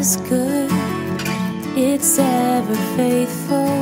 is 0.00 0.16
good, 0.30 0.70
it's 1.76 2.18
ever 2.18 2.74
faithful, 2.96 3.74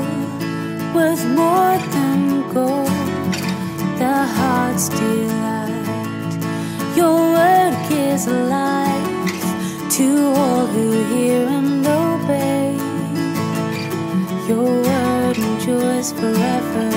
worth 0.92 1.24
more 1.42 1.78
than 1.94 2.42
gold, 2.52 2.88
the 4.00 4.16
heart's 4.36 4.88
delight. 4.88 6.40
Your 6.96 7.18
word 7.36 7.74
gives 7.88 8.26
life 8.26 9.08
to 9.96 10.06
all 10.34 10.66
who 10.66 10.86
hear 11.12 11.46
and 11.58 11.86
obey. 11.86 12.74
Your 14.48 14.70
word 14.88 15.38
endures 15.38 16.10
forever. 16.20 16.90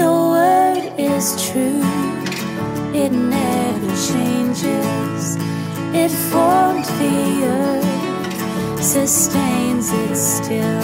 Your 0.00 0.18
word 0.36 0.84
is 0.98 1.26
true, 1.46 1.80
it 2.92 3.12
never 3.12 3.90
changes. 4.08 4.73
It 6.04 6.10
formed 6.10 6.84
the 7.00 7.44
earth, 7.46 8.84
sustains 8.84 9.90
it 9.90 10.14
still. 10.14 10.82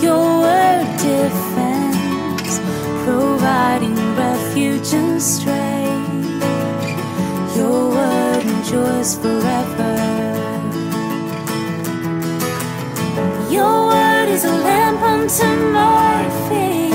Your 0.00 0.38
word 0.38 0.86
defends, 1.02 2.60
providing 3.04 3.96
refuge 4.14 4.94
and 4.94 5.20
strength. 5.20 6.44
Your 7.56 7.90
word 7.90 8.44
endures 8.46 9.16
forever. 9.16 9.96
Your 13.50 13.88
word 13.88 14.28
is 14.28 14.44
a 14.44 14.52
lamp 14.68 15.02
unto 15.02 15.48
my 15.72 16.22
feet. 16.46 16.94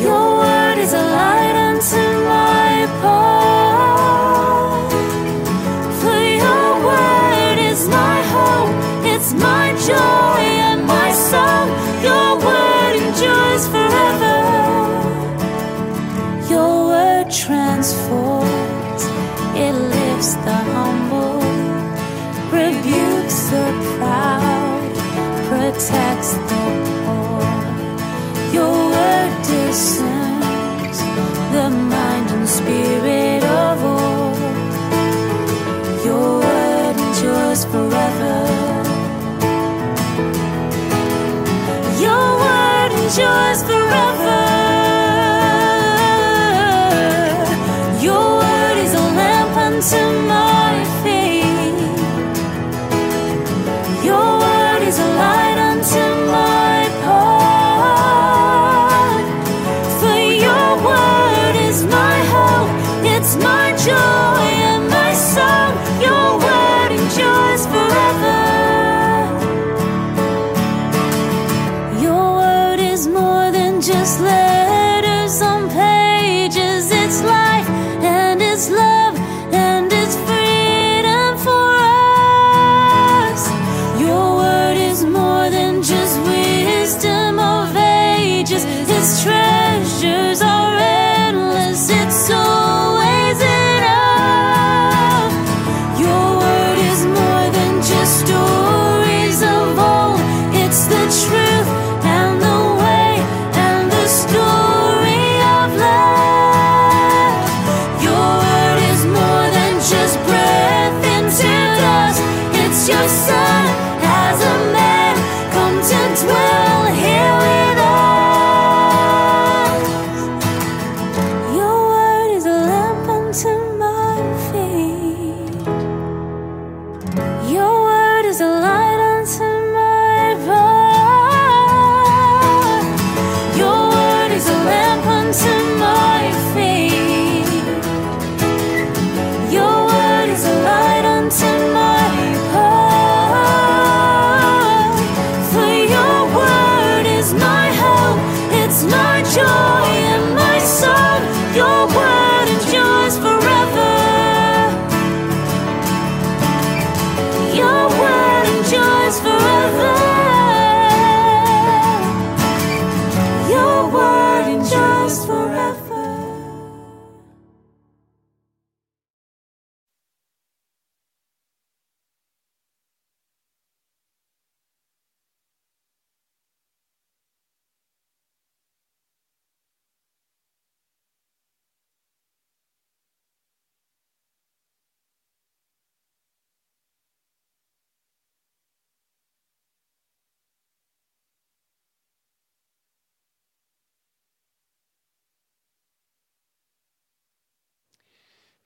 Your 0.00 0.38
word 0.38 0.78
is 0.78 0.94
a 0.94 1.02
light 1.02 1.56
unto 1.68 2.02
my 2.24 2.86
path. 3.02 3.43
My 9.38 9.72
joy 9.86 10.42
and 10.68 10.86
my 10.86 11.12
song. 11.12 11.68
Your 12.02 12.36
word 12.46 12.94
endures 13.02 13.64
forever. 13.68 14.36
Your 16.50 16.86
word 16.86 17.30
transforms, 17.30 19.02
it 19.56 19.72
lifts 19.72 20.34
the 20.46 20.58
humble, 20.74 21.40
rebukes 22.52 23.38
the 23.50 23.66
proud, 23.96 24.92
protects 25.48 26.32
the 26.34 26.63
endures 43.16 43.62
forever. 43.62 44.13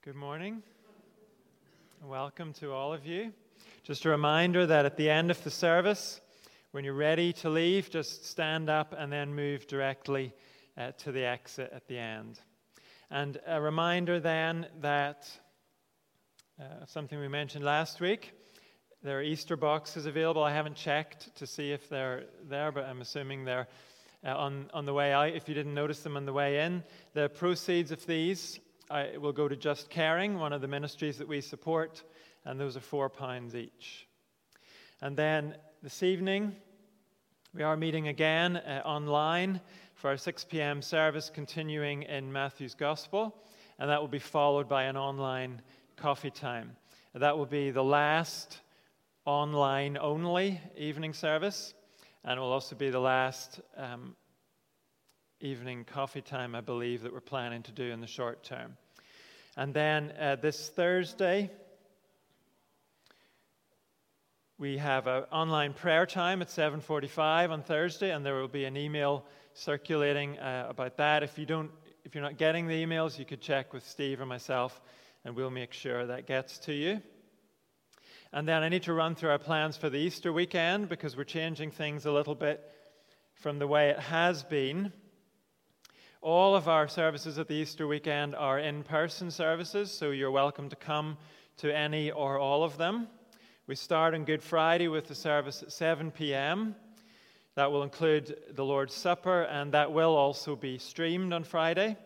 Good 0.08 0.16
morning. 0.16 0.62
Welcome 2.02 2.54
to 2.54 2.72
all 2.72 2.94
of 2.94 3.04
you. 3.04 3.30
Just 3.82 4.06
a 4.06 4.08
reminder 4.08 4.64
that 4.64 4.86
at 4.86 4.96
the 4.96 5.10
end 5.10 5.30
of 5.30 5.44
the 5.44 5.50
service, 5.50 6.22
when 6.70 6.82
you're 6.82 6.94
ready 6.94 7.30
to 7.34 7.50
leave, 7.50 7.90
just 7.90 8.24
stand 8.24 8.70
up 8.70 8.94
and 8.96 9.12
then 9.12 9.34
move 9.34 9.66
directly 9.66 10.32
uh, 10.78 10.92
to 10.92 11.12
the 11.12 11.26
exit 11.26 11.70
at 11.74 11.88
the 11.88 11.98
end. 11.98 12.40
And 13.10 13.38
a 13.46 13.60
reminder 13.60 14.18
then 14.18 14.68
that 14.80 15.30
uh, 16.58 16.86
something 16.86 17.20
we 17.20 17.28
mentioned 17.28 17.66
last 17.66 18.00
week 18.00 18.32
there 19.02 19.18
are 19.18 19.22
Easter 19.22 19.58
boxes 19.58 20.06
available. 20.06 20.42
I 20.42 20.54
haven't 20.54 20.76
checked 20.76 21.36
to 21.36 21.46
see 21.46 21.70
if 21.70 21.86
they're 21.90 22.24
there, 22.48 22.72
but 22.72 22.84
I'm 22.86 23.02
assuming 23.02 23.44
they're 23.44 23.68
uh, 24.24 24.34
on, 24.34 24.70
on 24.72 24.86
the 24.86 24.94
way 24.94 25.12
out. 25.12 25.34
If 25.34 25.50
you 25.50 25.54
didn't 25.54 25.74
notice 25.74 26.00
them 26.00 26.16
on 26.16 26.24
the 26.24 26.32
way 26.32 26.60
in, 26.60 26.82
the 27.12 27.28
proceeds 27.28 27.92
of 27.92 28.06
these 28.06 28.58
I, 28.90 29.18
will 29.18 29.32
go 29.32 29.48
to 29.48 29.56
Just 29.56 29.90
Caring, 29.90 30.38
one 30.38 30.54
of 30.54 30.62
the 30.62 30.68
ministries 30.68 31.18
that 31.18 31.28
we 31.28 31.42
support, 31.42 32.02
and 32.46 32.58
those 32.58 32.74
are 32.74 32.80
four 32.80 33.10
pounds 33.10 33.54
each. 33.54 34.08
And 35.02 35.14
then 35.14 35.56
this 35.82 36.02
evening, 36.02 36.56
we 37.54 37.62
are 37.62 37.76
meeting 37.76 38.08
again 38.08 38.56
uh, 38.56 38.80
online 38.86 39.60
for 39.94 40.08
our 40.08 40.16
6 40.16 40.44
p.m. 40.44 40.80
service, 40.80 41.30
continuing 41.32 42.04
in 42.04 42.32
Matthew's 42.32 42.74
Gospel, 42.74 43.36
and 43.78 43.90
that 43.90 44.00
will 44.00 44.08
be 44.08 44.18
followed 44.18 44.70
by 44.70 44.84
an 44.84 44.96
online 44.96 45.60
coffee 45.96 46.30
time. 46.30 46.74
That 47.14 47.36
will 47.36 47.46
be 47.46 47.70
the 47.70 47.84
last 47.84 48.60
online 49.26 49.98
only 49.98 50.62
evening 50.78 51.12
service, 51.12 51.74
and 52.24 52.38
it 52.38 52.40
will 52.40 52.52
also 52.52 52.74
be 52.74 52.88
the 52.88 53.00
last 53.00 53.60
um, 53.76 54.16
evening 55.40 55.84
coffee 55.84 56.20
time, 56.20 56.54
I 56.54 56.60
believe, 56.60 57.02
that 57.02 57.12
we're 57.12 57.20
planning 57.20 57.62
to 57.62 57.72
do 57.72 57.84
in 57.84 58.00
the 58.00 58.06
short 58.06 58.42
term. 58.42 58.76
And 59.56 59.72
then 59.72 60.12
uh, 60.18 60.36
this 60.36 60.68
Thursday, 60.68 61.50
we 64.58 64.78
have 64.78 65.06
an 65.06 65.24
online 65.30 65.74
prayer 65.74 66.06
time 66.06 66.42
at 66.42 66.48
7:45 66.48 67.50
on 67.50 67.62
Thursday, 67.62 68.10
and 68.10 68.26
there 68.26 68.34
will 68.34 68.48
be 68.48 68.64
an 68.64 68.76
email 68.76 69.24
circulating 69.54 70.38
uh, 70.38 70.66
about 70.68 70.96
that. 70.96 71.22
If 71.22 71.38
you 71.38 71.46
don't, 71.46 71.70
if 72.04 72.14
you're 72.14 72.24
not 72.24 72.36
getting 72.36 72.66
the 72.66 72.84
emails, 72.84 73.18
you 73.18 73.24
could 73.24 73.40
check 73.40 73.72
with 73.72 73.86
Steve 73.86 74.20
or 74.20 74.26
myself, 74.26 74.80
and 75.24 75.36
we'll 75.36 75.50
make 75.50 75.72
sure 75.72 76.06
that 76.06 76.26
gets 76.26 76.58
to 76.60 76.72
you. 76.72 77.00
And 78.32 78.46
then 78.46 78.62
I 78.62 78.68
need 78.68 78.82
to 78.82 78.92
run 78.92 79.14
through 79.14 79.30
our 79.30 79.38
plans 79.38 79.76
for 79.76 79.88
the 79.88 79.98
Easter 79.98 80.32
weekend 80.32 80.88
because 80.88 81.16
we're 81.16 81.24
changing 81.24 81.70
things 81.70 82.06
a 82.06 82.12
little 82.12 82.34
bit 82.34 82.60
from 83.34 83.60
the 83.60 83.66
way 83.66 83.90
it 83.90 84.00
has 84.00 84.42
been. 84.42 84.92
All 86.20 86.56
of 86.56 86.66
our 86.66 86.88
services 86.88 87.38
at 87.38 87.46
the 87.46 87.54
Easter 87.54 87.86
weekend 87.86 88.34
are 88.34 88.58
in 88.58 88.82
person 88.82 89.30
services, 89.30 89.92
so 89.92 90.10
you're 90.10 90.32
welcome 90.32 90.68
to 90.68 90.74
come 90.74 91.16
to 91.58 91.72
any 91.72 92.10
or 92.10 92.40
all 92.40 92.64
of 92.64 92.76
them. 92.76 93.06
We 93.68 93.76
start 93.76 94.14
on 94.14 94.24
Good 94.24 94.42
Friday 94.42 94.88
with 94.88 95.06
the 95.06 95.14
service 95.14 95.62
at 95.62 95.70
7 95.70 96.10
p.m. 96.10 96.74
That 97.54 97.70
will 97.70 97.84
include 97.84 98.36
the 98.50 98.64
Lord's 98.64 98.94
Supper, 98.94 99.42
and 99.42 99.70
that 99.74 99.92
will 99.92 100.16
also 100.16 100.56
be 100.56 100.76
streamed 100.78 101.32
on 101.32 101.44
Friday. 101.44 101.96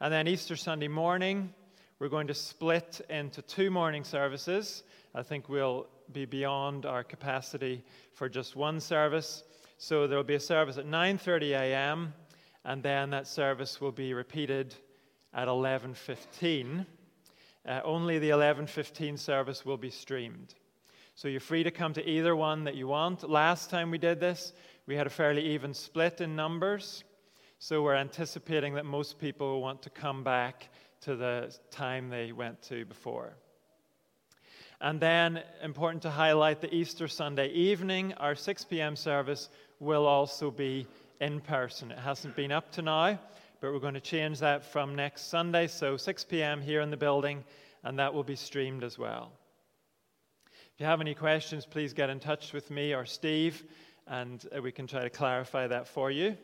And 0.00 0.10
then 0.10 0.26
Easter 0.26 0.56
Sunday 0.56 0.88
morning, 0.88 1.52
we're 1.98 2.08
going 2.08 2.28
to 2.28 2.34
split 2.34 3.02
into 3.10 3.42
two 3.42 3.70
morning 3.70 4.04
services. 4.04 4.84
I 5.14 5.22
think 5.22 5.50
we'll 5.50 5.86
be 6.10 6.24
beyond 6.24 6.86
our 6.86 7.04
capacity 7.04 7.84
for 8.14 8.26
just 8.30 8.56
one 8.56 8.80
service. 8.80 9.44
So 9.76 10.06
there 10.06 10.16
will 10.16 10.24
be 10.24 10.36
a 10.36 10.40
service 10.40 10.78
at 10.78 10.86
9:30 10.86 11.50
a.m. 11.50 12.14
and 12.64 12.82
then 12.82 13.10
that 13.10 13.26
service 13.26 13.80
will 13.80 13.92
be 13.92 14.14
repeated 14.14 14.74
at 15.32 15.48
11:15. 15.48 16.86
Uh, 17.66 17.80
only 17.84 18.18
the 18.18 18.30
11:15 18.30 19.16
service 19.16 19.64
will 19.64 19.76
be 19.76 19.90
streamed. 19.90 20.54
So 21.14 21.28
you're 21.28 21.40
free 21.40 21.62
to 21.62 21.70
come 21.70 21.92
to 21.94 22.08
either 22.08 22.34
one 22.34 22.64
that 22.64 22.76
you 22.76 22.88
want. 22.88 23.28
Last 23.28 23.68
time 23.70 23.90
we 23.90 23.98
did 23.98 24.20
this, 24.20 24.52
we 24.86 24.96
had 24.96 25.06
a 25.06 25.10
fairly 25.10 25.42
even 25.42 25.74
split 25.74 26.20
in 26.20 26.34
numbers. 26.34 27.04
So 27.58 27.82
we're 27.82 27.96
anticipating 27.96 28.74
that 28.74 28.86
most 28.86 29.18
people 29.18 29.46
will 29.52 29.60
want 29.60 29.82
to 29.82 29.90
come 29.90 30.24
back 30.24 30.70
to 31.02 31.16
the 31.16 31.54
time 31.70 32.08
they 32.08 32.32
went 32.32 32.62
to 32.62 32.86
before. 32.86 33.36
And 34.80 34.98
then, 34.98 35.42
important 35.62 36.00
to 36.02 36.10
highlight, 36.10 36.62
the 36.62 36.74
Easter 36.74 37.06
Sunday 37.06 37.48
evening, 37.48 38.14
our 38.14 38.34
6 38.34 38.64
p.m. 38.64 38.96
service 38.96 39.50
will 39.78 40.06
also 40.06 40.50
be 40.50 40.86
in 41.20 41.40
person. 41.40 41.90
It 41.90 41.98
hasn't 41.98 42.34
been 42.34 42.50
up 42.50 42.72
to 42.72 42.82
now, 42.82 43.18
but 43.60 43.72
we're 43.72 43.78
going 43.78 43.94
to 43.94 44.00
change 44.00 44.38
that 44.40 44.64
from 44.64 44.94
next 44.94 45.28
Sunday. 45.28 45.66
So 45.66 45.96
6 45.96 46.24
p.m. 46.24 46.60
here 46.62 46.80
in 46.80 46.90
the 46.90 46.96
building, 46.96 47.44
and 47.84 47.98
that 47.98 48.12
will 48.12 48.24
be 48.24 48.36
streamed 48.36 48.82
as 48.82 48.98
well. 48.98 49.32
If 50.46 50.80
you 50.80 50.86
have 50.86 51.00
any 51.00 51.14
questions, 51.14 51.66
please 51.66 51.92
get 51.92 52.08
in 52.08 52.20
touch 52.20 52.52
with 52.52 52.70
me 52.70 52.94
or 52.94 53.04
Steve, 53.04 53.64
and 54.06 54.44
uh, 54.56 54.62
we 54.62 54.72
can 54.72 54.86
try 54.86 55.02
to 55.02 55.10
clarify 55.10 55.66
that 55.66 55.86
for 55.86 56.10
you. 56.10 56.36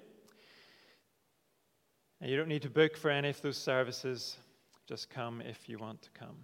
And 2.20 2.30
you 2.30 2.36
don't 2.36 2.48
need 2.48 2.62
to 2.62 2.70
book 2.70 2.96
for 2.96 3.10
any 3.10 3.30
of 3.30 3.40
those 3.42 3.56
services, 3.58 4.36
just 4.86 5.08
come 5.10 5.40
if 5.40 5.68
you 5.68 5.78
want 5.78 6.02
to 6.02 6.10
come. 6.10 6.36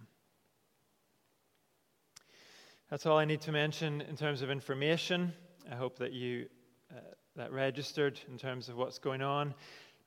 That's 2.89 3.05
all 3.05 3.17
I 3.17 3.25
need 3.25 3.41
to 3.41 3.51
mention 3.51 4.01
in 4.01 4.15
terms 4.15 4.41
of 4.41 4.51
information. 4.51 5.33
I 5.71 5.75
hope 5.75 5.97
that 5.97 6.13
you 6.13 6.47
uh, 6.91 6.99
that 7.35 7.51
registered 7.51 8.19
in 8.29 8.37
terms 8.37 8.69
of 8.69 8.77
what's 8.77 8.99
going 8.99 9.23
on. 9.23 9.55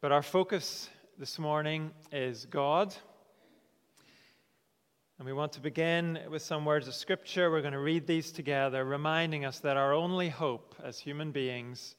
But 0.00 0.12
our 0.12 0.22
focus 0.22 0.88
this 1.18 1.40
morning 1.40 1.90
is 2.12 2.46
God. 2.46 2.94
And 5.18 5.26
we 5.26 5.32
want 5.32 5.52
to 5.54 5.60
begin 5.60 6.20
with 6.30 6.42
some 6.42 6.64
words 6.64 6.86
of 6.86 6.94
Scripture. 6.94 7.50
We're 7.50 7.62
going 7.62 7.72
to 7.72 7.80
read 7.80 8.06
these 8.06 8.30
together, 8.30 8.84
reminding 8.84 9.44
us 9.44 9.58
that 9.60 9.76
our 9.76 9.92
only 9.92 10.28
hope 10.28 10.76
as 10.84 11.00
human 11.00 11.32
beings 11.32 11.96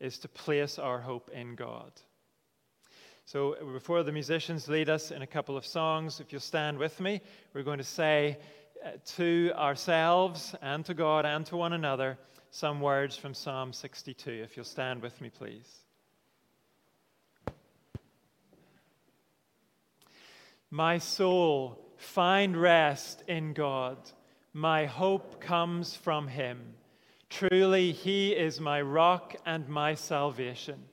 is 0.00 0.18
to 0.18 0.28
place 0.28 0.78
our 0.78 1.00
hope 1.00 1.30
in 1.32 1.54
God. 1.54 1.92
So, 3.24 3.56
before 3.72 4.02
the 4.02 4.12
musicians 4.12 4.68
lead 4.68 4.90
us 4.90 5.10
in 5.10 5.22
a 5.22 5.26
couple 5.26 5.56
of 5.56 5.64
songs, 5.64 6.20
if 6.20 6.30
you'll 6.30 6.40
stand 6.40 6.76
with 6.76 7.00
me, 7.00 7.22
we're 7.54 7.62
going 7.62 7.78
to 7.78 7.84
say 7.84 8.38
uh, 8.84 8.90
to 9.16 9.50
ourselves 9.54 10.54
and 10.60 10.84
to 10.84 10.94
God 10.94 11.24
and 11.24 11.46
to 11.46 11.56
one 11.56 11.72
another 11.72 12.18
some 12.50 12.80
words 12.80 13.16
from 13.16 13.34
Psalm 13.34 13.72
62. 13.72 14.30
If 14.30 14.56
you'll 14.56 14.64
stand 14.64 15.02
with 15.02 15.20
me, 15.20 15.30
please. 15.30 15.84
My 20.70 20.98
soul 20.98 21.84
Find 21.98 22.56
rest 22.56 23.24
in 23.26 23.52
God. 23.52 23.98
My 24.52 24.86
hope 24.86 25.40
comes 25.40 25.96
from 25.96 26.28
Him. 26.28 26.74
Truly, 27.28 27.90
He 27.92 28.30
is 28.30 28.60
my 28.60 28.80
rock 28.80 29.34
and 29.44 29.68
my 29.68 29.94
salvation. 29.94 30.84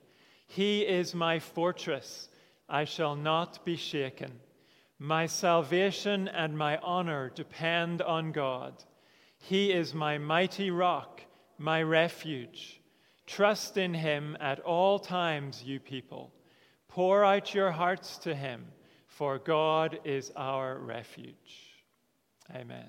He 0.48 0.80
is 0.80 1.14
my 1.14 1.38
fortress. 1.38 2.28
I 2.68 2.84
shall 2.84 3.14
not 3.14 3.64
be 3.64 3.76
shaken. 3.76 4.32
My 4.98 5.26
salvation 5.26 6.26
and 6.26 6.58
my 6.58 6.78
honor 6.78 7.30
depend 7.32 8.02
on 8.02 8.32
God. 8.32 8.74
He 9.38 9.72
is 9.72 9.94
my 9.94 10.18
mighty 10.18 10.72
rock, 10.72 11.22
my 11.58 11.82
refuge. 11.82 12.80
Trust 13.26 13.76
in 13.76 13.94
Him 13.94 14.36
at 14.40 14.60
all 14.60 14.98
times, 14.98 15.62
you 15.64 15.80
people. 15.80 16.32
Pour 16.88 17.24
out 17.24 17.54
your 17.54 17.70
hearts 17.70 18.18
to 18.18 18.34
Him 18.34 18.66
for 19.16 19.38
God 19.38 19.98
is 20.04 20.30
our 20.36 20.78
refuge. 20.78 21.74
Amen. 22.54 22.84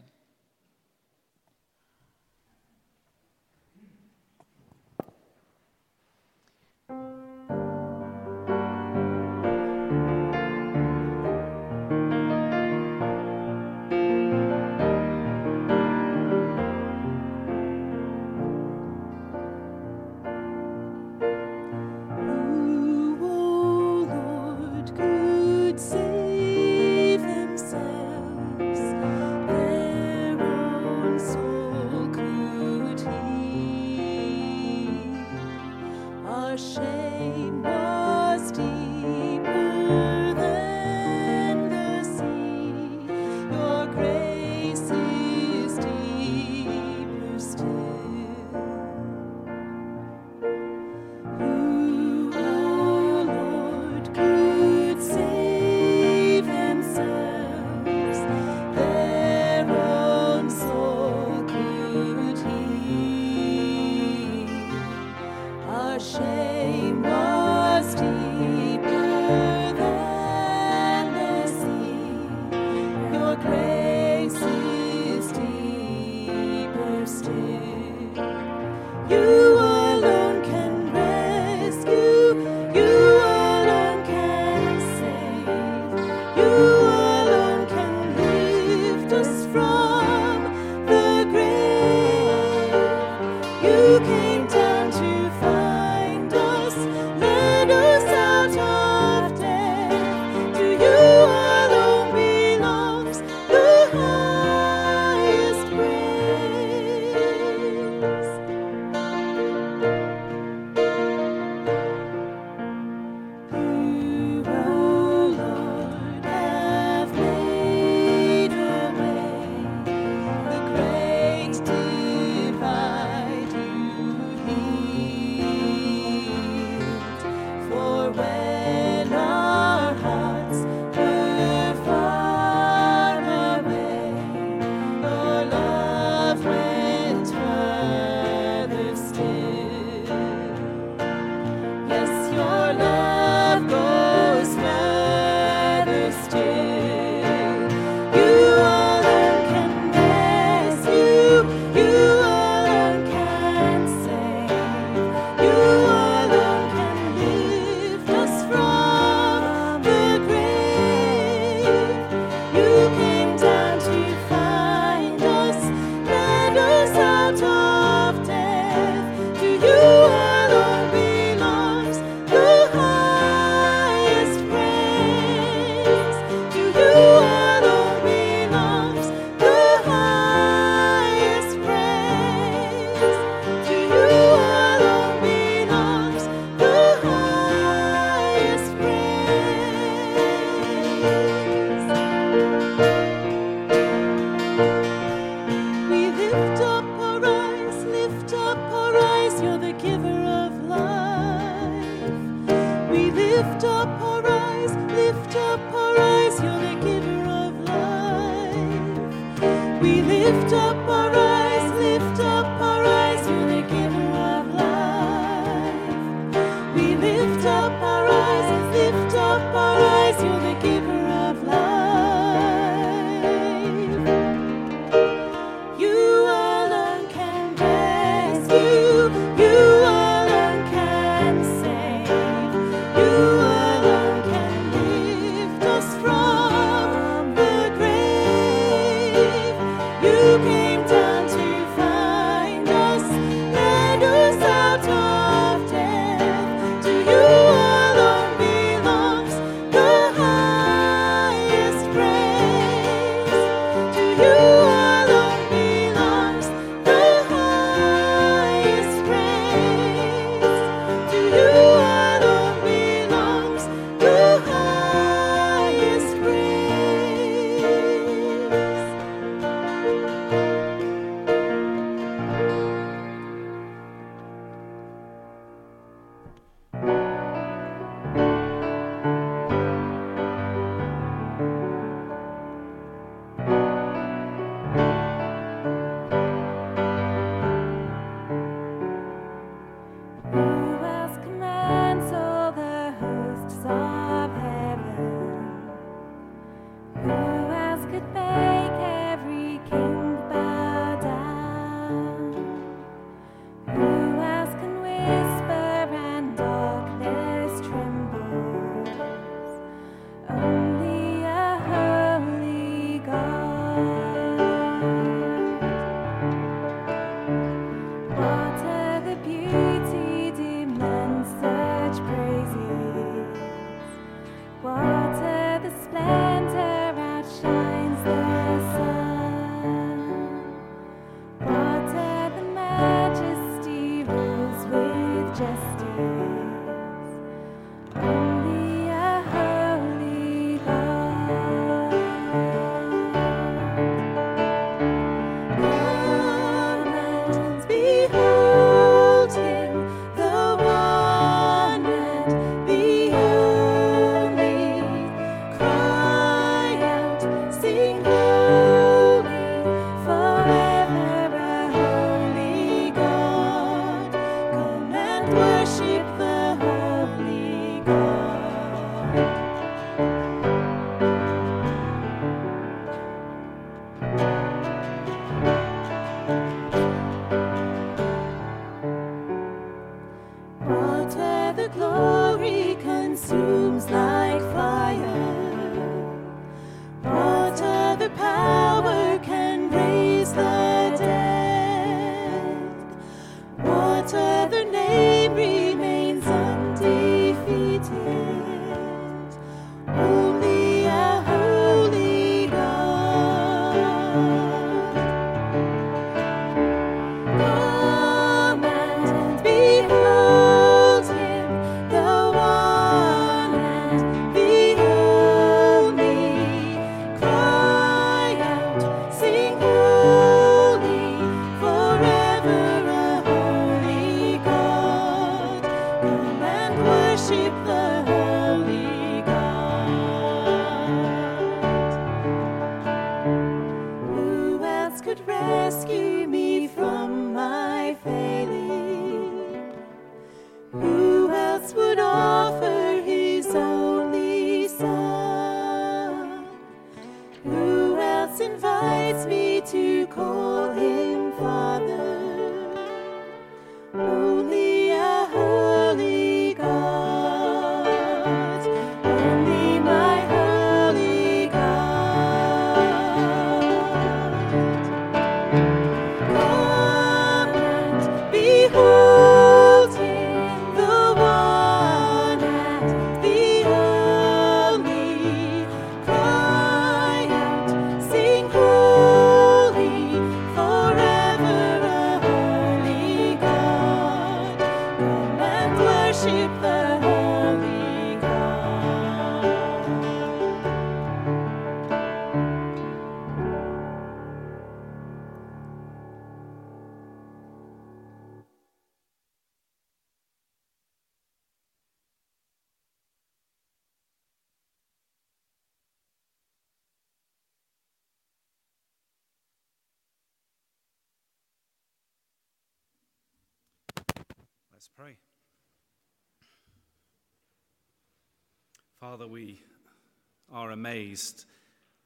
Amazed 520.97 521.45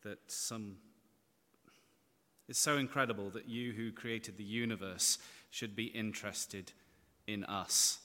that 0.03 0.19
some. 0.27 0.75
It's 2.49 2.59
so 2.59 2.77
incredible 2.77 3.29
that 3.31 3.47
you, 3.47 3.71
who 3.71 3.91
created 3.91 4.37
the 4.37 4.43
universe, 4.43 5.17
should 5.49 5.75
be 5.75 5.85
interested 5.85 6.71
in 7.27 7.43
us. 7.45 7.99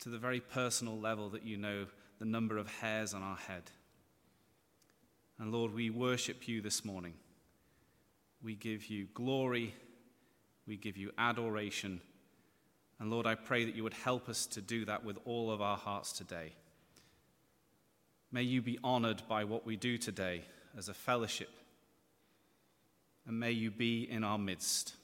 To 0.00 0.08
the 0.08 0.18
very 0.18 0.40
personal 0.40 0.98
level 0.98 1.28
that 1.30 1.44
you 1.44 1.56
know 1.56 1.86
the 2.18 2.24
number 2.24 2.58
of 2.58 2.68
hairs 2.68 3.14
on 3.14 3.22
our 3.22 3.36
head. 3.36 3.70
And 5.38 5.52
Lord, 5.52 5.72
we 5.72 5.90
worship 5.90 6.48
you 6.48 6.60
this 6.60 6.84
morning. 6.84 7.14
We 8.42 8.56
give 8.56 8.86
you 8.86 9.06
glory. 9.14 9.74
We 10.66 10.76
give 10.76 10.96
you 10.96 11.12
adoration. 11.18 12.00
And 12.98 13.10
Lord, 13.10 13.26
I 13.26 13.36
pray 13.36 13.64
that 13.64 13.76
you 13.76 13.84
would 13.84 13.94
help 13.94 14.28
us 14.28 14.46
to 14.46 14.60
do 14.60 14.84
that 14.86 15.04
with 15.04 15.18
all 15.24 15.52
of 15.52 15.60
our 15.60 15.76
hearts 15.76 16.12
today. 16.12 16.54
May 18.30 18.42
you 18.42 18.60
be 18.60 18.78
honored 18.84 19.22
by 19.28 19.44
what 19.44 19.64
we 19.64 19.76
do 19.76 19.96
today 19.96 20.42
as 20.76 20.88
a 20.88 20.94
fellowship. 20.94 21.50
And 23.26 23.40
may 23.40 23.52
you 23.52 23.70
be 23.70 24.08
in 24.08 24.24
our 24.24 24.38
midst. 24.38 24.94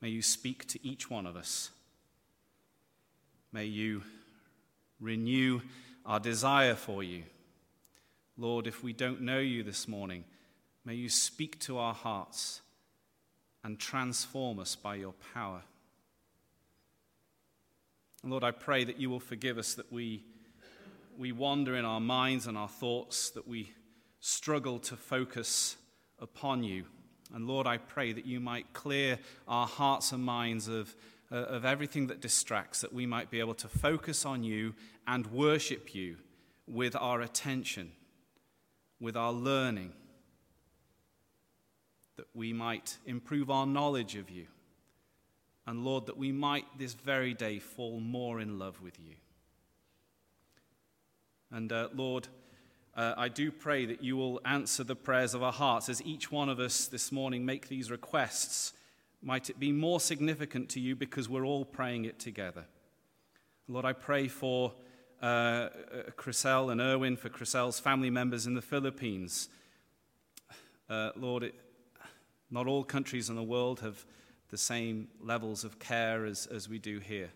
May 0.00 0.08
you 0.08 0.22
speak 0.22 0.66
to 0.68 0.84
each 0.86 1.10
one 1.10 1.26
of 1.26 1.36
us. 1.36 1.70
May 3.52 3.66
you 3.66 4.02
renew 5.00 5.60
our 6.04 6.20
desire 6.20 6.74
for 6.74 7.02
you. 7.02 7.24
Lord, 8.36 8.66
if 8.66 8.82
we 8.82 8.92
don't 8.92 9.20
know 9.20 9.38
you 9.38 9.62
this 9.62 9.86
morning, 9.86 10.24
may 10.84 10.94
you 10.94 11.08
speak 11.08 11.58
to 11.60 11.78
our 11.78 11.94
hearts 11.94 12.62
and 13.62 13.78
transform 13.78 14.58
us 14.58 14.76
by 14.76 14.94
your 14.94 15.14
power. 15.34 15.62
Lord, 18.22 18.44
I 18.44 18.50
pray 18.50 18.84
that 18.84 19.00
you 19.00 19.10
will 19.10 19.20
forgive 19.20 19.58
us 19.58 19.74
that 19.74 19.92
we, 19.92 20.24
we 21.18 21.32
wander 21.32 21.76
in 21.76 21.84
our 21.84 22.00
minds 22.00 22.46
and 22.46 22.56
our 22.56 22.68
thoughts, 22.68 23.30
that 23.30 23.46
we 23.46 23.72
struggle 24.20 24.78
to 24.78 24.96
focus 24.96 25.76
upon 26.18 26.62
you. 26.62 26.84
And 27.34 27.46
Lord, 27.46 27.66
I 27.66 27.78
pray 27.78 28.12
that 28.12 28.26
you 28.26 28.40
might 28.40 28.72
clear 28.72 29.18
our 29.46 29.66
hearts 29.66 30.12
and 30.12 30.24
minds 30.24 30.68
of, 30.68 30.94
uh, 31.30 31.36
of 31.36 31.64
everything 31.64 32.08
that 32.08 32.20
distracts, 32.20 32.80
that 32.80 32.92
we 32.92 33.06
might 33.06 33.30
be 33.30 33.40
able 33.40 33.54
to 33.54 33.68
focus 33.68 34.26
on 34.26 34.42
you 34.42 34.74
and 35.06 35.26
worship 35.28 35.94
you 35.94 36.16
with 36.66 36.96
our 36.96 37.20
attention, 37.20 37.92
with 39.00 39.16
our 39.16 39.32
learning, 39.32 39.92
that 42.16 42.26
we 42.34 42.52
might 42.52 42.98
improve 43.06 43.48
our 43.50 43.66
knowledge 43.66 44.16
of 44.16 44.28
you. 44.28 44.46
And 45.66 45.84
Lord, 45.84 46.06
that 46.06 46.16
we 46.16 46.32
might 46.32 46.66
this 46.78 46.94
very 46.94 47.32
day 47.32 47.58
fall 47.60 48.00
more 48.00 48.40
in 48.40 48.58
love 48.58 48.82
with 48.82 48.98
you. 48.98 49.14
And 51.50 51.72
uh, 51.72 51.88
Lord, 51.94 52.28
uh, 52.94 53.14
I 53.16 53.28
do 53.28 53.50
pray 53.50 53.86
that 53.86 54.02
you 54.02 54.16
will 54.16 54.40
answer 54.44 54.84
the 54.84 54.96
prayers 54.96 55.34
of 55.34 55.42
our 55.42 55.52
hearts 55.52 55.88
as 55.88 56.02
each 56.02 56.30
one 56.30 56.48
of 56.48 56.60
us 56.60 56.86
this 56.86 57.10
morning 57.10 57.44
make 57.44 57.68
these 57.68 57.90
requests. 57.90 58.72
Might 59.22 59.50
it 59.50 59.58
be 59.58 59.72
more 59.72 60.00
significant 60.00 60.68
to 60.70 60.80
you 60.80 60.96
because 60.96 61.28
we're 61.28 61.44
all 61.44 61.64
praying 61.64 62.04
it 62.04 62.18
together. 62.18 62.64
Lord, 63.68 63.84
I 63.84 63.92
pray 63.92 64.28
for 64.28 64.72
uh, 65.22 65.68
Chriselle 66.16 66.72
and 66.72 66.80
Erwin, 66.80 67.16
for 67.16 67.28
Chriselle's 67.28 67.78
family 67.78 68.10
members 68.10 68.46
in 68.46 68.54
the 68.54 68.62
Philippines. 68.62 69.48
Uh, 70.88 71.10
Lord, 71.16 71.44
it, 71.44 71.54
not 72.50 72.66
all 72.66 72.82
countries 72.82 73.28
in 73.28 73.36
the 73.36 73.42
world 73.42 73.80
have 73.80 74.04
the 74.48 74.56
same 74.56 75.08
levels 75.22 75.62
of 75.62 75.78
care 75.78 76.24
as, 76.24 76.46
as 76.46 76.68
we 76.68 76.78
do 76.78 76.98
here. 76.98 77.30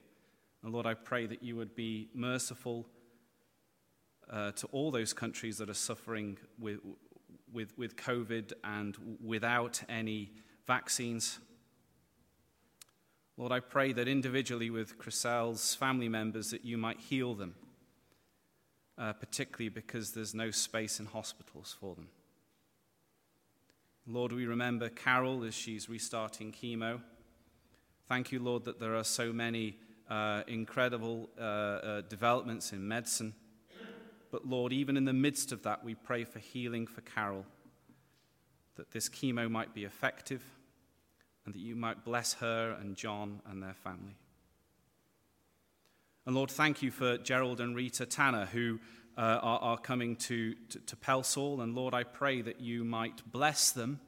And 0.63 0.73
Lord, 0.73 0.87
I 0.87 0.95
pray 0.95 1.27
that 1.27 1.43
you 1.43 1.57
would 1.57 1.77
be 1.77 2.09
merciful 2.15 2.87
uh, 4.31 4.53
to 4.53 4.67
all 4.69 4.91
those 4.91 5.13
countries 5.13 5.59
that 5.59 5.69
are 5.69 5.75
suffering 5.75 6.39
with, 6.59 6.81
with, 7.53 7.77
with 7.79 7.97
COVID 7.97 8.53
and 8.63 8.97
without 9.25 9.83
any 9.89 10.31
vaccines. 10.67 11.39
Lord, 13.37 13.53
I 13.53 13.61
pray 13.61 13.93
that 13.93 14.09
individually 14.09 14.71
with 14.71 14.99
Chriselle's 14.99 15.75
family 15.75 16.09
members 16.09 16.51
that 16.51 16.65
you 16.65 16.79
might 16.79 17.01
heal 17.01 17.35
them 17.35 17.55
uh, 18.99 19.13
particularly 19.13 19.69
because 19.69 20.13
there's 20.13 20.35
no 20.35 20.51
space 20.51 21.01
in 21.01 21.07
hospitals 21.07 21.77
for 21.79 21.95
them. 21.95 22.09
Lord, 24.07 24.33
we 24.33 24.47
remember 24.47 24.89
Carol 24.89 25.45
as 25.45 25.55
she's 25.55 25.89
restarting 25.89 26.53
chemo. 26.53 27.01
Thank 28.07 28.33
you, 28.33 28.39
Lord, 28.39 28.65
that 28.67 28.79
there 28.79 28.95
are 28.95 29.05
so 29.05 29.33
many 29.33 29.79
uh, 30.11 30.43
incredible 30.47 31.31
uh, 31.39 31.43
uh, 31.43 32.01
developments 32.03 32.73
in 32.73 32.87
medicine. 32.87 33.35
But 34.35 34.49
Lord, 34.49 34.73
even 34.73 34.97
in 34.97 35.05
the 35.05 35.13
midst 35.13 35.53
of 35.53 35.63
that, 35.63 35.85
we 35.85 35.95
pray 35.95 36.25
for 36.25 36.41
healing 36.41 36.89
for 36.89 37.03
Carol, 37.03 37.47
that 38.75 38.91
this 38.91 39.09
chemo 39.09 39.49
might 39.49 39.75
be 39.75 39.85
effective, 39.85 40.43
and 41.47 41.55
that 41.55 41.61
you 41.61 41.77
might 41.77 42.05
bless 42.05 42.33
her 42.35 42.77
and 42.81 42.97
John 42.97 43.43
and 43.49 43.63
their 43.63 43.77
family. 43.85 44.17
And 46.27 46.35
Lord, 46.35 46.51
thank 46.51 46.83
you 46.83 46.91
for 46.91 47.17
Gerald 47.17 47.61
and 47.61 47.77
Rita 47.77 48.07
Tanner 48.07 48.47
who 48.47 48.81
uh, 49.17 49.21
are, 49.41 49.61
are, 49.61 49.79
coming 49.79 50.17
to, 50.17 50.57
to, 50.71 50.81
to 50.81 50.97
Pelsall. 50.97 51.63
And 51.63 51.77
Lord, 51.77 51.95
I 51.95 52.03
pray 52.03 52.43
that 52.43 52.61
you 52.61 52.83
might 52.83 53.23
bless 53.31 53.71
them 53.71 54.01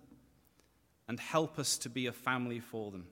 and 1.07 1.21
help 1.21 1.57
us 1.57 1.79
to 1.79 1.89
be 1.89 2.09
a 2.09 2.13
family 2.13 2.59
for 2.59 2.91
them. 2.91 3.07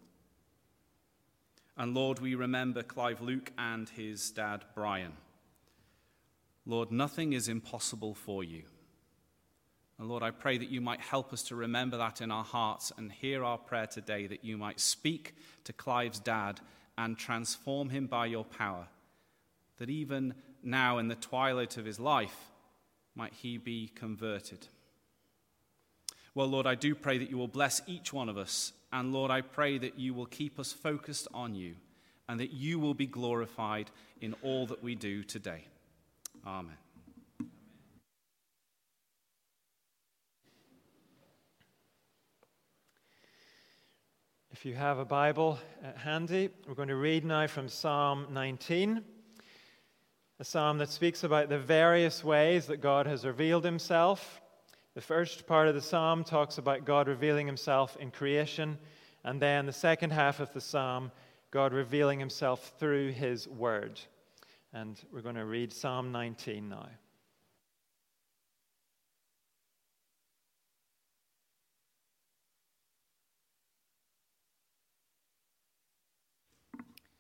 And 1.77 1.95
Lord, 1.95 2.19
we 2.19 2.35
remember 2.35 2.83
Clive 2.83 3.21
Luke 3.21 3.53
and 3.57 3.89
his 3.89 4.33
dad 4.33 4.65
Brian. 4.75 5.13
Lord, 6.67 6.91
nothing 6.91 7.33
is 7.33 7.49
impossible 7.49 8.15
for 8.15 8.43
you. 8.43 8.63
And 9.99 10.09
Lord, 10.09 10.23
I 10.23 10.31
pray 10.31 10.59
that 10.59 10.71
you 10.71 10.81
might 10.81 11.01
help 11.01 11.33
us 11.33 11.43
to 11.45 11.55
remember 11.55 11.97
that 11.99 12.21
in 12.21 12.31
our 12.31 12.45
hearts 12.45 12.93
and 12.97 13.13
hear 13.13 13.45
our 13.45 13.59
prayer 13.59 13.87
today, 13.87 14.27
that 14.27 14.45
you 14.45 14.57
might 14.57 14.81
speak 14.81 15.37
to 15.65 15.73
Clive's 15.73 16.19
dad 16.19 16.61
and 16.99 17.17
transform 17.17 17.91
him 17.91 18.07
by 18.07 18.27
your 18.27 18.45
power 18.45 18.89
that 19.79 19.91
even 19.91 20.35
now 20.63 20.99
in 20.99 21.09
the 21.09 21.15
twilight 21.15 21.77
of 21.77 21.85
his 21.85 21.99
life 21.99 22.51
might 23.15 23.35
he 23.35 23.59
be 23.59 23.89
converted. 23.89 24.67
Well, 26.35 26.49
Lord, 26.49 26.67
I 26.67 26.75
do 26.75 26.95
pray 26.95 27.19
that 27.19 27.31
you 27.31 27.39
will 27.39 27.49
bless 27.49 27.81
each 27.87 28.13
one 28.13 28.29
of 28.29 28.37
us. 28.37 28.73
And 28.93 29.13
Lord, 29.13 29.31
I 29.31 29.41
pray 29.41 29.79
that 29.79 29.99
you 29.99 30.15
will 30.15 30.27
keep 30.27 30.59
us 30.59 30.73
focused 30.73 31.29
on 31.33 31.55
you 31.55 31.75
and 32.29 32.41
that 32.41 32.53
you 32.53 32.79
will 32.79 32.95
be 32.95 33.07
glorified 33.07 33.91
in 34.21 34.35
all 34.43 34.67
that 34.67 34.83
we 34.83 34.95
do 34.95 35.23
today. 35.23 35.67
Amen. 36.47 36.77
If 44.51 44.67
you 44.67 44.75
have 44.75 44.99
a 44.99 45.07
Bible 45.07 45.59
handy, 45.97 46.51
we're 46.69 46.75
going 46.75 46.89
to 46.89 46.97
read 46.97 47.25
now 47.25 47.47
from 47.47 47.69
Psalm 47.69 48.27
19 48.31 49.03
a 50.41 50.45
psalm 50.45 50.79
that 50.79 50.91
speaks 50.91 51.23
about 51.23 51.49
the 51.49 51.59
various 51.59 52.25
ways 52.25 52.67
that 52.67 52.81
God 52.81 53.07
has 53.07 53.25
revealed 53.25 53.65
himself. 53.65 54.43
The 54.95 55.01
first 55.01 55.47
part 55.47 55.69
of 55.69 55.75
the 55.75 55.81
psalm 55.81 56.25
talks 56.25 56.59
about 56.59 56.85
God 56.85 57.09
revealing 57.09 57.47
himself 57.47 57.97
in 57.99 58.11
creation, 58.11 58.77
and 59.23 59.41
then 59.41 59.65
the 59.65 59.73
second 59.73 60.11
half 60.11 60.41
of 60.41 60.53
the 60.53 60.61
psalm, 60.61 61.13
God 61.53 61.73
revealing 61.73 62.19
himself 62.19 62.75
through 62.79 63.13
his 63.13 63.49
word. 63.49 64.01
And 64.77 65.01
we're 65.13 65.21
going 65.21 65.37
to 65.37 65.45
read 65.45 65.73
Psalm 65.73 66.11
19 66.11 66.69
now. 66.69 66.89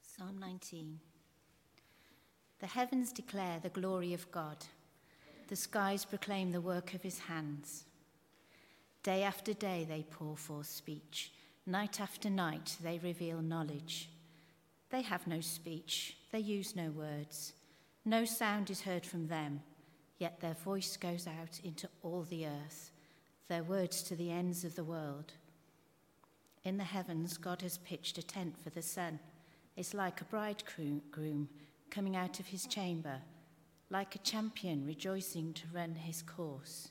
Psalm 0.02 0.36
19. 0.40 0.98
The 2.58 2.66
heavens 2.66 3.12
declare 3.12 3.60
the 3.62 3.68
glory 3.68 4.14
of 4.14 4.28
God, 4.32 4.56
the 5.46 5.54
skies 5.54 6.04
proclaim 6.04 6.50
the 6.50 6.60
work 6.60 6.92
of 6.92 7.02
his 7.02 7.20
hands. 7.20 7.84
Day 9.04 9.22
after 9.22 9.52
day 9.52 9.86
they 9.88 10.04
pour 10.10 10.36
forth 10.36 10.66
speech, 10.66 11.32
night 11.66 12.00
after 12.00 12.28
night 12.28 12.76
they 12.82 12.98
reveal 12.98 13.40
knowledge. 13.40 14.08
They 14.94 15.02
have 15.02 15.26
no 15.26 15.40
speech, 15.40 16.16
they 16.30 16.38
use 16.38 16.76
no 16.76 16.88
words, 16.92 17.54
no 18.04 18.24
sound 18.24 18.70
is 18.70 18.82
heard 18.82 19.04
from 19.04 19.26
them, 19.26 19.60
yet 20.18 20.38
their 20.38 20.54
voice 20.54 20.96
goes 20.96 21.26
out 21.26 21.58
into 21.64 21.88
all 22.04 22.22
the 22.22 22.46
earth, 22.46 22.92
their 23.48 23.64
words 23.64 24.04
to 24.04 24.14
the 24.14 24.30
ends 24.30 24.62
of 24.62 24.76
the 24.76 24.84
world. 24.84 25.32
In 26.62 26.76
the 26.76 26.84
heavens, 26.84 27.38
God 27.38 27.60
has 27.62 27.78
pitched 27.78 28.18
a 28.18 28.22
tent 28.22 28.54
for 28.62 28.70
the 28.70 28.82
sun. 28.82 29.18
It's 29.76 29.94
like 29.94 30.20
a 30.20 30.26
bridegroom 30.26 31.48
coming 31.90 32.14
out 32.14 32.38
of 32.38 32.46
his 32.46 32.64
chamber, 32.64 33.18
like 33.90 34.14
a 34.14 34.18
champion 34.18 34.86
rejoicing 34.86 35.54
to 35.54 35.64
run 35.74 35.96
his 35.96 36.22
course. 36.22 36.90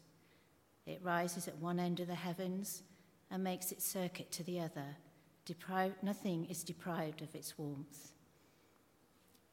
It 0.85 0.99
rises 1.01 1.47
at 1.47 1.55
one 1.59 1.79
end 1.79 2.01
of 2.01 2.07
the 2.07 2.15
heavens 2.15 2.83
and 3.31 3.45
makes 3.45 3.71
its 3.71 3.87
circuit 3.87 4.29
to 4.33 4.43
the 4.43 4.59
other. 4.59 4.97
Deprived, 5.45 6.01
nothing 6.01 6.45
is 6.45 6.63
deprived 6.63 7.21
of 7.21 7.35
its 7.35 7.57
warmth. 7.57 8.13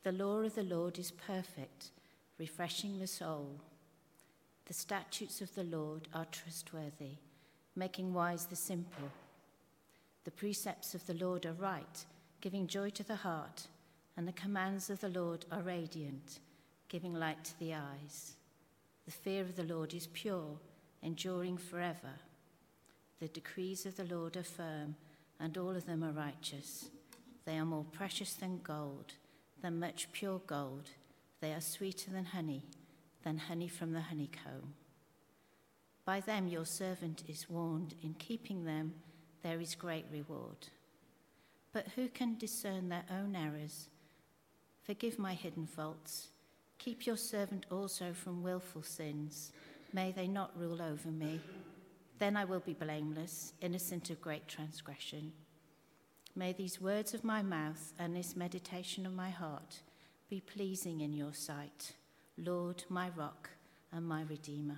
The 0.02 0.12
law 0.12 0.38
of 0.38 0.54
the 0.54 0.62
Lord 0.62 0.98
is 0.98 1.10
perfect, 1.10 1.90
refreshing 2.38 2.98
the 2.98 3.06
soul. 3.06 3.60
The 4.66 4.74
statutes 4.74 5.40
of 5.40 5.54
the 5.54 5.64
Lord 5.64 6.06
are 6.14 6.26
trustworthy, 6.26 7.16
making 7.74 8.14
wise 8.14 8.46
the 8.46 8.56
simple. 8.56 9.10
The 10.24 10.30
precepts 10.30 10.94
of 10.94 11.04
the 11.06 11.14
Lord 11.14 11.44
are 11.44 11.54
right, 11.54 12.04
giving 12.40 12.68
joy 12.68 12.90
to 12.90 13.02
the 13.02 13.16
heart, 13.16 13.66
and 14.16 14.28
the 14.28 14.32
commands 14.32 14.90
of 14.90 15.00
the 15.00 15.08
Lord 15.08 15.44
are 15.50 15.62
radiant, 15.62 16.38
giving 16.88 17.14
light 17.14 17.42
to 17.44 17.58
the 17.58 17.74
eyes. 17.74 18.36
The 19.06 19.10
fear 19.10 19.42
of 19.42 19.56
the 19.56 19.64
Lord 19.64 19.92
is 19.92 20.06
pure, 20.06 20.56
enduring 21.02 21.56
forever. 21.56 22.14
The 23.18 23.28
decrees 23.28 23.86
of 23.86 23.96
the 23.96 24.04
Lord 24.04 24.36
are 24.36 24.44
firm, 24.44 24.94
and 25.40 25.56
all 25.56 25.70
of 25.70 25.86
them 25.86 26.04
are 26.04 26.12
righteous. 26.12 26.90
They 27.44 27.56
are 27.56 27.64
more 27.64 27.86
precious 27.90 28.34
than 28.34 28.60
gold, 28.62 29.14
than 29.62 29.80
much 29.80 30.12
pure 30.12 30.40
gold. 30.46 30.90
They 31.40 31.52
are 31.52 31.60
sweeter 31.60 32.10
than 32.10 32.26
honey, 32.26 32.64
than 33.24 33.38
honey 33.38 33.68
from 33.68 33.92
the 33.92 34.02
honeycomb. 34.02 34.74
By 36.04 36.20
them 36.20 36.48
your 36.48 36.66
servant 36.66 37.22
is 37.28 37.48
warned, 37.48 37.94
in 38.02 38.14
keeping 38.14 38.64
them 38.64 38.94
there 39.42 39.60
is 39.60 39.74
great 39.74 40.06
reward. 40.12 40.68
But 41.72 41.88
who 41.94 42.08
can 42.08 42.36
discern 42.36 42.88
their 42.88 43.04
own 43.10 43.36
errors? 43.36 43.88
Forgive 44.82 45.18
my 45.18 45.34
hidden 45.34 45.66
faults. 45.66 46.28
Keep 46.78 47.06
your 47.06 47.16
servant 47.16 47.66
also 47.70 48.12
from 48.12 48.42
wilful 48.42 48.82
sins. 48.82 49.52
May 49.92 50.12
they 50.12 50.26
not 50.26 50.58
rule 50.58 50.82
over 50.82 51.08
me. 51.08 51.40
Then 52.20 52.36
I 52.36 52.44
will 52.44 52.60
be 52.60 52.74
blameless, 52.74 53.54
innocent 53.62 54.10
of 54.10 54.20
great 54.20 54.46
transgression. 54.46 55.32
May 56.36 56.52
these 56.52 56.78
words 56.78 57.14
of 57.14 57.24
my 57.24 57.40
mouth 57.40 57.94
and 57.98 58.14
this 58.14 58.36
meditation 58.36 59.06
of 59.06 59.14
my 59.14 59.30
heart 59.30 59.80
be 60.28 60.42
pleasing 60.42 61.00
in 61.00 61.14
your 61.14 61.32
sight, 61.32 61.94
Lord, 62.36 62.84
my 62.90 63.08
rock 63.16 63.48
and 63.90 64.06
my 64.06 64.22
redeemer. 64.28 64.76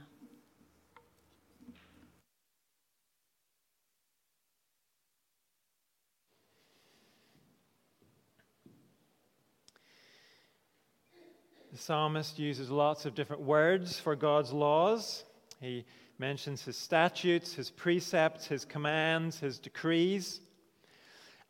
The 11.72 11.78
psalmist 11.78 12.38
uses 12.38 12.70
lots 12.70 13.04
of 13.04 13.16
different 13.16 13.42
words 13.42 13.98
for 13.98 14.14
God's 14.14 14.52
laws. 14.52 15.24
He 15.60 15.84
mentions 16.22 16.62
his 16.64 16.76
statutes, 16.76 17.52
his 17.52 17.68
precepts, 17.68 18.46
his 18.46 18.64
commands, 18.64 19.40
his 19.40 19.58
decrees. 19.58 20.40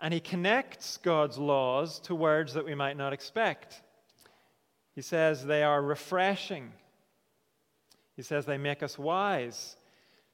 And 0.01 0.15
he 0.15 0.19
connects 0.19 0.97
God's 0.97 1.37
laws 1.37 2.01
to 2.01 2.15
words 2.15 2.55
that 2.55 2.65
we 2.65 2.75
might 2.75 2.97
not 2.97 3.13
expect. 3.13 3.83
He 4.95 5.03
says 5.03 5.45
they 5.45 5.63
are 5.63 5.83
refreshing. 5.83 6.73
He 8.17 8.23
says 8.23 8.47
they 8.47 8.57
make 8.57 8.83
us 8.83 8.99
wise. 8.99 9.77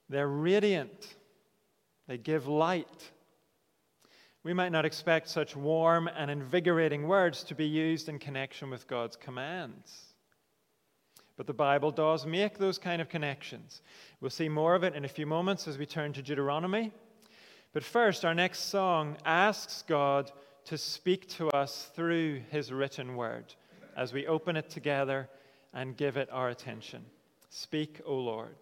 They're 0.09 0.29
radiant. 0.29 1.17
They 2.07 2.17
give 2.17 2.47
light. 2.47 3.11
We 4.45 4.55
might 4.55 4.71
not 4.71 4.85
expect 4.85 5.29
such 5.29 5.57
warm 5.57 6.09
and 6.17 6.31
invigorating 6.31 7.09
words 7.09 7.43
to 7.45 7.57
be 7.57 7.67
used 7.67 8.09
in 8.09 8.21
connection 8.21 8.71
with 8.71 8.87
God's 8.87 9.17
commands. 9.17 10.08
But 11.39 11.47
the 11.47 11.55
Bible 11.55 11.93
does 11.93 12.27
make 12.27 12.59
those 12.59 12.79
kind 12.79 13.01
of 13.01 13.09
connections. 13.09 13.81
We'll 14.21 14.29
see 14.29 14.49
more 14.49 14.75
of 14.75 14.83
it 14.83 14.97
in 14.97 15.05
a 15.05 15.09
few 15.09 15.25
moments 15.25 15.69
as 15.69 15.79
we 15.79 15.87
turn 15.87 16.13
to 16.15 16.23
Deuteronomy. 16.23 16.93
But 17.73 17.85
first, 17.85 18.25
our 18.25 18.35
next 18.35 18.71
song 18.71 19.17
asks 19.25 19.85
God 19.87 20.33
to 20.65 20.77
speak 20.77 21.29
to 21.37 21.49
us 21.51 21.91
through 21.95 22.43
his 22.51 22.73
written 22.73 23.15
word 23.15 23.55
as 23.97 24.13
we 24.13 24.27
open 24.27 24.57
it 24.57 24.69
together 24.69 25.29
and 25.73 25.97
give 25.97 26.17
it 26.17 26.29
our 26.33 26.49
attention. 26.49 27.05
Speak, 27.51 28.01
O 28.05 28.17
Lord. 28.17 28.57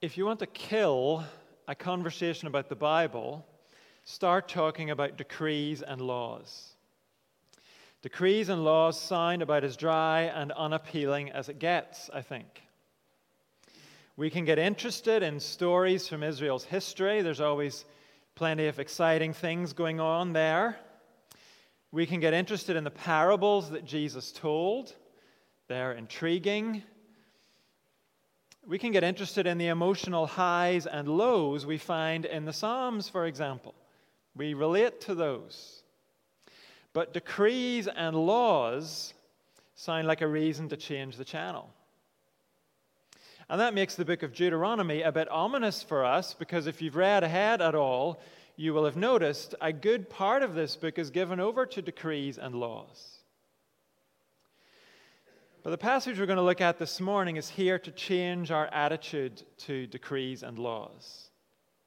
If 0.00 0.16
you 0.16 0.24
want 0.24 0.38
to 0.38 0.46
kill 0.46 1.24
a 1.66 1.74
conversation 1.74 2.46
about 2.46 2.68
the 2.68 2.76
Bible, 2.76 3.44
start 4.04 4.48
talking 4.48 4.90
about 4.90 5.18
decrees 5.18 5.82
and 5.82 6.00
laws. 6.00 6.74
Decrees 8.02 8.48
and 8.48 8.64
laws 8.64 8.98
sound 9.00 9.42
about 9.42 9.64
as 9.64 9.76
dry 9.76 10.22
and 10.22 10.52
unappealing 10.52 11.32
as 11.32 11.48
it 11.48 11.58
gets, 11.58 12.08
I 12.14 12.22
think. 12.22 12.62
We 14.16 14.30
can 14.30 14.44
get 14.44 14.58
interested 14.58 15.24
in 15.24 15.40
stories 15.40 16.06
from 16.06 16.22
Israel's 16.22 16.64
history. 16.64 17.22
There's 17.22 17.40
always 17.40 17.84
plenty 18.36 18.68
of 18.68 18.78
exciting 18.78 19.32
things 19.32 19.72
going 19.72 19.98
on 19.98 20.32
there. 20.32 20.78
We 21.90 22.06
can 22.06 22.20
get 22.20 22.34
interested 22.34 22.76
in 22.76 22.84
the 22.84 22.90
parables 22.90 23.70
that 23.70 23.84
Jesus 23.84 24.30
told, 24.30 24.94
they're 25.66 25.92
intriguing. 25.92 26.84
We 28.68 28.78
can 28.78 28.92
get 28.92 29.02
interested 29.02 29.46
in 29.46 29.56
the 29.56 29.68
emotional 29.68 30.26
highs 30.26 30.86
and 30.86 31.08
lows 31.08 31.64
we 31.64 31.78
find 31.78 32.26
in 32.26 32.44
the 32.44 32.52
Psalms, 32.52 33.08
for 33.08 33.24
example. 33.24 33.74
We 34.36 34.52
relate 34.52 35.00
to 35.02 35.14
those. 35.14 35.82
But 36.92 37.14
decrees 37.14 37.88
and 37.88 38.14
laws 38.14 39.14
sound 39.74 40.06
like 40.06 40.20
a 40.20 40.28
reason 40.28 40.68
to 40.68 40.76
change 40.76 41.16
the 41.16 41.24
channel. 41.24 41.70
And 43.48 43.58
that 43.58 43.72
makes 43.72 43.94
the 43.94 44.04
book 44.04 44.22
of 44.22 44.34
Deuteronomy 44.34 45.00
a 45.00 45.12
bit 45.12 45.30
ominous 45.30 45.82
for 45.82 46.04
us 46.04 46.34
because 46.34 46.66
if 46.66 46.82
you've 46.82 46.96
read 46.96 47.24
ahead 47.24 47.62
at 47.62 47.74
all, 47.74 48.20
you 48.56 48.74
will 48.74 48.84
have 48.84 48.96
noticed 48.98 49.54
a 49.62 49.72
good 49.72 50.10
part 50.10 50.42
of 50.42 50.52
this 50.52 50.76
book 50.76 50.98
is 50.98 51.08
given 51.08 51.40
over 51.40 51.64
to 51.64 51.80
decrees 51.80 52.36
and 52.36 52.54
laws. 52.54 53.17
But 55.64 55.70
the 55.70 55.78
passage 55.78 56.20
we're 56.20 56.26
going 56.26 56.36
to 56.36 56.42
look 56.42 56.60
at 56.60 56.78
this 56.78 57.00
morning 57.00 57.34
is 57.34 57.48
here 57.48 57.80
to 57.80 57.90
change 57.90 58.52
our 58.52 58.68
attitude 58.68 59.42
to 59.58 59.88
decrees 59.88 60.44
and 60.44 60.56
laws. 60.56 61.30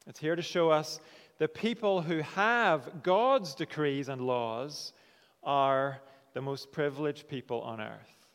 It's 0.06 0.20
here 0.20 0.36
to 0.36 0.42
show 0.42 0.70
us 0.70 1.00
that 1.38 1.54
people 1.54 2.02
who 2.02 2.20
have 2.20 3.02
God's 3.02 3.56
decrees 3.56 4.10
and 4.10 4.22
laws 4.28 4.92
are 5.42 6.02
the 6.34 6.42
most 6.42 6.74
privileged 6.74 7.30
people 7.30 7.62
on 7.62 7.80
earth. 7.80 8.28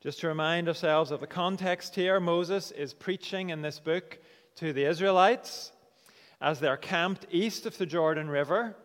Just 0.00 0.20
to 0.20 0.28
remind 0.28 0.68
ourselves 0.68 1.10
of 1.10 1.18
the 1.18 1.26
context 1.26 1.96
here, 1.96 2.20
Moses 2.20 2.70
is 2.70 2.94
preaching 2.94 3.50
in 3.50 3.60
this 3.60 3.80
book 3.80 4.20
to 4.54 4.72
the 4.72 4.84
Israelites 4.84 5.72
as 6.40 6.60
they're 6.60 6.76
camped 6.76 7.26
east 7.32 7.66
of 7.66 7.76
the 7.76 7.86
Jordan 7.86 8.30
River, 8.30 8.76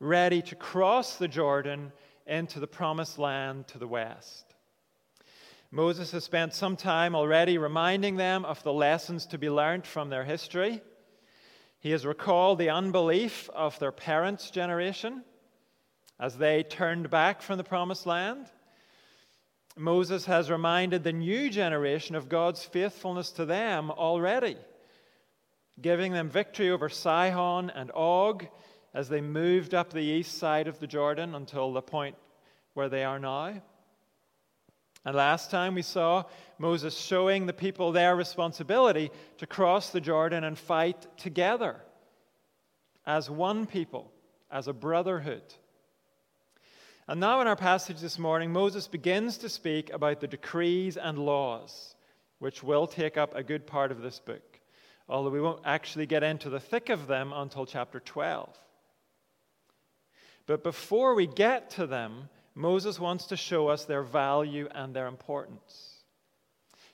ready 0.00 0.40
to 0.40 0.54
cross 0.54 1.16
the 1.16 1.28
Jordan 1.28 1.92
into 2.28 2.60
the 2.60 2.66
promised 2.66 3.18
land 3.18 3.66
to 3.68 3.78
the 3.78 3.88
west. 3.88 4.54
Moses 5.70 6.12
has 6.12 6.24
spent 6.24 6.54
some 6.54 6.76
time 6.76 7.14
already 7.14 7.58
reminding 7.58 8.16
them 8.16 8.44
of 8.44 8.62
the 8.62 8.72
lessons 8.72 9.26
to 9.26 9.38
be 9.38 9.50
learned 9.50 9.86
from 9.86 10.08
their 10.08 10.24
history. 10.24 10.80
He 11.80 11.90
has 11.90 12.06
recalled 12.06 12.58
the 12.58 12.70
unbelief 12.70 13.50
of 13.54 13.78
their 13.78 13.92
parents' 13.92 14.50
generation 14.50 15.24
as 16.18 16.38
they 16.38 16.62
turned 16.62 17.10
back 17.10 17.42
from 17.42 17.58
the 17.58 17.64
promised 17.64 18.06
land. 18.06 18.46
Moses 19.76 20.24
has 20.24 20.50
reminded 20.50 21.04
the 21.04 21.12
new 21.12 21.50
generation 21.50 22.16
of 22.16 22.28
God's 22.28 22.64
faithfulness 22.64 23.30
to 23.32 23.44
them 23.44 23.90
already, 23.90 24.56
giving 25.80 26.12
them 26.12 26.28
victory 26.28 26.70
over 26.70 26.88
Sihon 26.88 27.70
and 27.70 27.92
Og 27.94 28.48
as 28.94 29.08
they 29.08 29.20
moved 29.20 29.74
up 29.74 29.92
the 29.92 30.00
east 30.00 30.38
side 30.38 30.68
of 30.68 30.78
the 30.78 30.86
Jordan 30.86 31.34
until 31.34 31.72
the 31.72 31.82
point 31.82 32.16
where 32.74 32.88
they 32.88 33.04
are 33.04 33.18
now. 33.18 33.60
And 35.04 35.16
last 35.16 35.50
time 35.50 35.74
we 35.74 35.82
saw 35.82 36.24
Moses 36.58 36.96
showing 36.96 37.46
the 37.46 37.52
people 37.52 37.92
their 37.92 38.16
responsibility 38.16 39.10
to 39.38 39.46
cross 39.46 39.90
the 39.90 40.00
Jordan 40.00 40.44
and 40.44 40.58
fight 40.58 41.06
together 41.16 41.76
as 43.06 43.30
one 43.30 43.66
people, 43.66 44.12
as 44.50 44.68
a 44.68 44.72
brotherhood. 44.72 45.42
And 47.06 47.20
now, 47.20 47.40
in 47.40 47.46
our 47.46 47.56
passage 47.56 48.00
this 48.00 48.18
morning, 48.18 48.52
Moses 48.52 48.86
begins 48.86 49.38
to 49.38 49.48
speak 49.48 49.90
about 49.92 50.20
the 50.20 50.28
decrees 50.28 50.98
and 50.98 51.18
laws, 51.18 51.94
which 52.38 52.62
will 52.62 52.86
take 52.86 53.16
up 53.16 53.34
a 53.34 53.42
good 53.42 53.66
part 53.66 53.90
of 53.90 54.02
this 54.02 54.20
book, 54.20 54.60
although 55.08 55.30
we 55.30 55.40
won't 55.40 55.62
actually 55.64 56.04
get 56.04 56.22
into 56.22 56.50
the 56.50 56.60
thick 56.60 56.90
of 56.90 57.06
them 57.06 57.32
until 57.32 57.64
chapter 57.64 57.98
12. 57.98 58.54
But 60.48 60.64
before 60.64 61.14
we 61.14 61.26
get 61.26 61.70
to 61.72 61.86
them, 61.86 62.30
Moses 62.54 62.98
wants 62.98 63.26
to 63.26 63.36
show 63.36 63.68
us 63.68 63.84
their 63.84 64.02
value 64.02 64.66
and 64.74 64.92
their 64.94 65.06
importance. 65.06 66.02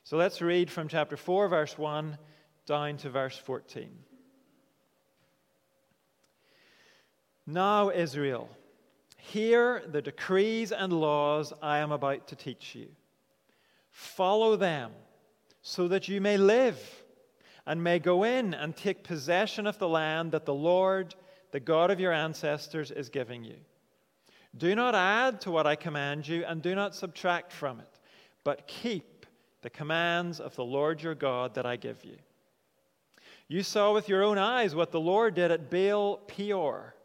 So 0.03 0.19
let's 0.19 0.43
read 0.43 0.71
from 0.71 0.89
chapter 0.89 1.17
4, 1.17 1.49
verse 1.49 1.79
1 1.79 2.19
down 2.67 2.97
to 2.99 3.11
verse 3.11 3.39
14. 3.39 3.89
Now, 7.47 7.91
Israel, 7.91 8.51
Hear 9.17 9.83
the 9.87 10.03
decrees 10.03 10.71
and 10.71 10.93
laws 10.93 11.53
I 11.63 11.79
am 11.79 11.93
about 11.93 12.29
to 12.29 12.37
teach 12.37 12.75
you. 12.75 12.89
Follow 13.91 14.55
them 14.55 14.91
so 15.63 15.89
that 15.89 16.09
you 16.09 16.21
may 16.21 16.37
live 16.37 16.79
and 17.67 17.83
may 17.83 17.99
go 17.99 18.25
in 18.25 18.53
and 18.53 18.77
take 18.77 19.03
possession 19.03 19.67
of 19.67 19.79
the 19.79 19.89
land 19.89 20.33
that 20.33 20.45
the 20.45 20.53
Lord, 20.53 21.15
the 21.55 21.61
God 21.61 21.93
of 21.93 22.01
your 22.01 22.11
ancestors, 22.11 22.91
is 22.91 23.09
giving 23.09 23.45
you. 23.45 23.55
Do 24.59 24.75
not 24.75 24.97
add 24.97 25.41
to 25.43 25.53
what 25.53 25.69
I 25.69 25.77
command 25.77 26.27
you, 26.27 26.45
and 26.45 26.61
do 26.61 26.75
not 26.75 26.97
subtract 26.97 27.53
from 27.53 27.79
it, 27.79 28.01
but 28.43 28.67
keep 28.67 29.25
the 29.63 29.71
commands 29.71 30.41
of 30.41 30.57
the 30.57 30.65
Lord 30.65 31.01
your 31.01 31.15
God 31.15 31.55
that 31.55 31.65
I 31.65 31.77
give 31.77 32.05
you. 32.05 32.17
You 33.47 33.63
saw 33.63 33.95
with 33.95 34.09
your 34.09 34.25
own 34.25 34.37
eyes 34.37 34.75
what 34.75 34.91
the 34.91 34.99
Lord 34.99 35.37
did 35.37 35.53
at 35.53 35.71
Baal 35.71 36.17
Peor 36.27 36.97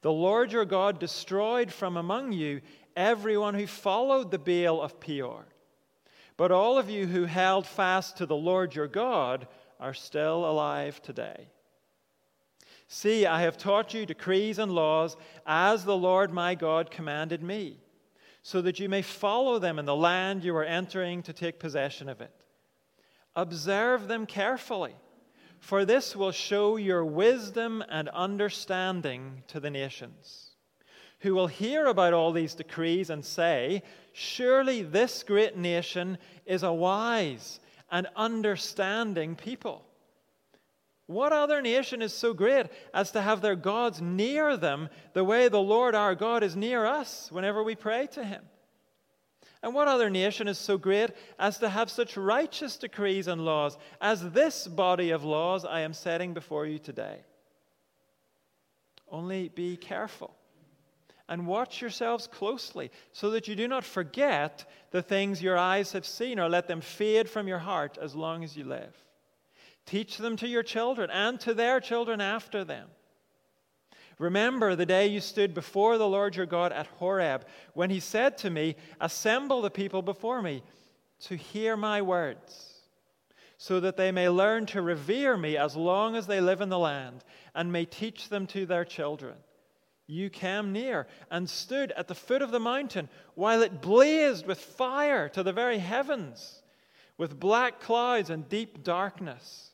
the 0.00 0.10
Lord 0.10 0.52
your 0.52 0.64
God 0.64 0.98
destroyed 0.98 1.70
from 1.70 1.98
among 1.98 2.32
you 2.32 2.62
everyone 2.96 3.54
who 3.54 3.66
followed 3.66 4.30
the 4.30 4.38
Baal 4.38 4.80
of 4.80 5.00
Peor. 5.00 5.44
But 6.38 6.50
all 6.50 6.78
of 6.78 6.88
you 6.88 7.06
who 7.06 7.26
held 7.26 7.66
fast 7.66 8.16
to 8.16 8.24
the 8.24 8.34
Lord 8.34 8.74
your 8.74 8.88
God 8.88 9.46
are 9.78 9.92
still 9.92 10.48
alive 10.48 11.02
today. 11.02 11.51
See, 12.92 13.24
I 13.24 13.40
have 13.40 13.56
taught 13.56 13.94
you 13.94 14.04
decrees 14.04 14.58
and 14.58 14.70
laws 14.70 15.16
as 15.46 15.84
the 15.84 15.96
Lord 15.96 16.32
my 16.32 16.54
God 16.54 16.90
commanded 16.90 17.42
me, 17.42 17.78
so 18.42 18.60
that 18.60 18.78
you 18.78 18.88
may 18.88 19.00
follow 19.00 19.58
them 19.58 19.78
in 19.78 19.86
the 19.86 19.96
land 19.96 20.44
you 20.44 20.54
are 20.56 20.64
entering 20.64 21.22
to 21.22 21.32
take 21.32 21.58
possession 21.58 22.08
of 22.08 22.20
it. 22.20 22.30
Observe 23.34 24.08
them 24.08 24.26
carefully 24.26 24.94
for 25.62 25.84
this 25.84 26.16
will 26.16 26.32
show 26.32 26.76
your 26.76 27.04
wisdom 27.04 27.84
and 27.88 28.08
understanding 28.08 29.44
to 29.46 29.60
the 29.60 29.70
nations, 29.70 30.50
who 31.20 31.36
will 31.36 31.46
hear 31.46 31.86
about 31.86 32.12
all 32.12 32.32
these 32.32 32.56
decrees 32.56 33.10
and 33.10 33.24
say, 33.24 33.84
Surely 34.12 34.82
this 34.82 35.22
great 35.22 35.56
nation 35.56 36.18
is 36.46 36.64
a 36.64 36.72
wise 36.72 37.60
and 37.92 38.08
understanding 38.16 39.36
people. 39.36 39.86
What 41.06 41.32
other 41.32 41.60
nation 41.60 42.00
is 42.00 42.12
so 42.12 42.32
great 42.32 42.66
as 42.94 43.10
to 43.12 43.20
have 43.20 43.40
their 43.40 43.56
gods 43.56 44.00
near 44.00 44.56
them 44.56 44.88
the 45.12 45.24
way 45.24 45.48
the 45.48 45.60
Lord 45.60 45.94
our 45.94 46.14
God 46.14 46.42
is 46.42 46.56
near 46.56 46.86
us 46.86 47.30
whenever 47.30 47.62
we 47.62 47.74
pray 47.74 48.06
to 48.12 48.24
him? 48.24 48.42
And 49.62 49.74
what 49.74 49.88
other 49.88 50.10
nation 50.10 50.48
is 50.48 50.58
so 50.58 50.76
great 50.76 51.10
as 51.38 51.58
to 51.58 51.68
have 51.68 51.90
such 51.90 52.16
righteous 52.16 52.76
decrees 52.76 53.28
and 53.28 53.44
laws 53.44 53.76
as 54.00 54.30
this 54.30 54.66
body 54.66 55.10
of 55.10 55.24
laws 55.24 55.64
I 55.64 55.80
am 55.80 55.92
setting 55.92 56.34
before 56.34 56.66
you 56.66 56.78
today? 56.78 57.20
Only 59.08 59.48
be 59.48 59.76
careful 59.76 60.34
and 61.28 61.46
watch 61.46 61.80
yourselves 61.80 62.26
closely 62.26 62.90
so 63.12 63.30
that 63.30 63.46
you 63.46 63.54
do 63.54 63.68
not 63.68 63.84
forget 63.84 64.64
the 64.90 65.02
things 65.02 65.42
your 65.42 65.56
eyes 65.56 65.92
have 65.92 66.06
seen 66.06 66.40
or 66.40 66.48
let 66.48 66.66
them 66.66 66.80
fade 66.80 67.28
from 67.28 67.46
your 67.46 67.58
heart 67.58 67.98
as 68.00 68.14
long 68.14 68.42
as 68.42 68.56
you 68.56 68.64
live. 68.64 69.01
Teach 69.86 70.18
them 70.18 70.36
to 70.36 70.48
your 70.48 70.62
children 70.62 71.10
and 71.10 71.38
to 71.40 71.54
their 71.54 71.80
children 71.80 72.20
after 72.20 72.64
them 72.64 72.88
Remember 74.22 74.76
the 74.76 74.86
day 74.86 75.08
you 75.08 75.18
stood 75.18 75.52
before 75.52 75.98
the 75.98 76.06
Lord 76.06 76.36
your 76.36 76.46
God 76.46 76.72
at 76.72 76.86
Horeb, 76.86 77.44
when 77.74 77.90
he 77.90 77.98
said 77.98 78.38
to 78.38 78.50
me, 78.50 78.76
Assemble 79.00 79.62
the 79.62 79.70
people 79.70 80.00
before 80.00 80.40
me 80.40 80.62
to 81.22 81.36
hear 81.36 81.76
my 81.76 82.02
words, 82.02 82.74
so 83.56 83.80
that 83.80 83.96
they 83.96 84.12
may 84.12 84.28
learn 84.28 84.66
to 84.66 84.80
revere 84.80 85.36
me 85.36 85.56
as 85.56 85.74
long 85.74 86.14
as 86.14 86.28
they 86.28 86.40
live 86.40 86.60
in 86.60 86.68
the 86.68 86.78
land, 86.78 87.24
and 87.54 87.72
may 87.72 87.84
teach 87.84 88.28
them 88.28 88.46
to 88.46 88.64
their 88.64 88.84
children. 88.84 89.34
You 90.06 90.30
came 90.30 90.72
near 90.72 91.08
and 91.28 91.50
stood 91.50 91.90
at 91.92 92.06
the 92.06 92.14
foot 92.14 92.42
of 92.42 92.52
the 92.52 92.60
mountain 92.60 93.08
while 93.34 93.60
it 93.62 93.82
blazed 93.82 94.46
with 94.46 94.60
fire 94.60 95.28
to 95.30 95.42
the 95.42 95.52
very 95.52 95.78
heavens, 95.78 96.62
with 97.18 97.40
black 97.40 97.80
clouds 97.80 98.30
and 98.30 98.48
deep 98.48 98.84
darkness. 98.84 99.71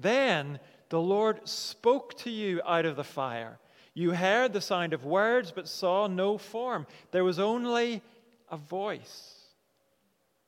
Then 0.00 0.60
the 0.88 1.00
Lord 1.00 1.46
spoke 1.48 2.16
to 2.18 2.30
you 2.30 2.60
out 2.64 2.86
of 2.86 2.96
the 2.96 3.04
fire. 3.04 3.58
You 3.94 4.12
heard 4.12 4.52
the 4.52 4.60
sound 4.60 4.92
of 4.92 5.04
words, 5.04 5.50
but 5.50 5.66
saw 5.66 6.06
no 6.06 6.38
form. 6.38 6.86
There 7.10 7.24
was 7.24 7.40
only 7.40 8.00
a 8.48 8.56
voice. 8.56 9.34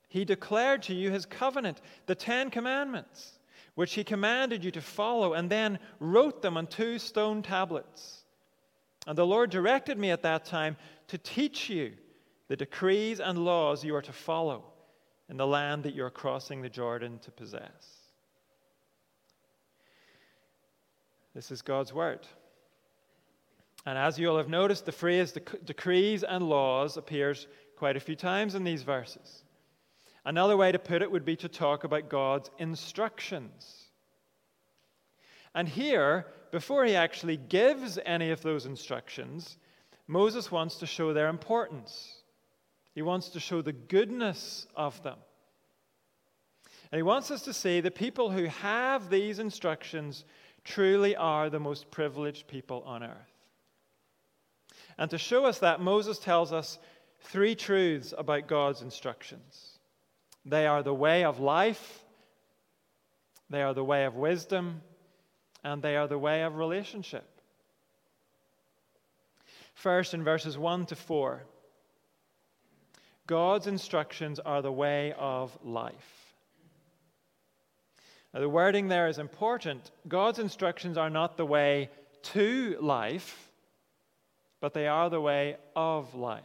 He 0.08 0.24
declared 0.24 0.82
to 0.84 0.94
you 0.94 1.10
his 1.10 1.26
covenant, 1.26 1.80
the 2.06 2.14
Ten 2.14 2.50
Commandments, 2.50 3.38
which 3.74 3.94
he 3.94 4.04
commanded 4.04 4.64
you 4.64 4.70
to 4.70 4.80
follow, 4.80 5.34
and 5.34 5.50
then 5.50 5.78
wrote 5.98 6.42
them 6.42 6.56
on 6.56 6.66
two 6.66 6.98
stone 6.98 7.42
tablets. 7.42 8.24
And 9.06 9.18
the 9.18 9.26
Lord 9.26 9.50
directed 9.50 9.98
me 9.98 10.10
at 10.10 10.22
that 10.22 10.44
time 10.44 10.76
to 11.08 11.18
teach 11.18 11.68
you 11.68 11.92
the 12.48 12.56
decrees 12.56 13.20
and 13.20 13.44
laws 13.44 13.84
you 13.84 13.94
are 13.96 14.02
to 14.02 14.12
follow 14.12 14.64
in 15.28 15.36
the 15.36 15.46
land 15.46 15.84
that 15.84 15.94
you 15.94 16.04
are 16.04 16.10
crossing 16.10 16.62
the 16.62 16.68
Jordan 16.68 17.18
to 17.20 17.30
possess. 17.30 17.99
This 21.34 21.50
is 21.50 21.62
God's 21.62 21.92
word. 21.92 22.26
And 23.86 23.96
as 23.96 24.18
you'll 24.18 24.36
have 24.36 24.48
noticed, 24.48 24.84
the 24.84 24.92
phrase 24.92 25.32
dec- 25.32 25.64
decrees 25.64 26.22
and 26.22 26.48
laws 26.48 26.96
appears 26.96 27.46
quite 27.76 27.96
a 27.96 28.00
few 28.00 28.16
times 28.16 28.54
in 28.54 28.64
these 28.64 28.82
verses. 28.82 29.44
Another 30.24 30.56
way 30.56 30.70
to 30.70 30.78
put 30.78 31.02
it 31.02 31.10
would 31.10 31.24
be 31.24 31.36
to 31.36 31.48
talk 31.48 31.84
about 31.84 32.10
God's 32.10 32.50
instructions. 32.58 33.84
And 35.54 35.68
here, 35.68 36.26
before 36.50 36.84
he 36.84 36.94
actually 36.94 37.38
gives 37.38 37.98
any 38.04 38.30
of 38.30 38.42
those 38.42 38.66
instructions, 38.66 39.56
Moses 40.06 40.52
wants 40.52 40.76
to 40.76 40.86
show 40.86 41.12
their 41.12 41.28
importance. 41.28 42.22
He 42.94 43.02
wants 43.02 43.30
to 43.30 43.40
show 43.40 43.62
the 43.62 43.72
goodness 43.72 44.66
of 44.76 45.02
them. 45.02 45.16
And 46.92 46.98
he 46.98 47.02
wants 47.02 47.30
us 47.30 47.42
to 47.42 47.54
see 47.54 47.80
the 47.80 47.90
people 47.90 48.30
who 48.30 48.44
have 48.44 49.10
these 49.10 49.38
instructions 49.38 50.24
truly 50.64 51.16
are 51.16 51.50
the 51.50 51.60
most 51.60 51.90
privileged 51.90 52.46
people 52.46 52.82
on 52.86 53.02
earth. 53.02 53.32
And 54.98 55.10
to 55.10 55.18
show 55.18 55.46
us 55.46 55.60
that, 55.60 55.80
Moses 55.80 56.18
tells 56.18 56.52
us 56.52 56.78
three 57.20 57.54
truths 57.54 58.12
about 58.16 58.46
God's 58.46 58.82
instructions 58.82 59.78
they 60.44 60.66
are 60.66 60.82
the 60.82 60.94
way 60.94 61.24
of 61.24 61.38
life, 61.38 62.02
they 63.50 63.62
are 63.62 63.74
the 63.74 63.84
way 63.84 64.04
of 64.04 64.14
wisdom, 64.14 64.80
and 65.62 65.82
they 65.82 65.96
are 65.96 66.06
the 66.06 66.18
way 66.18 66.42
of 66.42 66.56
relationship. 66.56 67.26
First, 69.74 70.14
in 70.14 70.24
verses 70.24 70.56
1 70.56 70.86
to 70.86 70.96
4, 70.96 71.42
God's 73.26 73.66
instructions 73.66 74.38
are 74.38 74.62
the 74.62 74.72
way 74.72 75.14
of 75.18 75.56
life. 75.62 76.19
Now, 78.32 78.40
the 78.40 78.48
wording 78.48 78.88
there 78.88 79.08
is 79.08 79.18
important. 79.18 79.90
God's 80.06 80.38
instructions 80.38 80.96
are 80.96 81.10
not 81.10 81.36
the 81.36 81.46
way 81.46 81.90
to 82.22 82.76
life, 82.80 83.50
but 84.60 84.72
they 84.72 84.86
are 84.86 85.10
the 85.10 85.20
way 85.20 85.56
of 85.74 86.14
life. 86.14 86.42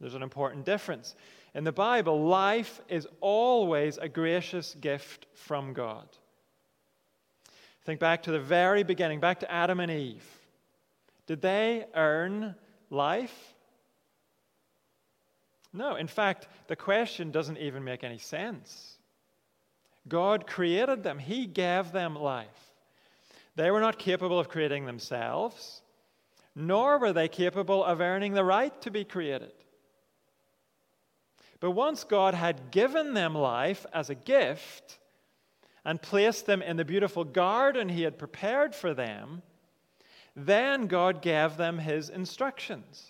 There's 0.00 0.14
an 0.14 0.22
important 0.22 0.64
difference. 0.64 1.16
In 1.54 1.64
the 1.64 1.72
Bible, 1.72 2.24
life 2.24 2.80
is 2.88 3.08
always 3.20 3.98
a 3.98 4.08
gracious 4.08 4.76
gift 4.80 5.26
from 5.34 5.72
God. 5.72 6.06
Think 7.84 7.98
back 7.98 8.22
to 8.24 8.30
the 8.30 8.38
very 8.38 8.84
beginning, 8.84 9.18
back 9.18 9.40
to 9.40 9.50
Adam 9.50 9.80
and 9.80 9.90
Eve. 9.90 10.26
Did 11.26 11.42
they 11.42 11.86
earn 11.94 12.54
life? 12.90 13.54
No. 15.72 15.96
In 15.96 16.06
fact, 16.06 16.48
the 16.68 16.76
question 16.76 17.30
doesn't 17.30 17.58
even 17.58 17.82
make 17.82 18.04
any 18.04 18.18
sense. 18.18 18.97
God 20.08 20.46
created 20.46 21.02
them, 21.02 21.18
He 21.18 21.46
gave 21.46 21.92
them 21.92 22.14
life. 22.14 22.72
They 23.56 23.70
were 23.70 23.80
not 23.80 23.98
capable 23.98 24.38
of 24.38 24.48
creating 24.48 24.86
themselves, 24.86 25.82
nor 26.54 26.98
were 26.98 27.12
they 27.12 27.28
capable 27.28 27.84
of 27.84 28.00
earning 28.00 28.32
the 28.32 28.44
right 28.44 28.80
to 28.82 28.90
be 28.90 29.04
created. 29.04 29.52
But 31.60 31.72
once 31.72 32.04
God 32.04 32.34
had 32.34 32.70
given 32.70 33.14
them 33.14 33.34
life 33.34 33.84
as 33.92 34.10
a 34.10 34.14
gift 34.14 34.98
and 35.84 36.00
placed 36.00 36.46
them 36.46 36.62
in 36.62 36.76
the 36.76 36.84
beautiful 36.84 37.24
garden 37.24 37.88
He 37.88 38.02
had 38.02 38.18
prepared 38.18 38.74
for 38.74 38.94
them, 38.94 39.42
then 40.36 40.86
God 40.86 41.20
gave 41.20 41.56
them 41.56 41.78
His 41.78 42.08
instructions. 42.08 43.04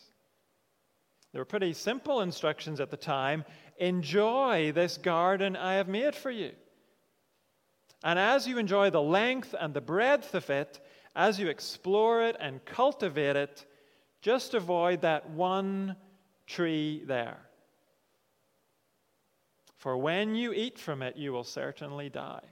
They 1.32 1.38
were 1.38 1.44
pretty 1.44 1.74
simple 1.74 2.22
instructions 2.22 2.80
at 2.80 2.90
the 2.90 2.96
time. 2.96 3.44
Enjoy 3.76 4.72
this 4.72 4.96
garden 4.96 5.56
I 5.56 5.74
have 5.74 5.88
made 5.88 6.14
for 6.14 6.30
you. 6.30 6.52
And 8.04 8.18
as 8.18 8.46
you 8.46 8.58
enjoy 8.58 8.90
the 8.90 9.02
length 9.02 9.54
and 9.58 9.74
the 9.74 9.80
breadth 9.80 10.34
of 10.34 10.48
it, 10.50 10.80
as 11.16 11.40
you 11.40 11.48
explore 11.48 12.22
it 12.22 12.36
and 12.38 12.64
cultivate 12.64 13.36
it, 13.36 13.66
just 14.20 14.54
avoid 14.54 15.00
that 15.02 15.30
one 15.30 15.96
tree 16.46 17.02
there. 17.06 17.38
For 19.78 19.96
when 19.96 20.34
you 20.34 20.52
eat 20.52 20.78
from 20.78 21.02
it, 21.02 21.16
you 21.16 21.32
will 21.32 21.44
certainly 21.44 22.08
die. 22.08 22.42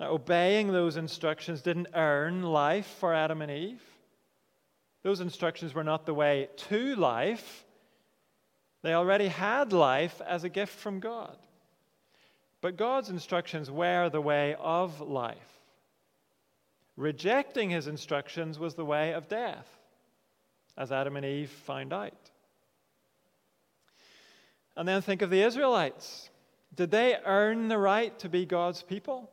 Now, 0.00 0.12
obeying 0.12 0.68
those 0.68 0.96
instructions 0.96 1.60
didn't 1.60 1.88
earn 1.94 2.42
life 2.42 2.86
for 3.00 3.12
Adam 3.12 3.42
and 3.42 3.50
Eve. 3.50 3.82
Those 5.02 5.20
instructions 5.20 5.74
were 5.74 5.84
not 5.84 6.06
the 6.06 6.14
way 6.14 6.48
to 6.68 6.94
life. 6.96 7.64
They 8.82 8.94
already 8.94 9.28
had 9.28 9.72
life 9.72 10.20
as 10.26 10.44
a 10.44 10.48
gift 10.48 10.74
from 10.74 11.00
God. 11.00 11.36
But 12.60 12.76
God's 12.76 13.10
instructions 13.10 13.70
were 13.70 14.08
the 14.08 14.20
way 14.20 14.56
of 14.58 15.00
life. 15.00 15.36
Rejecting 16.96 17.70
his 17.70 17.86
instructions 17.86 18.58
was 18.58 18.74
the 18.74 18.84
way 18.84 19.12
of 19.12 19.28
death, 19.28 19.68
as 20.76 20.90
Adam 20.90 21.16
and 21.16 21.24
Eve 21.24 21.50
found 21.50 21.92
out. 21.92 22.30
And 24.76 24.86
then 24.86 25.02
think 25.02 25.22
of 25.22 25.30
the 25.30 25.42
Israelites. 25.42 26.30
Did 26.74 26.90
they 26.90 27.16
earn 27.24 27.68
the 27.68 27.78
right 27.78 28.16
to 28.18 28.28
be 28.28 28.44
God's 28.44 28.82
people? 28.82 29.30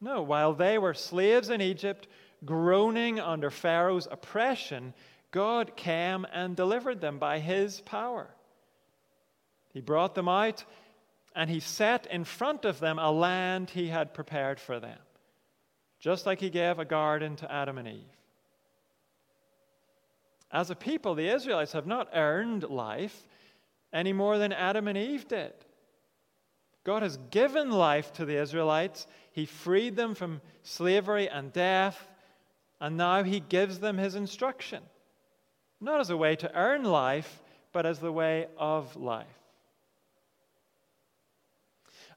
No. 0.00 0.22
While 0.22 0.52
they 0.54 0.78
were 0.78 0.94
slaves 0.94 1.48
in 1.48 1.60
Egypt, 1.60 2.08
groaning 2.44 3.20
under 3.20 3.50
Pharaoh's 3.50 4.08
oppression, 4.10 4.92
God 5.30 5.76
came 5.76 6.26
and 6.32 6.56
delivered 6.56 7.00
them 7.00 7.18
by 7.18 7.38
his 7.38 7.80
power. 7.80 8.28
He 9.72 9.80
brought 9.80 10.14
them 10.14 10.28
out 10.28 10.64
and 11.34 11.48
he 11.50 11.60
set 11.60 12.06
in 12.06 12.24
front 12.24 12.64
of 12.64 12.80
them 12.80 12.98
a 12.98 13.10
land 13.10 13.70
he 13.70 13.88
had 13.88 14.14
prepared 14.14 14.60
for 14.60 14.80
them, 14.80 14.98
just 15.98 16.26
like 16.26 16.40
he 16.40 16.50
gave 16.50 16.78
a 16.78 16.84
garden 16.84 17.36
to 17.36 17.50
Adam 17.50 17.78
and 17.78 17.88
Eve. 17.88 18.16
As 20.50 20.70
a 20.70 20.76
people, 20.76 21.14
the 21.14 21.28
Israelites 21.28 21.72
have 21.72 21.86
not 21.86 22.10
earned 22.12 22.64
life, 22.64 23.26
any 23.92 24.12
more 24.12 24.38
than 24.38 24.52
Adam 24.52 24.86
and 24.88 24.98
Eve 24.98 25.26
did. 25.26 25.52
God 26.84 27.02
has 27.02 27.16
given 27.30 27.70
life 27.70 28.12
to 28.14 28.24
the 28.24 28.36
Israelites. 28.36 29.06
He 29.32 29.46
freed 29.46 29.96
them 29.96 30.14
from 30.14 30.40
slavery 30.62 31.28
and 31.28 31.52
death, 31.52 32.08
and 32.80 32.96
now 32.96 33.22
He 33.22 33.40
gives 33.40 33.78
them 33.78 33.98
His 33.98 34.14
instruction. 34.14 34.82
Not 35.80 36.00
as 36.00 36.10
a 36.10 36.16
way 36.16 36.36
to 36.36 36.54
earn 36.54 36.84
life, 36.84 37.42
but 37.72 37.86
as 37.86 37.98
the 37.98 38.12
way 38.12 38.48
of 38.58 38.94
life. 38.96 39.26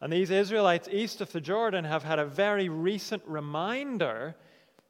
And 0.02 0.12
these 0.12 0.30
Israelites 0.30 0.90
east 0.92 1.22
of 1.22 1.32
the 1.32 1.42
Jordan 1.42 1.86
have 1.86 2.04
had 2.04 2.20
a 2.20 2.26
very 2.26 2.70
recent 2.70 3.24
reminder 3.26 4.36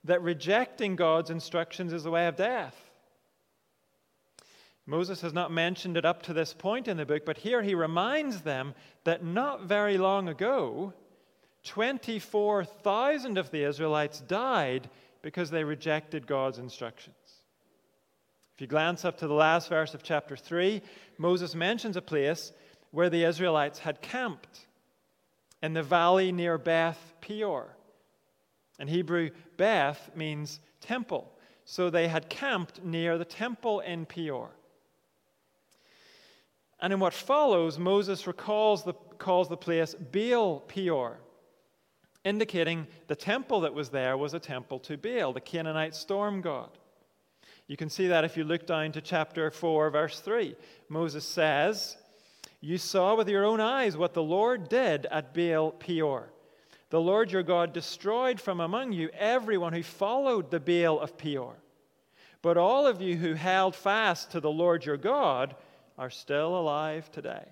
that 0.04 0.22
rejecting 0.22 0.96
God's 0.96 1.30
instructions 1.30 1.94
is 1.94 2.04
the 2.04 2.12
way 2.12 2.28
of 2.28 2.36
death. 2.36 2.76
Moses 4.86 5.22
has 5.22 5.34
not 5.34 5.52
mentioned 5.52 5.98
it 5.98 6.06
up 6.06 6.22
to 6.24 6.34
this 6.34 6.54
point 6.54 6.88
in 6.88 6.98
the 6.98 7.06
book, 7.06 7.26
but 7.26 7.38
here 7.38 7.64
he 7.64 7.74
reminds 7.74 8.42
them 8.42 8.76
that 9.04 9.24
not 9.24 9.64
very 9.64 9.98
long 9.98 10.30
ago, 10.30 10.94
24,000 11.64 13.38
of 13.40 13.50
the 13.50 13.64
Israelites 13.64 14.22
died 14.22 14.88
because 15.24 15.50
they 15.50 15.64
rejected 15.64 16.28
God's 16.28 16.60
instructions. 16.60 17.16
If 18.54 18.62
you 18.62 18.68
glance 18.68 19.04
up 19.04 19.18
to 19.18 19.28
the 19.28 19.34
last 19.34 19.70
verse 19.70 19.96
of 19.96 20.04
chapter 20.04 20.38
3, 20.38 20.82
Moses 21.18 21.56
mentions 21.56 21.98
a 21.98 22.02
place 22.02 22.54
where 22.92 23.10
the 23.10 23.24
Israelites 23.24 23.80
had 23.80 24.02
camped 24.02 24.68
in 25.66 25.74
the 25.74 25.84
valley 25.84 26.32
near 26.32 26.60
Beth 26.60 27.16
Peor. 27.22 27.76
In 28.78 28.88
Hebrew, 28.88 29.32
Beth 29.58 30.12
means 30.16 30.60
temple. 30.80 31.32
So 31.66 31.90
they 31.90 32.08
had 32.08 32.30
camped 32.30 32.84
near 32.84 33.18
the 33.18 33.26
temple 33.26 33.80
in 33.80 34.06
Peor. 34.06 34.52
And 36.80 36.94
in 36.94 37.00
what 37.00 37.14
follows, 37.16 37.80
Moses 37.80 38.28
recalls 38.28 38.84
the, 38.84 38.94
calls 39.18 39.50
the 39.50 39.58
place 39.58 39.96
Baal 39.96 40.60
Peor, 40.60 41.20
indicating 42.24 42.86
the 43.08 43.16
temple 43.16 43.62
that 43.62 43.74
was 43.74 43.90
there 43.90 44.18
was 44.18 44.36
a 44.36 44.40
temple 44.40 44.78
to 44.82 44.98
Baal, 44.98 45.34
the 45.34 45.42
Canaanite 45.42 45.96
storm 45.96 46.42
god. 46.42 46.78
You 47.66 47.76
can 47.76 47.90
see 47.90 48.08
that 48.10 48.24
if 48.24 48.38
you 48.38 48.44
look 48.44 48.68
down 48.68 48.92
to 48.92 49.02
chapter 49.02 49.50
4, 49.50 49.90
verse 49.90 50.20
3. 50.20 50.56
Moses 50.90 51.26
says, 51.28 51.98
You 52.66 52.80
saw 52.80 53.14
with 53.14 53.30
your 53.30 53.46
own 53.46 53.62
eyes 53.62 53.96
what 53.96 54.16
the 54.16 54.24
Lord 54.24 54.70
did 54.70 55.06
at 55.12 55.36
Baal 55.36 55.70
Peor. 55.70 56.32
The 56.90 57.00
Lord 57.00 57.32
your 57.32 57.44
God 57.44 57.74
destroyed 57.74 58.42
from 58.42 58.60
among 58.60 58.92
you 58.92 59.10
everyone 59.10 59.72
who 59.72 59.84
followed 59.84 60.50
the 60.50 60.60
Baal 60.60 61.00
of 61.00 61.16
Peor. 61.16 61.58
but 62.42 62.58
all 62.58 62.88
of 62.88 63.00
you 63.00 63.18
who 63.18 63.36
held 63.36 63.76
fast 63.76 64.32
to 64.32 64.40
the 64.40 64.50
Lord 64.50 64.84
your 64.84 64.98
God 64.98 65.56
are 66.00 66.10
still 66.10 66.58
alive 66.58 67.12
today. 67.12 67.46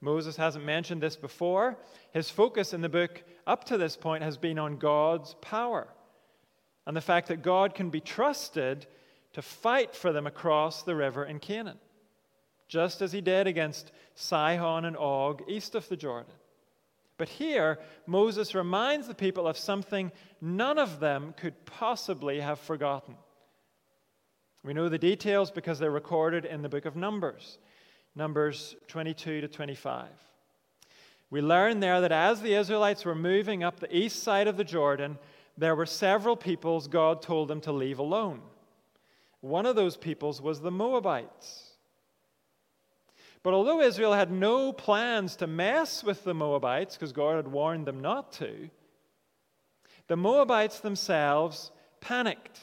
Moses 0.00 0.36
hasn't 0.36 0.64
mentioned 0.64 1.02
this 1.02 1.16
before. 1.16 1.76
His 2.12 2.30
focus 2.30 2.72
in 2.72 2.80
the 2.80 2.88
book 2.88 3.22
up 3.46 3.64
to 3.64 3.76
this 3.76 3.98
point 3.98 4.22
has 4.22 4.38
been 4.38 4.58
on 4.58 4.78
God's 4.78 5.34
power 5.42 5.88
and 6.86 6.96
the 6.96 7.02
fact 7.02 7.28
that 7.28 7.42
God 7.42 7.74
can 7.74 7.90
be 7.90 8.00
trusted 8.00 8.86
to 9.34 9.42
fight 9.42 9.94
for 9.94 10.10
them 10.10 10.26
across 10.26 10.84
the 10.84 10.96
river 10.96 11.26
in 11.26 11.38
Canaan, 11.38 11.78
just 12.68 13.02
as 13.02 13.12
he 13.12 13.20
did 13.20 13.46
against 13.46 13.90
Sihon 14.14 14.84
and 14.84 14.96
Og 14.96 15.42
east 15.48 15.74
of 15.74 15.88
the 15.88 15.96
Jordan. 15.96 16.32
But 17.16 17.28
here, 17.28 17.80
Moses 18.06 18.54
reminds 18.54 19.08
the 19.08 19.14
people 19.14 19.48
of 19.48 19.58
something 19.58 20.12
none 20.40 20.78
of 20.78 21.00
them 21.00 21.34
could 21.36 21.66
possibly 21.66 22.40
have 22.40 22.60
forgotten. 22.60 23.16
We 24.62 24.72
know 24.72 24.88
the 24.88 24.98
details 24.98 25.50
because 25.50 25.78
they're 25.78 25.90
recorded 25.90 26.44
in 26.44 26.62
the 26.62 26.68
book 26.68 26.84
of 26.84 26.94
Numbers. 26.94 27.58
Numbers 28.14 28.76
22 28.86 29.40
to 29.40 29.48
25. 29.48 30.08
We 31.30 31.40
learn 31.40 31.80
there 31.80 32.00
that 32.00 32.12
as 32.12 32.40
the 32.40 32.54
Israelites 32.54 33.04
were 33.04 33.14
moving 33.14 33.62
up 33.62 33.80
the 33.80 33.94
east 33.94 34.22
side 34.22 34.48
of 34.48 34.56
the 34.56 34.64
Jordan, 34.64 35.18
there 35.56 35.74
were 35.74 35.86
several 35.86 36.36
peoples 36.36 36.88
God 36.88 37.20
told 37.20 37.48
them 37.48 37.60
to 37.62 37.72
leave 37.72 37.98
alone. 37.98 38.40
One 39.40 39.66
of 39.66 39.76
those 39.76 39.96
peoples 39.96 40.40
was 40.40 40.60
the 40.60 40.70
Moabites. 40.70 41.67
But 43.42 43.54
although 43.54 43.80
Israel 43.80 44.12
had 44.12 44.30
no 44.30 44.72
plans 44.72 45.36
to 45.36 45.46
mess 45.46 46.02
with 46.02 46.24
the 46.24 46.34
Moabites, 46.34 46.96
because 46.96 47.12
God 47.12 47.36
had 47.36 47.48
warned 47.48 47.86
them 47.86 48.00
not 48.00 48.32
to, 48.34 48.70
the 50.08 50.16
Moabites 50.16 50.80
themselves 50.80 51.70
panicked. 52.00 52.60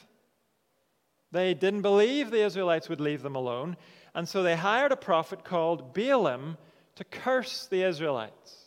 They 1.32 1.54
didn't 1.54 1.82
believe 1.82 2.30
the 2.30 2.44
Israelites 2.44 2.88
would 2.88 3.00
leave 3.00 3.22
them 3.22 3.36
alone, 3.36 3.76
and 4.14 4.28
so 4.28 4.42
they 4.42 4.56
hired 4.56 4.92
a 4.92 4.96
prophet 4.96 5.44
called 5.44 5.94
Balaam 5.94 6.56
to 6.96 7.04
curse 7.04 7.66
the 7.66 7.82
Israelites. 7.82 8.66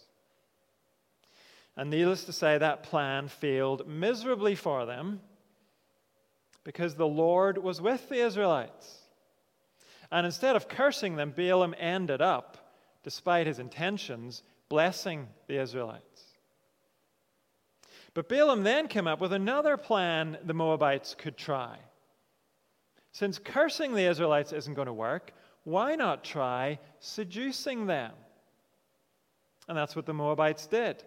And 1.75 1.89
needless 1.89 2.25
to 2.25 2.33
say, 2.33 2.57
that 2.57 2.83
plan 2.83 3.27
failed 3.27 3.87
miserably 3.87 4.55
for 4.55 4.85
them 4.85 5.21
because 6.63 6.95
the 6.95 7.07
Lord 7.07 7.57
was 7.57 7.81
with 7.81 8.09
the 8.09 8.19
Israelites. 8.25 8.97
And 10.11 10.25
instead 10.25 10.55
of 10.55 10.67
cursing 10.67 11.15
them, 11.15 11.31
Balaam 11.31 11.75
ended 11.77 12.21
up, 12.21 12.57
despite 13.03 13.47
his 13.47 13.59
intentions, 13.59 14.43
blessing 14.69 15.27
the 15.47 15.61
Israelites. 15.61 16.23
But 18.13 18.27
Balaam 18.27 18.63
then 18.63 18.87
came 18.87 19.07
up 19.07 19.21
with 19.21 19.33
another 19.33 19.77
plan 19.77 20.37
the 20.43 20.53
Moabites 20.53 21.15
could 21.15 21.37
try. 21.37 21.77
Since 23.11 23.39
cursing 23.39 23.93
the 23.93 24.09
Israelites 24.09 24.51
isn't 24.53 24.73
going 24.73 24.87
to 24.87 24.93
work, 24.93 25.33
why 25.63 25.95
not 25.95 26.23
try 26.23 26.79
seducing 26.99 27.85
them? 27.85 28.11
And 29.67 29.77
that's 29.77 29.95
what 29.95 30.05
the 30.05 30.13
Moabites 30.13 30.65
did. 30.67 31.03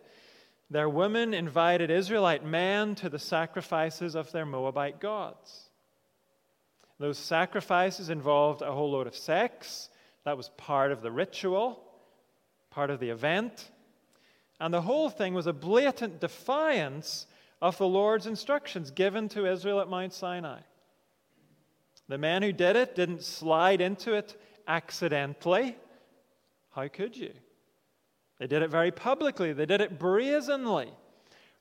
Their 0.71 0.89
women 0.89 1.35
invited 1.35 1.91
Israelite 1.91 2.45
men 2.45 2.95
to 2.97 3.09
the 3.09 3.19
sacrifices 3.19 4.15
of 4.15 4.31
their 4.33 4.47
Moabite 4.47 5.01
gods. 5.01 5.71
Those 6.99 7.19
sacrifices 7.19 8.11
involved 8.11 8.63
a 8.63 8.73
whole 8.73 8.93
load 8.93 9.07
of 9.07 9.17
sex. 9.17 9.89
That 10.25 10.37
was 10.37 10.51
part 10.51 10.93
of 10.93 11.03
the 11.03 11.11
ritual, 11.11 11.83
part 12.71 12.91
of 12.91 13.01
the 13.01 13.11
event. 13.11 13.71
And 14.61 14.73
the 14.73 14.83
whole 14.83 15.11
thing 15.11 15.35
was 15.35 15.47
a 15.47 15.53
blatant 15.53 16.21
defiance 16.21 17.27
of 17.61 17.79
the 17.79 17.87
Lord's 17.87 18.27
instructions 18.27 18.91
given 18.91 19.29
to 19.31 19.47
Israel 19.47 19.81
at 19.81 19.89
Mount 19.89 20.13
Sinai. 20.13 20.61
The 22.09 22.19
man 22.19 22.43
who 22.43 22.53
did 22.53 22.77
it 22.77 22.95
didn't 22.95 23.23
slide 23.23 23.81
into 23.81 24.15
it 24.15 24.41
accidentally. 24.69 25.77
How 26.71 26.89
could 26.89 27.17
you? 27.17 27.33
They 28.39 28.47
did 28.47 28.63
it 28.63 28.71
very 28.71 28.91
publicly, 28.91 29.53
they 29.53 29.67
did 29.67 29.81
it 29.81 29.99
brazenly, 29.99 30.91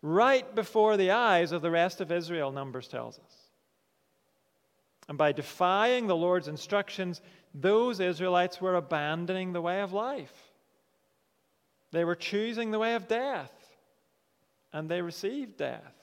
right 0.02 0.56
before 0.56 0.98
the 0.98 1.12
eyes 1.12 1.52
of 1.52 1.62
the 1.62 1.70
rest 1.70 2.02
of 2.02 2.12
Israel, 2.12 2.52
Numbers 2.52 2.88
tells 2.88 3.20
us. 3.20 3.41
And 5.08 5.18
by 5.18 5.32
defying 5.32 6.08
the 6.08 6.16
Lord's 6.16 6.48
instructions, 6.48 7.22
those 7.54 8.00
Israelites 8.00 8.62
were 8.62 8.76
abandoning 8.76 9.52
the 9.52 9.62
way 9.62 9.82
of 9.82 9.94
life. 9.94 10.34
They 11.92 12.06
were 12.06 12.16
choosing 12.16 12.72
the 12.72 12.80
way 12.80 12.96
of 12.96 13.08
death, 13.08 13.52
and 14.72 14.88
they 14.88 15.02
received 15.02 15.58
death. 15.58 15.94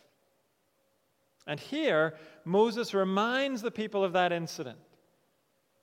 And 1.47 1.59
here, 1.59 2.15
Moses 2.45 2.93
reminds 2.93 3.63
the 3.63 3.71
people 3.71 4.05
of 4.05 4.13
that 4.13 4.33
incident. 4.33 4.79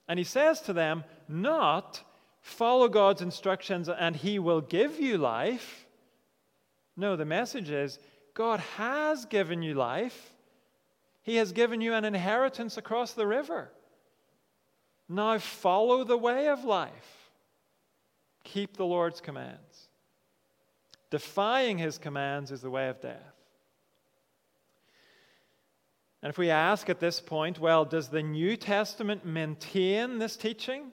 And 0.07 0.19
he 0.19 0.25
says 0.25 0.61
to 0.61 0.73
them, 0.73 1.03
not 1.27 2.03
follow 2.41 2.87
God's 2.87 3.23
instructions 3.23 3.89
and 3.89 4.15
he 4.15 4.37
will 4.37 4.61
give 4.61 4.99
you 4.99 5.17
life. 5.17 5.87
No, 6.95 7.15
the 7.15 7.25
message 7.25 7.71
is 7.71 7.97
God 8.35 8.59
has 8.77 9.25
given 9.25 9.63
you 9.63 9.73
life, 9.73 10.34
he 11.25 11.37
has 11.37 11.51
given 11.51 11.81
you 11.81 11.95
an 11.95 12.05
inheritance 12.05 12.77
across 12.77 13.13
the 13.13 13.25
river. 13.25 13.71
Now 15.09 15.39
follow 15.39 16.03
the 16.03 16.17
way 16.17 16.47
of 16.49 16.63
life. 16.63 17.31
Keep 18.43 18.77
the 18.77 18.85
Lord's 18.85 19.21
commands. 19.21 19.89
Defying 21.09 21.79
his 21.79 21.97
commands 21.97 22.51
is 22.51 22.61
the 22.61 22.69
way 22.69 22.89
of 22.89 23.01
death. 23.01 23.33
And 26.21 26.29
if 26.29 26.37
we 26.37 26.51
ask 26.51 26.91
at 26.91 26.99
this 26.99 27.19
point, 27.19 27.59
well, 27.59 27.85
does 27.85 28.09
the 28.09 28.21
New 28.21 28.55
Testament 28.55 29.25
maintain 29.25 30.19
this 30.19 30.37
teaching? 30.37 30.91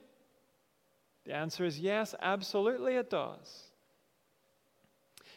The 1.25 1.35
answer 1.35 1.63
is 1.63 1.79
yes, 1.79 2.15
absolutely 2.19 2.95
it 2.95 3.11
does. 3.11 3.65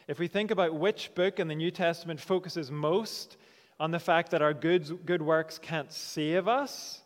If 0.07 0.17
we 0.17 0.27
think 0.27 0.49
about 0.49 0.73
which 0.73 1.13
book 1.13 1.39
in 1.39 1.47
the 1.47 1.55
New 1.55 1.69
Testament 1.69 2.19
focuses 2.19 2.71
most 2.71 3.37
on 3.79 3.91
the 3.91 3.99
fact 3.99 4.31
that 4.31 4.41
our 4.41 4.53
good, 4.53 5.05
good 5.05 5.21
works 5.21 5.59
can't 5.59 5.91
save 5.91 6.47
us, 6.47 7.01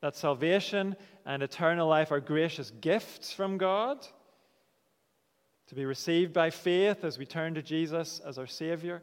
that 0.00 0.16
salvation 0.16 0.96
and 1.26 1.42
eternal 1.42 1.88
life 1.88 2.10
are 2.10 2.20
gracious 2.20 2.70
gifts 2.80 3.32
from 3.32 3.58
God 3.58 4.06
to 5.68 5.74
be 5.74 5.84
received 5.84 6.32
by 6.32 6.50
faith 6.50 7.04
as 7.04 7.18
we 7.18 7.24
turn 7.24 7.54
to 7.54 7.62
Jesus 7.62 8.20
as 8.26 8.36
our 8.36 8.46
Savior, 8.46 9.02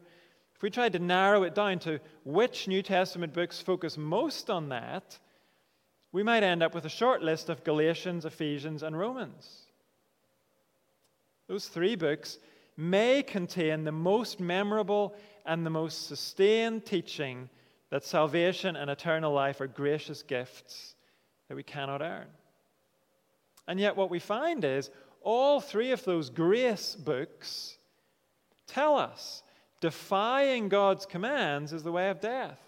if 0.54 0.62
we 0.62 0.70
tried 0.70 0.92
to 0.92 0.98
narrow 0.98 1.42
it 1.44 1.54
down 1.54 1.78
to 1.80 2.00
which 2.24 2.68
New 2.68 2.82
Testament 2.82 3.32
books 3.32 3.60
focus 3.60 3.96
most 3.96 4.50
on 4.50 4.68
that, 4.68 5.18
we 6.12 6.22
might 6.22 6.42
end 6.42 6.62
up 6.62 6.74
with 6.74 6.84
a 6.84 6.90
short 6.90 7.22
list 7.22 7.48
of 7.48 7.64
Galatians, 7.64 8.24
Ephesians, 8.24 8.82
and 8.82 8.98
Romans. 8.98 9.62
Those 11.48 11.66
three 11.66 11.96
books 11.96 12.38
may 12.76 13.22
contain 13.22 13.84
the 13.84 13.90
most 13.90 14.38
memorable 14.38 15.16
and 15.46 15.64
the 15.64 15.70
most 15.70 16.06
sustained 16.06 16.84
teaching 16.84 17.48
that 17.90 18.04
salvation 18.04 18.76
and 18.76 18.90
eternal 18.90 19.32
life 19.32 19.60
are 19.60 19.66
gracious 19.66 20.22
gifts 20.22 20.94
that 21.48 21.56
we 21.56 21.62
cannot 21.62 22.02
earn. 22.02 22.26
And 23.66 23.78
yet, 23.78 23.96
what 23.96 24.10
we 24.10 24.18
find 24.18 24.64
is 24.64 24.90
all 25.22 25.60
three 25.60 25.92
of 25.92 26.04
those 26.04 26.30
grace 26.30 26.94
books 26.94 27.76
tell 28.66 28.96
us 28.96 29.42
defying 29.80 30.68
God's 30.68 31.06
commands 31.06 31.72
is 31.72 31.82
the 31.82 31.92
way 31.92 32.10
of 32.10 32.20
death. 32.20 32.58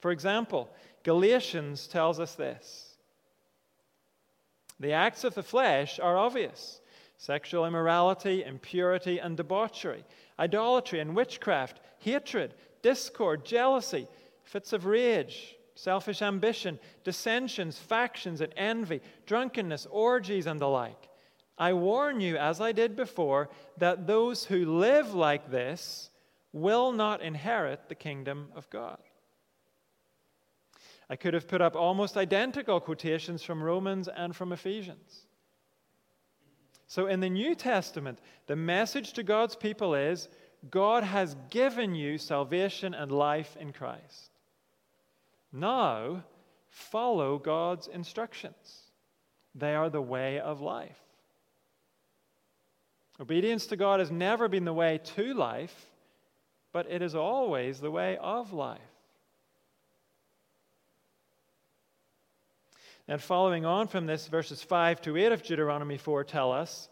For 0.00 0.10
example, 0.10 0.70
Galatians 1.02 1.86
tells 1.86 2.20
us 2.20 2.34
this 2.34 2.96
The 4.80 4.92
acts 4.92 5.24
of 5.24 5.34
the 5.34 5.42
flesh 5.42 5.98
are 5.98 6.16
obvious 6.16 6.80
sexual 7.16 7.66
immorality, 7.66 8.44
impurity, 8.44 9.18
and 9.18 9.36
debauchery, 9.36 10.04
idolatry 10.38 11.00
and 11.00 11.14
witchcraft, 11.14 11.80
hatred, 11.98 12.54
discord, 12.82 13.44
jealousy, 13.44 14.06
fits 14.42 14.72
of 14.72 14.86
rage, 14.86 15.56
selfish 15.74 16.22
ambition, 16.22 16.78
dissensions, 17.04 17.78
factions, 17.78 18.40
and 18.40 18.52
envy, 18.56 19.00
drunkenness, 19.26 19.86
orgies, 19.90 20.46
and 20.46 20.60
the 20.60 20.68
like. 20.68 21.08
I 21.56 21.72
warn 21.72 22.20
you, 22.20 22.36
as 22.36 22.60
I 22.60 22.72
did 22.72 22.96
before, 22.96 23.48
that 23.78 24.06
those 24.06 24.44
who 24.44 24.78
live 24.78 25.14
like 25.14 25.50
this 25.50 26.10
will 26.52 26.92
not 26.92 27.20
inherit 27.20 27.88
the 27.88 27.94
kingdom 27.94 28.48
of 28.54 28.70
God. 28.70 28.98
I 31.10 31.16
could 31.16 31.34
have 31.34 31.48
put 31.48 31.60
up 31.60 31.74
almost 31.74 32.16
identical 32.16 32.80
quotations 32.80 33.42
from 33.42 33.62
Romans 33.62 34.08
and 34.08 34.36
from 34.36 34.52
Ephesians. 34.52 35.26
So 36.88 37.06
in 37.06 37.20
the 37.20 37.28
New 37.28 37.54
Testament, 37.54 38.18
the 38.46 38.56
message 38.56 39.12
to 39.12 39.22
God's 39.22 39.54
people 39.54 39.94
is 39.94 40.28
God 40.70 41.04
has 41.04 41.36
given 41.50 41.94
you 41.94 42.16
salvation 42.16 42.94
and 42.94 43.12
life 43.12 43.56
in 43.60 43.72
Christ. 43.72 44.30
Now, 45.52 46.24
follow 46.70 47.38
God's 47.38 47.88
instructions, 47.88 48.82
they 49.54 49.74
are 49.74 49.90
the 49.90 50.02
way 50.02 50.40
of 50.40 50.60
life. 50.60 50.98
Obedience 53.20 53.66
to 53.66 53.76
God 53.76 54.00
has 54.00 54.10
never 54.10 54.48
been 54.48 54.64
the 54.64 54.72
way 54.72 55.00
to 55.16 55.34
life, 55.34 55.90
but 56.72 56.90
it 56.90 57.02
is 57.02 57.14
always 57.14 57.80
the 57.80 57.90
way 57.90 58.16
of 58.16 58.52
life. 58.52 58.80
And 63.10 63.22
following 63.22 63.64
on 63.64 63.88
from 63.88 64.04
this, 64.04 64.26
verses 64.26 64.62
5 64.62 65.00
to 65.02 65.16
8 65.16 65.32
of 65.32 65.42
Deuteronomy 65.42 65.96
4 65.96 66.24
tell 66.24 66.52
us 66.52 66.90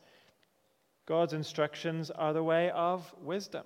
God's 1.05 1.35
instructions 1.35 2.11
are 2.11 2.33
the 2.33 2.43
way 2.43 2.71
of 2.71 3.15
wisdom. 3.21 3.65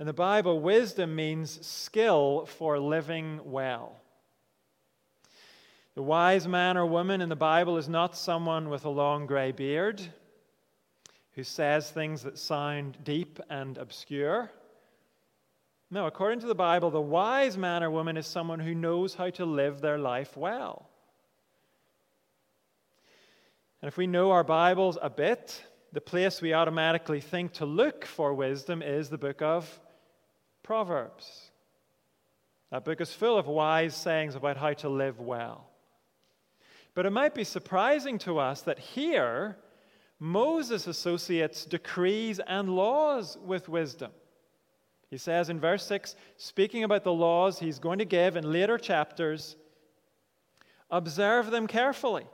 In 0.00 0.06
the 0.06 0.12
Bible, 0.12 0.60
wisdom 0.60 1.14
means 1.14 1.64
skill 1.64 2.44
for 2.44 2.80
living 2.80 3.38
well. 3.44 4.00
The 5.94 6.02
wise 6.02 6.48
man 6.48 6.76
or 6.76 6.84
woman 6.84 7.20
in 7.20 7.28
the 7.28 7.36
Bible 7.36 7.76
is 7.76 7.88
not 7.88 8.16
someone 8.16 8.68
with 8.68 8.84
a 8.84 8.90
long 8.90 9.26
gray 9.26 9.52
beard 9.52 10.02
who 11.34 11.44
says 11.44 11.88
things 11.88 12.22
that 12.24 12.36
sound 12.36 12.98
deep 13.04 13.38
and 13.48 13.78
obscure. 13.78 14.50
No, 15.92 16.06
according 16.06 16.40
to 16.40 16.46
the 16.46 16.54
Bible, 16.54 16.90
the 16.90 17.02
wise 17.02 17.58
man 17.58 17.82
or 17.82 17.90
woman 17.90 18.16
is 18.16 18.26
someone 18.26 18.58
who 18.58 18.74
knows 18.74 19.12
how 19.12 19.28
to 19.28 19.44
live 19.44 19.82
their 19.82 19.98
life 19.98 20.38
well. 20.38 20.88
And 23.82 23.88
if 23.88 23.98
we 23.98 24.06
know 24.06 24.30
our 24.30 24.42
Bibles 24.42 24.96
a 25.02 25.10
bit, 25.10 25.62
the 25.92 26.00
place 26.00 26.40
we 26.40 26.54
automatically 26.54 27.20
think 27.20 27.52
to 27.54 27.66
look 27.66 28.06
for 28.06 28.32
wisdom 28.32 28.80
is 28.80 29.10
the 29.10 29.18
book 29.18 29.42
of 29.42 29.80
Proverbs. 30.62 31.50
That 32.70 32.86
book 32.86 33.02
is 33.02 33.12
full 33.12 33.36
of 33.36 33.46
wise 33.46 33.94
sayings 33.94 34.34
about 34.34 34.56
how 34.56 34.72
to 34.72 34.88
live 34.88 35.20
well. 35.20 35.68
But 36.94 37.04
it 37.04 37.10
might 37.10 37.34
be 37.34 37.44
surprising 37.44 38.16
to 38.20 38.38
us 38.38 38.62
that 38.62 38.78
here, 38.78 39.58
Moses 40.18 40.86
associates 40.86 41.66
decrees 41.66 42.40
and 42.46 42.74
laws 42.74 43.36
with 43.44 43.68
wisdom. 43.68 44.12
He 45.12 45.18
says 45.18 45.50
in 45.50 45.60
verse 45.60 45.84
6, 45.84 46.16
speaking 46.38 46.84
about 46.84 47.04
the 47.04 47.12
laws 47.12 47.58
he's 47.58 47.78
going 47.78 47.98
to 47.98 48.06
give 48.06 48.34
in 48.34 48.50
later 48.50 48.78
chapters, 48.78 49.56
observe 50.90 51.50
them 51.50 51.66
carefully, 51.66 52.24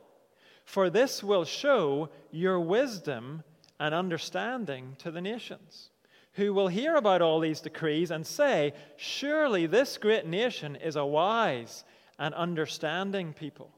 for 0.64 0.89
this 0.89 1.20
will 1.20 1.45
show 1.45 2.09
your 2.31 2.61
wisdom 2.61 3.43
and 3.81 3.93
understanding 3.97 4.95
to 5.01 5.11
the 5.11 5.20
nations, 5.20 5.91
who 6.35 6.55
will 6.55 6.68
hear 6.68 6.95
about 6.95 7.20
all 7.20 7.41
these 7.41 7.61
decrees 7.61 8.12
and 8.12 8.24
say, 8.24 8.72
Surely 8.97 9.66
this 9.66 9.99
great 9.99 10.24
nation 10.24 10.76
is 10.76 10.95
a 10.95 11.05
wise 11.05 11.83
and 12.16 12.33
understanding 12.33 13.33
people. 13.33 13.72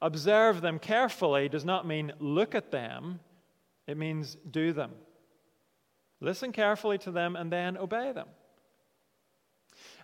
Observe 0.00 0.60
them 0.60 0.78
carefully 0.78 1.48
does 1.48 1.64
not 1.64 1.84
mean 1.84 2.12
look 2.20 2.54
at 2.54 2.70
them, 2.70 3.18
it 3.88 3.96
means 3.96 4.36
do 4.48 4.72
them. 4.72 4.92
Listen 6.20 6.52
carefully 6.52 6.98
to 6.98 7.10
them 7.10 7.36
and 7.36 7.52
then 7.52 7.76
obey 7.76 8.12
them. 8.12 8.28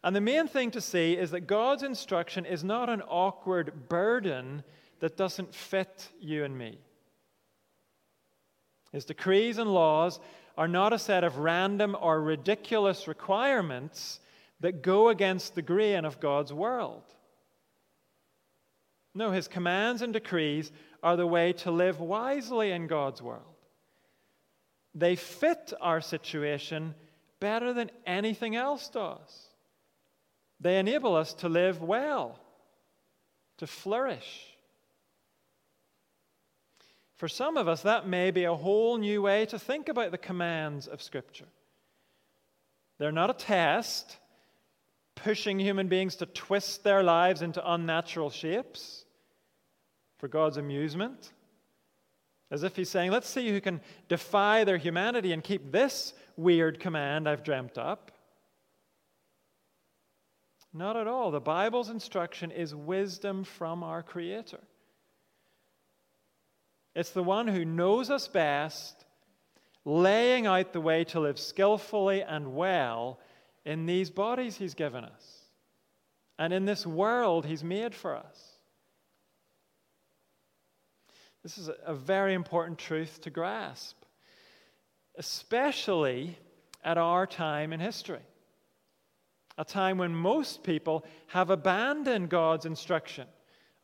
And 0.02 0.14
the 0.14 0.20
main 0.20 0.46
thing 0.46 0.70
to 0.72 0.80
see 0.80 1.14
is 1.16 1.30
that 1.30 1.46
God's 1.46 1.82
instruction 1.82 2.44
is 2.44 2.62
not 2.62 2.88
an 2.88 3.02
awkward 3.02 3.88
burden 3.88 4.62
that 5.00 5.16
doesn't 5.16 5.54
fit 5.54 6.10
you 6.20 6.44
and 6.44 6.56
me. 6.56 6.78
His 8.92 9.04
decrees 9.04 9.58
and 9.58 9.72
laws 9.72 10.20
are 10.56 10.68
not 10.68 10.92
a 10.92 10.98
set 10.98 11.24
of 11.24 11.38
random 11.38 11.96
or 12.00 12.20
ridiculous 12.20 13.08
requirements 13.08 14.20
that 14.60 14.82
go 14.82 15.08
against 15.08 15.54
the 15.54 15.62
grain 15.62 16.04
of 16.04 16.20
God's 16.20 16.52
world. 16.52 17.02
No, 19.14 19.30
his 19.30 19.48
commands 19.48 20.02
and 20.02 20.12
decrees 20.12 20.70
are 21.02 21.16
the 21.16 21.26
way 21.26 21.52
to 21.54 21.70
live 21.70 22.00
wisely 22.00 22.70
in 22.70 22.86
God's 22.86 23.20
world. 23.20 23.53
They 24.94 25.16
fit 25.16 25.72
our 25.80 26.00
situation 26.00 26.94
better 27.40 27.72
than 27.72 27.90
anything 28.06 28.56
else 28.56 28.88
does. 28.88 29.48
They 30.60 30.78
enable 30.78 31.14
us 31.16 31.34
to 31.34 31.48
live 31.48 31.82
well, 31.82 32.38
to 33.58 33.66
flourish. 33.66 34.54
For 37.16 37.28
some 37.28 37.56
of 37.56 37.68
us, 37.68 37.82
that 37.82 38.08
may 38.08 38.30
be 38.30 38.44
a 38.44 38.54
whole 38.54 38.98
new 38.98 39.22
way 39.22 39.46
to 39.46 39.58
think 39.58 39.88
about 39.88 40.10
the 40.10 40.18
commands 40.18 40.86
of 40.86 41.02
Scripture. 41.02 41.48
They're 42.98 43.12
not 43.12 43.30
a 43.30 43.34
test 43.34 44.18
pushing 45.14 45.58
human 45.58 45.88
beings 45.88 46.16
to 46.16 46.26
twist 46.26 46.84
their 46.84 47.02
lives 47.02 47.42
into 47.42 47.72
unnatural 47.72 48.30
shapes 48.30 49.04
for 50.18 50.28
God's 50.28 50.56
amusement. 50.56 51.32
As 52.54 52.62
if 52.62 52.76
he's 52.76 52.88
saying, 52.88 53.10
let's 53.10 53.28
see 53.28 53.48
who 53.48 53.60
can 53.60 53.80
defy 54.08 54.62
their 54.62 54.76
humanity 54.76 55.32
and 55.32 55.42
keep 55.42 55.72
this 55.72 56.14
weird 56.36 56.78
command 56.78 57.28
I've 57.28 57.42
dreamt 57.42 57.76
up. 57.78 58.12
Not 60.72 60.96
at 60.96 61.08
all. 61.08 61.32
The 61.32 61.40
Bible's 61.40 61.90
instruction 61.90 62.52
is 62.52 62.72
wisdom 62.72 63.42
from 63.42 63.82
our 63.82 64.04
Creator. 64.04 64.60
It's 66.94 67.10
the 67.10 67.24
one 67.24 67.48
who 67.48 67.64
knows 67.64 68.08
us 68.08 68.28
best, 68.28 69.04
laying 69.84 70.46
out 70.46 70.72
the 70.72 70.80
way 70.80 71.02
to 71.06 71.18
live 71.18 71.40
skillfully 71.40 72.22
and 72.22 72.54
well 72.54 73.18
in 73.64 73.86
these 73.86 74.10
bodies 74.10 74.58
He's 74.58 74.74
given 74.74 75.04
us 75.04 75.40
and 76.38 76.52
in 76.52 76.66
this 76.66 76.86
world 76.86 77.46
He's 77.46 77.64
made 77.64 77.96
for 77.96 78.14
us. 78.14 78.53
This 81.44 81.58
is 81.58 81.68
a 81.84 81.94
very 81.94 82.32
important 82.32 82.78
truth 82.78 83.20
to 83.20 83.30
grasp, 83.30 84.02
especially 85.18 86.38
at 86.82 86.96
our 86.96 87.26
time 87.26 87.74
in 87.74 87.80
history. 87.80 88.22
A 89.58 89.64
time 89.64 89.98
when 89.98 90.14
most 90.14 90.64
people 90.64 91.04
have 91.28 91.50
abandoned 91.50 92.30
God's 92.30 92.64
instruction 92.64 93.26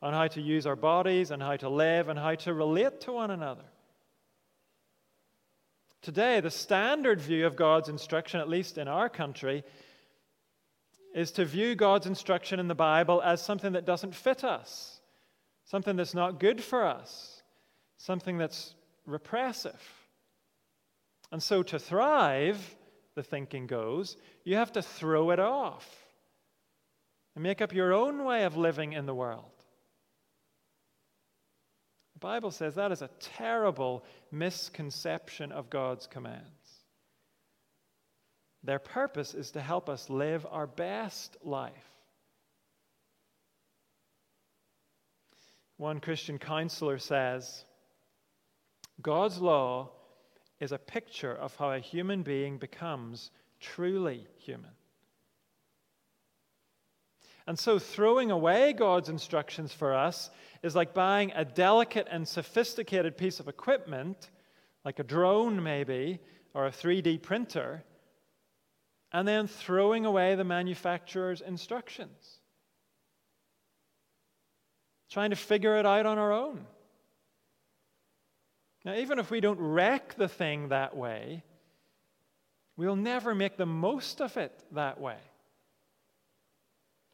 on 0.01 0.11
how 0.11 0.27
to 0.29 0.41
use 0.41 0.65
our 0.65 0.75
bodies 0.75 1.29
and 1.29 1.41
how 1.41 1.55
to 1.55 1.69
live 1.69 2.09
and 2.09 2.17
how 2.17 2.33
to 2.33 2.51
relate 2.51 3.01
to 3.01 3.11
one 3.11 3.29
another. 3.29 3.63
Today, 6.01 6.39
the 6.39 6.49
standard 6.49 7.21
view 7.21 7.45
of 7.45 7.55
God's 7.55 7.89
instruction, 7.89 8.39
at 8.39 8.49
least 8.49 8.79
in 8.79 8.87
our 8.87 9.07
country, 9.07 9.63
is 11.13 11.29
to 11.33 11.45
view 11.45 11.75
God's 11.75 12.07
instruction 12.07 12.59
in 12.59 12.67
the 12.67 12.73
Bible 12.73 13.21
as 13.21 13.39
something 13.39 13.73
that 13.73 13.85
doesn't 13.85 14.15
fit 14.15 14.43
us, 14.43 14.99
something 15.65 15.95
that's 15.95 16.15
not 16.15 16.39
good 16.39 16.63
for 16.63 16.83
us 16.83 17.30
something 18.01 18.37
that's 18.37 18.73
repressive. 19.05 19.79
And 21.31 21.41
so 21.41 21.63
to 21.63 21.77
thrive, 21.77 22.75
the 23.15 23.23
thinking 23.23 23.67
goes, 23.67 24.17
you 24.43 24.55
have 24.55 24.71
to 24.73 24.81
throw 24.81 25.29
it 25.31 25.39
off 25.39 25.87
and 27.35 27.43
make 27.43 27.61
up 27.61 27.73
your 27.73 27.93
own 27.93 28.25
way 28.25 28.43
of 28.43 28.57
living 28.57 28.93
in 28.93 29.05
the 29.05 29.13
world. 29.13 29.45
The 32.13 32.19
Bible 32.19 32.51
says 32.51 32.75
that 32.75 32.91
is 32.91 33.01
a 33.01 33.09
terrible 33.19 34.03
misconception 34.31 35.51
of 35.51 35.69
God's 35.69 36.07
commands. 36.07 36.47
Their 38.63 38.79
purpose 38.79 39.33
is 39.33 39.51
to 39.51 39.61
help 39.61 39.89
us 39.89 40.09
live 40.09 40.45
our 40.49 40.67
best 40.67 41.37
life. 41.43 41.71
One 45.77 45.99
Christian 45.99 46.37
counselor 46.37 46.99
says, 46.99 47.65
God's 49.01 49.39
law 49.39 49.91
is 50.59 50.71
a 50.71 50.77
picture 50.77 51.33
of 51.33 51.55
how 51.55 51.71
a 51.71 51.79
human 51.79 52.23
being 52.23 52.57
becomes 52.57 53.31
truly 53.59 54.27
human. 54.37 54.71
And 57.47 57.57
so, 57.57 57.79
throwing 57.79 58.29
away 58.29 58.71
God's 58.73 59.09
instructions 59.09 59.73
for 59.73 59.95
us 59.95 60.29
is 60.61 60.75
like 60.75 60.93
buying 60.93 61.31
a 61.35 61.43
delicate 61.43 62.07
and 62.09 62.27
sophisticated 62.27 63.17
piece 63.17 63.39
of 63.39 63.47
equipment, 63.47 64.29
like 64.85 64.99
a 64.99 65.03
drone 65.03 65.61
maybe, 65.61 66.19
or 66.53 66.67
a 66.67 66.71
3D 66.71 67.21
printer, 67.21 67.83
and 69.11 69.27
then 69.27 69.47
throwing 69.47 70.05
away 70.05 70.35
the 70.35 70.43
manufacturer's 70.43 71.41
instructions. 71.41 72.39
Trying 75.09 75.31
to 75.31 75.35
figure 75.35 75.77
it 75.77 75.85
out 75.85 76.05
on 76.05 76.17
our 76.17 76.31
own. 76.31 76.65
Now, 78.83 78.95
even 78.95 79.19
if 79.19 79.29
we 79.29 79.41
don't 79.41 79.59
wreck 79.59 80.15
the 80.15 80.27
thing 80.27 80.69
that 80.69 80.95
way, 80.95 81.43
we'll 82.77 82.95
never 82.95 83.35
make 83.35 83.57
the 83.57 83.65
most 83.65 84.21
of 84.21 84.37
it 84.37 84.63
that 84.71 84.99
way. 84.99 85.17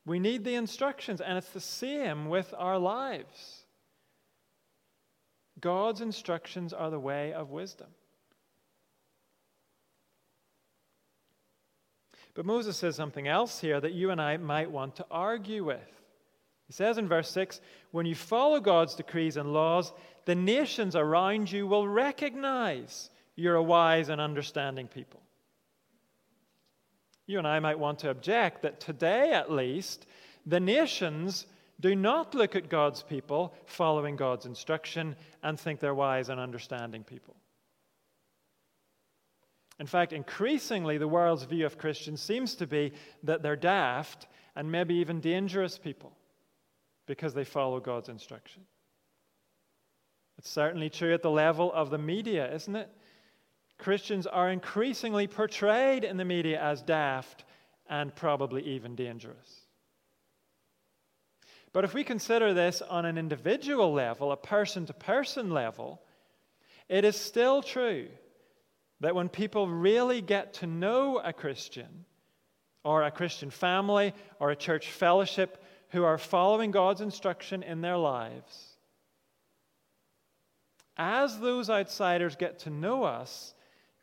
We 0.05 0.19
need 0.19 0.45
the 0.45 0.55
instructions, 0.55 1.19
and 1.19 1.37
it's 1.37 1.49
the 1.49 1.59
same 1.59 2.29
with 2.29 2.53
our 2.57 2.79
lives. 2.79 3.65
God's 5.59 5.99
instructions 5.99 6.71
are 6.71 6.89
the 6.89 6.99
way 6.99 7.33
of 7.33 7.49
wisdom. 7.49 7.87
But 12.33 12.45
Moses 12.45 12.77
says 12.77 12.95
something 12.95 13.27
else 13.27 13.59
here 13.59 13.81
that 13.81 13.93
you 13.93 14.11
and 14.11 14.21
I 14.21 14.37
might 14.37 14.71
want 14.71 14.95
to 14.97 15.05
argue 15.09 15.65
with. 15.65 15.96
He 16.67 16.73
says 16.73 16.97
in 16.97 17.07
verse 17.07 17.31
6 17.31 17.61
When 17.91 18.05
you 18.05 18.15
follow 18.15 18.59
God's 18.59 18.95
decrees 18.95 19.37
and 19.37 19.53
laws, 19.53 19.91
the 20.25 20.35
nations 20.35 20.95
around 20.95 21.51
you 21.51 21.65
will 21.65 21.87
recognize 21.87 23.09
you're 23.35 23.55
a 23.55 23.63
wise 23.63 24.09
and 24.09 24.19
understanding 24.19 24.87
people. 24.87 25.21
You 27.25 27.37
and 27.37 27.47
I 27.47 27.59
might 27.59 27.79
want 27.79 27.99
to 27.99 28.09
object 28.09 28.61
that 28.61 28.79
today, 28.79 29.31
at 29.31 29.51
least, 29.51 30.05
the 30.45 30.59
nations 30.59 31.45
do 31.79 31.95
not 31.95 32.33
look 32.33 32.55
at 32.55 32.69
God's 32.69 33.03
people 33.03 33.53
following 33.65 34.15
God's 34.15 34.45
instruction 34.45 35.15
and 35.43 35.59
think 35.59 35.79
they're 35.79 35.93
wise 35.93 36.29
and 36.29 36.39
understanding 36.39 37.03
people. 37.03 37.35
In 39.79 39.85
fact, 39.85 40.11
increasingly, 40.11 40.97
the 40.97 41.07
world's 41.07 41.43
view 41.43 41.65
of 41.65 41.77
Christians 41.77 42.21
seems 42.21 42.55
to 42.55 42.65
be 42.65 42.93
that 43.23 43.43
they're 43.43 43.55
daft 43.55 44.25
and 44.55 44.71
maybe 44.71 44.95
even 44.95 45.19
dangerous 45.19 45.77
people 45.77 46.16
because 47.07 47.33
they 47.33 47.43
follow 47.43 47.79
God's 47.79 48.09
instruction. 48.09 48.63
It's 50.37 50.49
certainly 50.49 50.89
true 50.89 51.13
at 51.13 51.23
the 51.23 51.31
level 51.31 51.73
of 51.73 51.89
the 51.89 51.97
media, 51.97 52.53
isn't 52.53 52.75
it? 52.75 52.89
Christians 53.79 54.27
are 54.27 54.51
increasingly 54.51 55.27
portrayed 55.27 56.03
in 56.03 56.17
the 56.17 56.25
media 56.25 56.61
as 56.61 56.81
daft 56.81 57.45
and 57.89 58.15
probably 58.15 58.61
even 58.63 58.95
dangerous. 58.95 59.61
But 61.73 61.83
if 61.83 61.93
we 61.93 62.03
consider 62.03 62.53
this 62.53 62.81
on 62.81 63.05
an 63.05 63.17
individual 63.17 63.93
level, 63.93 64.31
a 64.31 64.37
person 64.37 64.85
to 64.87 64.93
person 64.93 65.51
level, 65.51 66.01
it 66.89 67.05
is 67.05 67.15
still 67.15 67.61
true 67.61 68.07
that 68.99 69.15
when 69.15 69.29
people 69.29 69.67
really 69.67 70.21
get 70.21 70.53
to 70.55 70.67
know 70.67 71.19
a 71.23 71.33
Christian, 71.33 72.05
or 72.83 73.03
a 73.03 73.11
Christian 73.11 73.51
family, 73.51 74.13
or 74.39 74.49
a 74.49 74.55
church 74.55 74.89
fellowship 74.89 75.63
who 75.89 76.03
are 76.03 76.17
following 76.17 76.71
God's 76.71 77.01
instruction 77.01 77.63
in 77.63 77.81
their 77.81 77.97
lives, 77.97 78.77
as 80.97 81.39
those 81.39 81.69
outsiders 81.69 82.35
get 82.35 82.59
to 82.59 82.69
know 82.69 83.03
us, 83.03 83.53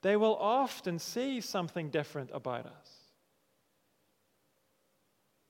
they 0.02 0.16
will 0.16 0.36
often 0.36 0.98
see 0.98 1.40
something 1.40 1.90
different 1.90 2.30
about 2.32 2.66
us. 2.66 3.04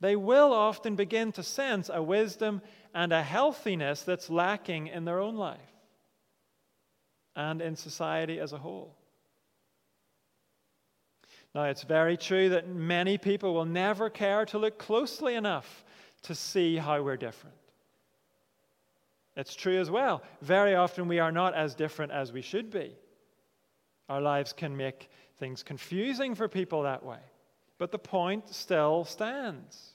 They 0.00 0.16
will 0.16 0.52
often 0.52 0.96
begin 0.96 1.32
to 1.32 1.42
sense 1.42 1.90
a 1.92 2.02
wisdom 2.02 2.62
and 2.94 3.12
a 3.12 3.22
healthiness 3.22 4.02
that's 4.02 4.30
lacking 4.30 4.88
in 4.88 5.04
their 5.04 5.18
own 5.18 5.36
life 5.36 5.58
and 7.36 7.60
in 7.60 7.76
society 7.76 8.38
as 8.38 8.52
a 8.52 8.58
whole. 8.58 8.96
Now, 11.54 11.64
it's 11.64 11.84
very 11.84 12.16
true 12.16 12.48
that 12.50 12.68
many 12.68 13.16
people 13.16 13.54
will 13.54 13.64
never 13.64 14.10
care 14.10 14.44
to 14.46 14.58
look 14.58 14.78
closely 14.78 15.34
enough 15.36 15.83
to 16.24 16.34
see 16.34 16.76
how 16.76 17.00
we're 17.02 17.16
different. 17.16 17.56
It's 19.36 19.54
true 19.54 19.80
as 19.80 19.90
well. 19.90 20.22
Very 20.42 20.74
often 20.74 21.08
we 21.08 21.18
are 21.18 21.32
not 21.32 21.54
as 21.54 21.74
different 21.74 22.12
as 22.12 22.32
we 22.32 22.40
should 22.40 22.70
be. 22.70 22.94
Our 24.08 24.20
lives 24.20 24.52
can 24.52 24.76
make 24.76 25.10
things 25.38 25.62
confusing 25.62 26.34
for 26.34 26.48
people 26.48 26.82
that 26.82 27.04
way. 27.04 27.18
But 27.78 27.90
the 27.90 27.98
point 27.98 28.48
still 28.54 29.04
stands. 29.04 29.90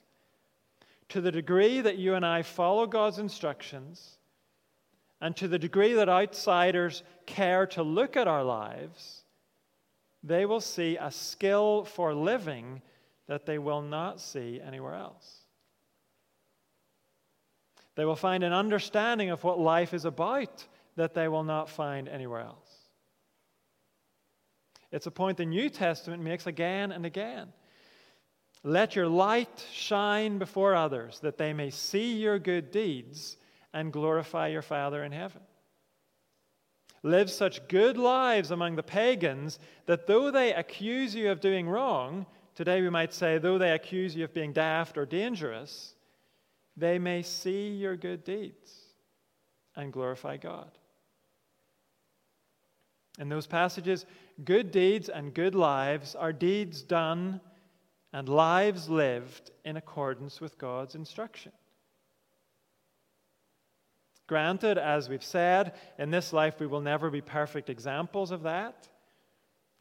To 1.09 1.21
the 1.21 1.31
degree 1.31 1.81
that 1.81 1.97
you 1.97 2.15
and 2.15 2.25
I 2.25 2.41
follow 2.41 2.85
God's 2.85 3.19
instructions, 3.19 4.17
and 5.21 5.35
to 5.37 5.47
the 5.47 5.59
degree 5.59 5.93
that 5.93 6.09
outsiders 6.09 7.03
care 7.25 7.65
to 7.67 7.83
look 7.83 8.15
at 8.15 8.27
our 8.27 8.43
lives, 8.43 9.23
they 10.23 10.45
will 10.45 10.61
see 10.61 10.97
a 10.97 11.11
skill 11.11 11.85
for 11.85 12.13
living 12.13 12.81
that 13.27 13.45
they 13.45 13.57
will 13.57 13.81
not 13.81 14.19
see 14.19 14.59
anywhere 14.61 14.95
else. 14.95 15.38
They 17.99 18.05
will 18.05 18.15
find 18.15 18.45
an 18.45 18.53
understanding 18.53 19.29
of 19.29 19.43
what 19.43 19.59
life 19.59 19.93
is 19.93 20.05
about 20.05 20.65
that 20.95 21.13
they 21.13 21.27
will 21.27 21.43
not 21.43 21.69
find 21.69 22.07
anywhere 22.07 22.39
else. 22.39 22.71
It's 24.89 25.05
a 25.05 25.11
point 25.11 25.37
the 25.37 25.43
New 25.43 25.69
Testament 25.69 26.23
makes 26.23 26.47
again 26.47 26.93
and 26.93 27.05
again. 27.05 27.51
Let 28.63 28.95
your 28.95 29.09
light 29.09 29.65
shine 29.73 30.37
before 30.37 30.75
others, 30.75 31.19
that 31.19 31.37
they 31.37 31.51
may 31.51 31.71
see 31.71 32.13
your 32.13 32.39
good 32.39 32.71
deeds 32.71 33.35
and 33.73 33.91
glorify 33.91 34.47
your 34.47 34.61
Father 34.61 35.03
in 35.03 35.11
heaven. 35.11 35.41
Live 37.03 37.29
such 37.29 37.67
good 37.67 37.97
lives 37.97 38.49
among 38.49 38.77
the 38.77 38.81
pagans 38.81 39.59
that 39.87 40.07
though 40.07 40.31
they 40.31 40.53
accuse 40.53 41.13
you 41.13 41.31
of 41.31 41.41
doing 41.41 41.67
wrong, 41.67 42.25
today 42.55 42.81
we 42.81 42.89
might 42.89 43.13
say, 43.13 43.39
though 43.39 43.57
they 43.57 43.71
accuse 43.71 44.15
you 44.15 44.23
of 44.23 44.33
being 44.33 44.53
daft 44.53 44.97
or 44.97 45.05
dangerous, 45.05 45.95
they 46.79 46.99
may 46.99 47.21
see 47.21 47.69
your 47.69 47.95
good 47.95 48.23
deeds 48.23 48.73
and 49.75 49.93
glorify 49.93 50.37
God. 50.37 50.71
In 53.19 53.27
those 53.27 53.47
passages, 53.47 54.05
good 54.45 54.71
deeds 54.71 55.09
and 55.09 55.33
good 55.33 55.55
lives 55.55 56.15
are 56.15 56.31
deeds 56.31 56.81
done 56.81 57.41
and 58.13 58.29
lives 58.29 58.89
lived 58.89 59.51
in 59.65 59.77
accordance 59.77 60.39
with 60.39 60.57
God's 60.57 60.95
instruction. 60.95 61.51
Granted, 64.27 64.77
as 64.77 65.09
we've 65.09 65.23
said, 65.23 65.73
in 65.97 66.11
this 66.11 66.31
life 66.31 66.59
we 66.59 66.67
will 66.67 66.81
never 66.81 67.09
be 67.09 67.21
perfect 67.21 67.69
examples 67.69 68.31
of 68.31 68.43
that. 68.43 68.87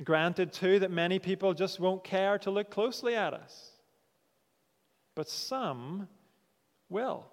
Granted, 0.02 0.52
too, 0.52 0.78
that 0.78 0.90
many 0.90 1.18
people 1.18 1.54
just 1.54 1.80
won't 1.80 2.02
care 2.04 2.38
to 2.38 2.50
look 2.50 2.70
closely 2.70 3.14
at 3.14 3.34
us. 3.34 3.72
But 5.14 5.28
some 5.28 6.08
will. 6.88 7.26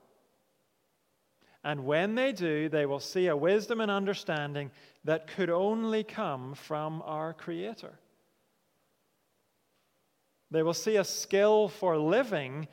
And 1.63 1.85
when 1.85 2.15
they 2.15 2.31
do, 2.31 2.69
they 2.69 2.85
will 2.85 2.99
see 2.99 3.27
a 3.27 3.35
wisdom 3.35 3.81
and 3.81 3.89
understanding 3.89 4.69
that 5.03 5.27
could 5.27 5.49
only 5.49 6.03
come 6.03 6.53
from 6.53 7.01
our 7.05 7.33
Creator. 7.33 7.97
They 10.51 10.61
will 10.61 10.75
see 10.75 10.97
a 10.97 11.03
skill 11.03 11.67
for 11.67 11.97
living 11.97 12.67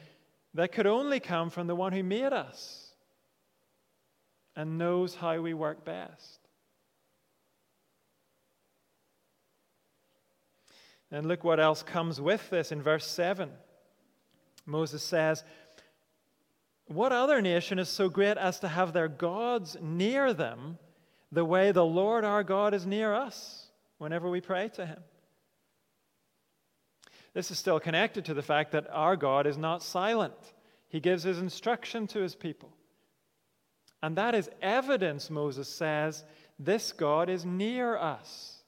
that 0.55 0.73
could 0.73 0.87
only 0.87 1.21
come 1.21 1.49
from 1.49 1.67
the 1.67 1.75
one 1.75 1.93
who 1.93 2.03
made 2.03 2.33
us 2.33 2.91
and 4.55 4.77
knows 4.77 5.15
how 5.15 5.41
we 5.41 5.55
work 5.55 5.85
best. 5.85 6.41
And 11.11 11.27
look 11.27 11.45
what 11.45 11.61
else 11.61 11.83
comes 11.83 12.21
with 12.21 12.49
this 12.51 12.73
in 12.73 12.83
verse 12.83 13.07
7. 13.07 13.51
Moses 14.65 15.03
says, 15.03 15.45
What 16.87 17.13
other 17.13 17.41
nation 17.41 17.79
is 17.79 17.89
so 17.89 18.09
great 18.09 18.37
as 18.37 18.61
to 18.61 18.69
have 18.69 18.93
their 18.93 19.09
gods 19.09 19.77
near 19.81 20.33
them 20.33 20.79
the 21.31 21.45
way 21.45 21.73
the 21.73 21.85
Lord 21.85 22.25
our 22.25 22.43
God 22.43 22.75
is 22.75 22.85
near 22.85 23.15
us 23.15 23.67
whenever 23.99 24.29
we 24.29 24.41
pray 24.41 24.69
to 24.71 24.85
him? 24.85 25.01
This 27.35 27.51
is 27.51 27.59
still 27.59 27.81
connected 27.81 28.27
to 28.27 28.35
the 28.35 28.43
fact 28.43 28.73
that 28.73 28.89
our 28.91 29.17
God 29.17 29.47
is 29.47 29.57
not 29.57 29.83
silent. 29.83 30.35
He 30.89 31.01
gives 31.01 31.23
his 31.23 31.39
instruction 31.39 32.07
to 32.09 32.21
his 32.21 32.35
people. 32.35 32.71
And 34.03 34.17
that 34.17 34.35
is 34.35 34.51
evidence, 34.61 35.31
Moses 35.31 35.69
says, 35.69 36.25
this 36.59 36.93
God 36.93 37.31
is 37.31 37.47
near 37.47 37.97
us. 37.97 38.59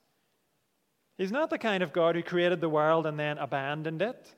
He's 1.19 1.33
not 1.33 1.51
the 1.51 1.59
kind 1.59 1.83
of 1.83 1.93
God 1.93 2.17
who 2.17 2.23
created 2.23 2.61
the 2.61 2.69
world 2.69 3.07
and 3.07 3.19
then 3.19 3.39
abandoned 3.39 4.01
it. 4.01 4.35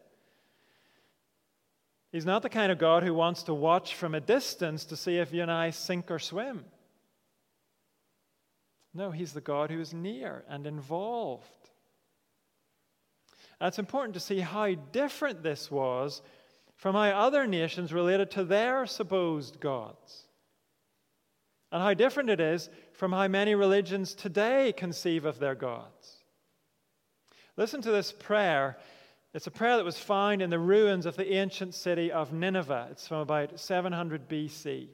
He's 2.17 2.25
not 2.25 2.41
the 2.41 2.49
kind 2.49 2.73
of 2.73 2.79
God 2.79 3.03
who 3.03 3.13
wants 3.13 3.43
to 3.43 3.53
watch 3.53 3.95
from 3.95 4.15
a 4.15 4.23
distance 4.23 4.87
to 4.87 4.97
see 4.97 5.19
if 5.19 5.35
you 5.35 5.43
and 5.43 5.53
I 5.53 5.69
sink 5.69 6.11
or 6.11 6.19
swim. 6.19 6.65
No, 8.95 9.11
He's 9.11 9.35
the 9.35 9.43
God 9.43 9.71
who 9.71 9.79
is 9.79 9.93
near 9.93 10.43
and 10.49 10.67
involved. 10.67 11.45
And 13.61 13.69
it's 13.69 13.79
important 13.79 14.15
to 14.15 14.21
see 14.21 14.41
how 14.41 14.77
different 14.93 15.43
this 15.43 15.71
was 15.71 16.23
from 16.77 16.95
how 16.95 17.03
other 17.03 17.47
nations 17.47 17.93
related 17.93 18.31
to 18.31 18.45
their 18.45 18.87
supposed 18.87 19.61
gods 19.61 20.23
and 21.71 21.83
how 21.83 21.93
different 21.93 22.31
it 22.31 22.41
is 22.41 22.71
from 22.95 23.13
how 23.13 23.29
many 23.29 23.55
religions 23.55 24.15
today 24.15 24.73
conceive 24.75 25.27
of 25.27 25.39
their 25.39 25.55
gods. 25.55 26.25
Listen 27.59 27.83
to 27.83 27.91
this 27.91 28.11
prayer. 28.11 28.79
It's 29.37 29.47
a 29.47 29.51
prayer 29.51 29.77
that 29.77 29.85
was 29.85 29.99
found 29.99 30.41
in 30.41 30.49
the 30.49 30.59
ruins 30.59 31.05
of 31.05 31.17
the 31.17 31.35
ancient 31.35 31.75
city 31.75 32.11
of 32.11 32.33
Nineveh. 32.33 32.89
It's 32.93 33.07
from 33.07 33.19
about 33.19 33.61
700 33.61 34.31
BC. 34.31 34.89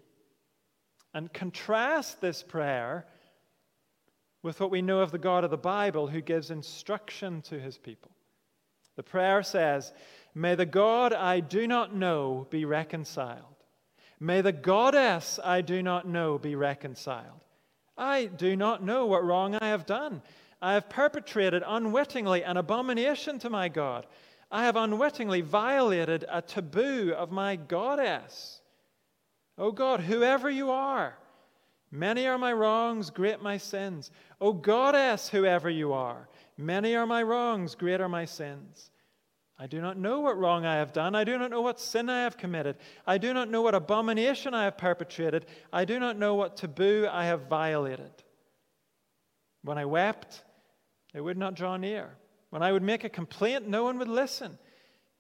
And 1.15 1.33
contrast 1.33 2.21
this 2.21 2.43
prayer 2.43 3.07
with 4.43 4.59
what 4.59 4.73
we 4.73 4.83
know 4.83 4.99
of 4.99 5.13
the 5.13 5.19
God 5.19 5.45
of 5.45 5.53
the 5.53 5.57
Bible 5.57 6.09
who 6.09 6.21
gives 6.21 6.51
instruction 6.51 7.41
to 7.43 7.61
his 7.61 7.79
people. 7.79 8.11
The 8.97 9.05
prayer 9.05 9.45
says, 9.45 9.93
May 10.35 10.57
the 10.57 10.67
God 10.67 11.13
I 11.13 11.39
do 11.39 11.69
not 11.69 11.95
know 11.95 12.49
be 12.51 12.65
reconciled. 12.65 13.45
May 14.19 14.41
the 14.41 14.51
goddess 14.51 15.39
I 15.45 15.61
do 15.61 15.85
not 15.85 16.09
know 16.09 16.37
be 16.37 16.57
reconciled. 16.57 17.45
I 17.97 18.25
do 18.25 18.57
not 18.57 18.83
know 18.83 19.07
what 19.07 19.25
wrong 19.25 19.55
I 19.55 19.69
have 19.69 19.87
done. 19.87 20.21
I 20.61 20.75
have 20.75 20.89
perpetrated 20.89 21.63
unwittingly 21.65 22.43
an 22.43 22.57
abomination 22.57 23.39
to 23.41 23.51
my 23.51 23.69
God. 23.69 24.07
I 24.53 24.65
have 24.65 24.77
unwittingly 24.77 25.41
violated 25.41 26.27
a 26.29 26.43
taboo 26.43 27.15
of 27.17 27.33
my 27.33 27.57
goddess. 27.57 28.61
O 29.57 29.65
oh 29.65 29.73
God, 29.73 30.01
whoever 30.01 30.51
you 30.51 30.71
are, 30.71 31.17
many 31.91 32.27
are 32.27 32.37
my 32.37 32.53
wrongs, 32.53 33.09
great 33.09 33.41
my 33.41 33.57
sins. 33.57 34.11
O 34.43 34.53
goddess, 34.53 35.31
whoever 35.31 35.71
you 35.71 35.95
are, 35.95 36.29
many 36.59 36.95
are 36.95 37.07
my 37.07 37.23
wrongs, 37.23 37.75
great 37.75 38.03
are 38.03 38.11
my 38.11 38.27
sins. 38.27 38.91
I 39.59 39.67
do 39.67 39.81
not 39.81 39.97
know 39.97 40.21
what 40.21 40.37
wrong 40.37 40.67
I 40.67 40.77
have 40.77 40.93
done. 40.93 41.15
I 41.15 41.25
do 41.25 41.39
not 41.39 41.51
know 41.51 41.63
what 41.63 41.81
sin 41.81 42.11
I 42.11 42.25
have 42.25 42.37
committed. 42.37 42.77
I 43.07 43.17
do 43.17 43.33
not 43.33 43.49
know 43.49 43.63
what 43.63 43.75
abomination 43.75 44.53
I 44.53 44.65
have 44.65 44.77
perpetrated. 44.77 45.47
I 45.73 45.87
do 45.87 45.99
not 45.99 46.19
know 46.19 46.35
what 46.35 46.59
taboo 46.59 47.09
I 47.11 47.25
have 47.25 47.49
violated. 47.49 48.11
When 49.63 49.79
I 49.79 49.87
wept, 49.87 50.43
they 51.15 51.21
would 51.21 51.39
not 51.39 51.55
draw 51.55 51.77
near. 51.77 52.17
When 52.53 52.63
I 52.63 52.71
would 52.71 52.83
make 52.83 53.03
a 53.03 53.09
complaint, 53.09 53.67
no 53.67 53.85
one 53.85 53.99
would 53.99 54.11
listen. 54.11 54.59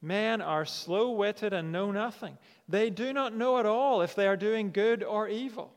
Men 0.02 0.42
are 0.42 0.66
slow 0.66 1.12
witted 1.12 1.54
and 1.54 1.72
know 1.72 1.90
nothing. 1.90 2.36
They 2.68 2.90
do 2.90 3.14
not 3.14 3.34
know 3.34 3.56
at 3.56 3.64
all 3.64 4.02
if 4.02 4.14
they 4.14 4.28
are 4.28 4.36
doing 4.36 4.70
good 4.70 5.02
or 5.02 5.28
evil. 5.28 5.72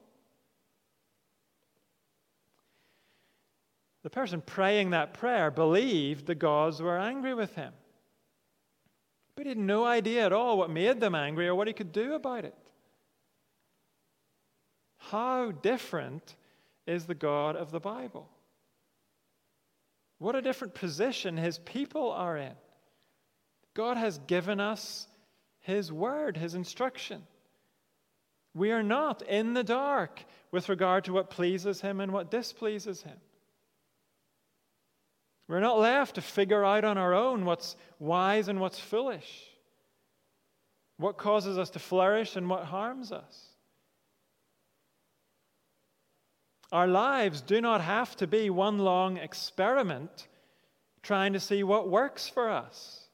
The 4.03 4.09
person 4.09 4.41
praying 4.41 4.89
that 4.89 5.13
prayer 5.13 5.49
believed 5.49 6.25
the 6.25 6.35
gods 6.35 6.81
were 6.81 6.99
angry 6.99 7.33
with 7.33 7.55
him. 7.55 7.71
But 9.35 9.45
he 9.45 9.49
had 9.49 9.57
no 9.57 9.85
idea 9.85 10.25
at 10.25 10.33
all 10.33 10.57
what 10.57 10.69
made 10.69 10.99
them 10.99 11.15
angry 11.15 11.47
or 11.47 11.55
what 11.55 11.67
he 11.67 11.73
could 11.73 11.93
do 11.93 12.15
about 12.15 12.43
it. 12.43 12.57
How 14.97 15.51
different 15.51 16.35
is 16.85 17.05
the 17.05 17.15
God 17.15 17.55
of 17.55 17.71
the 17.71 17.79
Bible? 17.79 18.29
What 20.25 20.35
a 20.35 20.41
different 20.41 20.73
position 20.73 21.37
his 21.37 21.59
people 21.59 22.09
are 22.09 22.35
in. 22.35 22.53
God 23.75 23.95
has 23.95 24.17
given 24.25 24.59
us 24.59 25.07
his 25.59 25.91
word, 25.91 26.35
his 26.35 26.55
instruction. 26.55 27.21
We 28.55 28.71
are 28.71 28.81
not 28.81 29.21
in 29.21 29.53
the 29.53 29.63
dark 29.63 30.25
with 30.49 30.67
regard 30.67 31.03
to 31.03 31.13
what 31.13 31.29
pleases 31.29 31.81
him 31.81 32.01
and 32.01 32.11
what 32.11 32.31
displeases 32.31 33.03
him. 33.03 33.17
We're 35.47 35.59
not 35.59 35.77
left 35.77 36.15
to 36.15 36.21
figure 36.21 36.65
out 36.65 36.85
on 36.85 36.97
our 36.97 37.13
own 37.13 37.45
what's 37.45 37.75
wise 37.99 38.47
and 38.47 38.59
what's 38.59 38.79
foolish, 38.79 39.43
what 40.97 41.19
causes 41.19 41.59
us 41.59 41.69
to 41.69 41.79
flourish 41.79 42.35
and 42.35 42.49
what 42.49 42.65
harms 42.65 43.11
us. 43.11 43.54
Our 46.71 46.87
lives 46.87 47.41
do 47.41 47.61
not 47.61 47.81
have 47.81 48.15
to 48.17 48.27
be 48.27 48.49
one 48.49 48.79
long 48.79 49.17
experiment 49.17 50.27
trying 51.03 51.33
to 51.33 51.39
see 51.39 51.63
what 51.63 51.89
works 51.89 52.27
for 52.27 52.49
us 52.49 53.07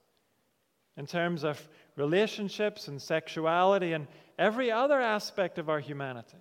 in 0.95 1.05
terms 1.05 1.43
of 1.43 1.67
relationships 1.95 2.87
and 2.87 3.01
sexuality 3.01 3.93
and 3.93 4.07
every 4.39 4.71
other 4.71 4.99
aspect 4.99 5.57
of 5.57 5.69
our 5.69 5.79
humanity. 5.79 6.37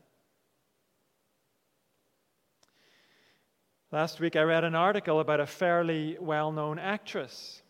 Last 3.92 4.20
week, 4.20 4.36
I 4.36 4.42
read 4.42 4.62
an 4.62 4.76
article 4.76 5.18
about 5.18 5.40
a 5.40 5.46
fairly 5.46 6.16
well 6.20 6.52
known 6.52 6.78
actress 6.78 7.61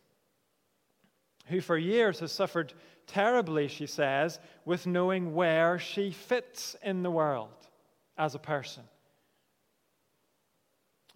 who, 1.47 1.62
for 1.62 1.78
years, 1.78 2.20
has 2.20 2.30
suffered 2.30 2.74
terribly, 3.07 3.68
she 3.68 3.86
says, 3.86 4.38
with 4.66 4.86
knowing 4.86 5.34
where 5.34 5.78
she 5.78 6.11
fits 6.11 6.76
in 6.82 7.03
the 7.03 7.11
world 7.11 7.66
as 8.18 8.34
a 8.34 8.38
person. 8.38 8.84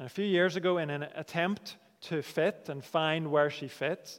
A 0.00 0.08
few 0.08 0.24
years 0.24 0.56
ago, 0.56 0.78
in 0.78 0.90
an 0.90 1.04
attempt 1.14 1.76
to 2.02 2.20
fit 2.22 2.68
and 2.68 2.84
find 2.84 3.30
where 3.30 3.50
she 3.50 3.68
fits, 3.68 4.18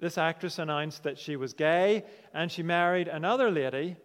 this 0.00 0.16
actress 0.18 0.58
announced 0.58 1.02
that 1.02 1.18
she 1.18 1.36
was 1.36 1.52
gay 1.52 2.04
and 2.32 2.50
she 2.50 2.62
married 2.62 3.08
another 3.08 3.50
lady, 3.50 3.96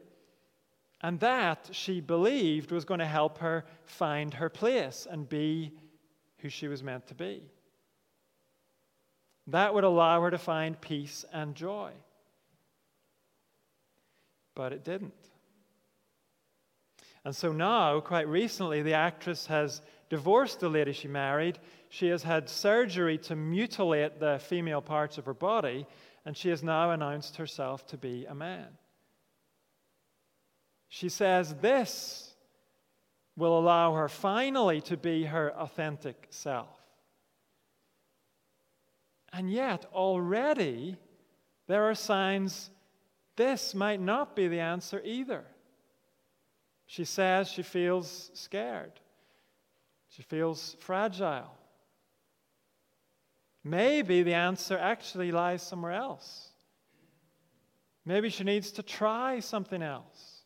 and 1.02 1.20
that 1.22 1.70
she 1.72 2.02
believed 2.02 2.72
was 2.72 2.86
going 2.86 3.00
to 3.00 3.06
help 3.06 3.38
her 3.38 3.66
find 3.86 4.34
her 4.34 4.50
place 4.50 5.08
and 5.10 5.30
be 5.30 5.72
who 6.39 6.50
she 6.50 6.68
was 6.68 6.84
meant 6.84 7.08
to 7.08 7.16
be. 7.16 7.43
That 9.47 9.74
would 9.74 9.86
allow 9.86 10.22
her 10.22 10.32
to 10.32 10.38
find 10.38 10.80
peace 10.80 11.26
and 11.32 11.56
joy. 11.56 11.91
But 14.54 14.74
it 14.74 14.84
didn't. 14.84 15.14
And 17.26 17.36
so 17.36 17.52
now, 17.52 18.00
quite 18.00 18.28
recently, 18.28 18.82
the 18.82 18.93
actress 18.93 19.47
has 19.47 19.82
divorced 20.10 20.60
the 20.60 20.70
lady 20.70 20.91
she 20.91 21.07
married. 21.07 21.60
She 21.89 22.07
has 22.07 22.24
had 22.24 22.49
surgery 22.49 23.18
to 23.20 23.36
mutilate 23.36 24.20
the 24.20 24.39
female 24.39 24.82
parts 24.82 25.18
of 25.18 25.26
her 25.26 25.34
body, 25.34 25.86
and 26.26 26.36
she 26.36 26.49
has 26.49 26.64
now 26.64 26.91
announced 26.91 27.38
herself 27.38 27.86
to 27.88 27.97
be 27.97 28.26
a 28.26 28.36
man. 28.36 28.68
She 30.89 31.10
says 31.10 31.55
this 31.55 32.34
will 33.38 33.57
allow 33.57 33.93
her 33.93 34.10
finally 34.10 34.82
to 34.82 34.97
be 34.97 35.26
her 35.26 35.51
authentic 35.53 36.28
self. 36.30 36.76
And 39.32 39.51
yet, 39.51 39.86
already, 39.93 40.97
there 41.68 41.84
are 41.84 41.95
signs 41.95 42.72
this 43.36 43.74
might 43.76 44.01
not 44.01 44.36
be 44.36 44.47
the 44.47 44.60
answer 44.60 45.01
either. 45.05 45.45
She 46.88 47.05
says 47.05 47.47
she 47.47 47.62
feels 47.62 48.32
scared. 48.34 48.99
She 50.10 50.24
feels 50.24 50.76
fragile. 50.80 51.55
Maybe 53.64 54.24
the 54.24 54.34
answer 54.34 54.78
actually 54.78 55.32
lies 55.32 55.62
somewhere 55.62 55.91
else. 55.91 56.49
Maybe 58.05 58.30
she 58.30 58.43
needs 58.43 58.72
to 58.74 58.84
try 58.84 59.39
something 59.39 59.82
else. 59.82 60.41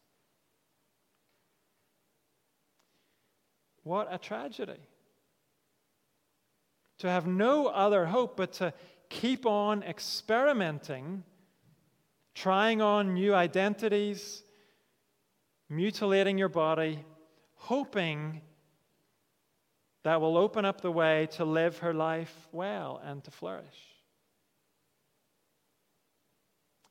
What 3.84 4.08
a 4.12 4.18
tragedy. 4.18 4.80
To 7.00 7.10
have 7.10 7.28
no 7.28 7.68
other 7.68 8.06
hope 8.06 8.38
but 8.38 8.54
to 8.54 8.74
keep 9.10 9.46
on 9.46 9.84
experimenting, 9.84 11.24
trying 12.34 12.82
on 12.82 13.14
new 13.14 13.34
identities, 13.34 14.44
mutilating 15.70 16.38
your 16.38 16.50
body, 16.50 17.06
hoping 17.56 18.42
that 20.04 20.20
will 20.20 20.38
open 20.38 20.66
up 20.66 20.82
the 20.82 20.92
way 20.92 21.28
to 21.32 21.46
live 21.46 21.80
her 21.80 21.94
life 21.94 22.48
well 22.52 23.02
and 23.04 23.24
to 23.24 23.32
flourish. 23.32 23.66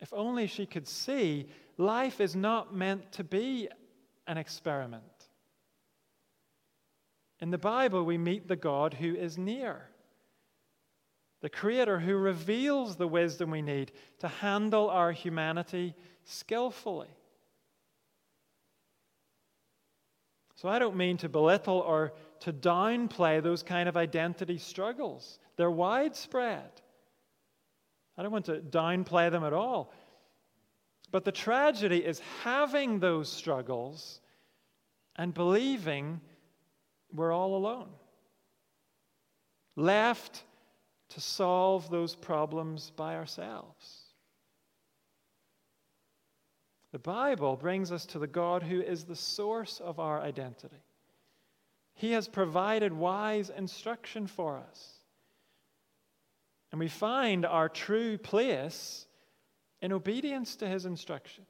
If 0.01 0.13
only 0.13 0.47
she 0.47 0.67
could 0.67 0.89
see 0.89 1.47
life 1.77 2.21
is 2.21 2.35
not 2.35 2.75
meant 2.75 3.13
to 3.13 3.25
be 3.25 3.69
an 4.27 4.39
experiment. 4.39 5.05
In 7.41 7.51
the 7.51 7.59
Bible, 7.59 8.05
we 8.05 8.19
meet 8.19 8.49
the 8.49 8.57
God 8.57 8.95
who 8.95 9.15
is 9.15 9.37
near, 9.37 9.89
the 11.41 11.51
Creator 11.51 12.01
who 12.01 12.17
reveals 12.17 12.97
the 12.97 13.09
wisdom 13.09 13.51
we 13.51 13.63
need 13.63 13.93
to 14.21 14.29
handle 14.29 14.89
our 14.89 15.13
humanity 15.13 15.95
skillfully. 16.25 17.09
So 20.55 20.69
I 20.69 20.79
don't 20.79 20.97
mean 20.97 21.17
to 21.19 21.29
belittle 21.29 21.81
or 21.81 22.13
to 22.43 22.53
downplay 22.53 23.43
those 23.43 23.63
kind 23.63 23.89
of 23.89 23.97
identity 23.97 24.59
struggles. 24.59 25.39
They're 25.57 25.71
widespread. 25.71 26.71
I 28.19 28.23
don't 28.23 28.33
want 28.33 28.47
to 28.47 28.57
downplay 28.59 29.31
them 29.31 29.45
at 29.45 29.53
all. 29.53 29.93
But 31.13 31.25
the 31.25 31.33
tragedy 31.33 31.99
is 31.99 32.21
having 32.43 32.99
those 32.99 33.31
struggles 33.31 34.21
and 35.17 35.33
believing 35.33 36.21
we're 37.15 37.33
all 37.33 37.55
alone, 37.55 37.91
left 39.77 40.43
to 41.11 41.21
solve 41.21 41.91
those 41.91 42.17
problems 42.17 42.91
by 42.97 43.15
ourselves. 43.15 43.99
The 46.91 46.99
Bible 46.99 47.57
brings 47.57 47.93
us 47.93 48.05
to 48.07 48.19
the 48.19 48.27
God 48.27 48.63
who 48.63 48.81
is 48.81 49.05
the 49.05 49.17
source 49.17 49.81
of 49.81 50.01
our 50.01 50.21
identity. 50.21 50.83
He 51.95 52.13
has 52.13 52.29
provided 52.29 52.93
wise 52.93 53.51
instruction 53.51 54.27
for 54.27 54.59
us. 54.59 54.93
And 56.71 56.79
we 56.79 56.89
find 56.89 57.45
our 57.45 57.69
true 57.69 58.17
place 58.17 59.07
in 59.81 59.93
obedience 59.93 60.57
to 60.57 60.69
His 60.69 60.87
instruction. 60.87 61.45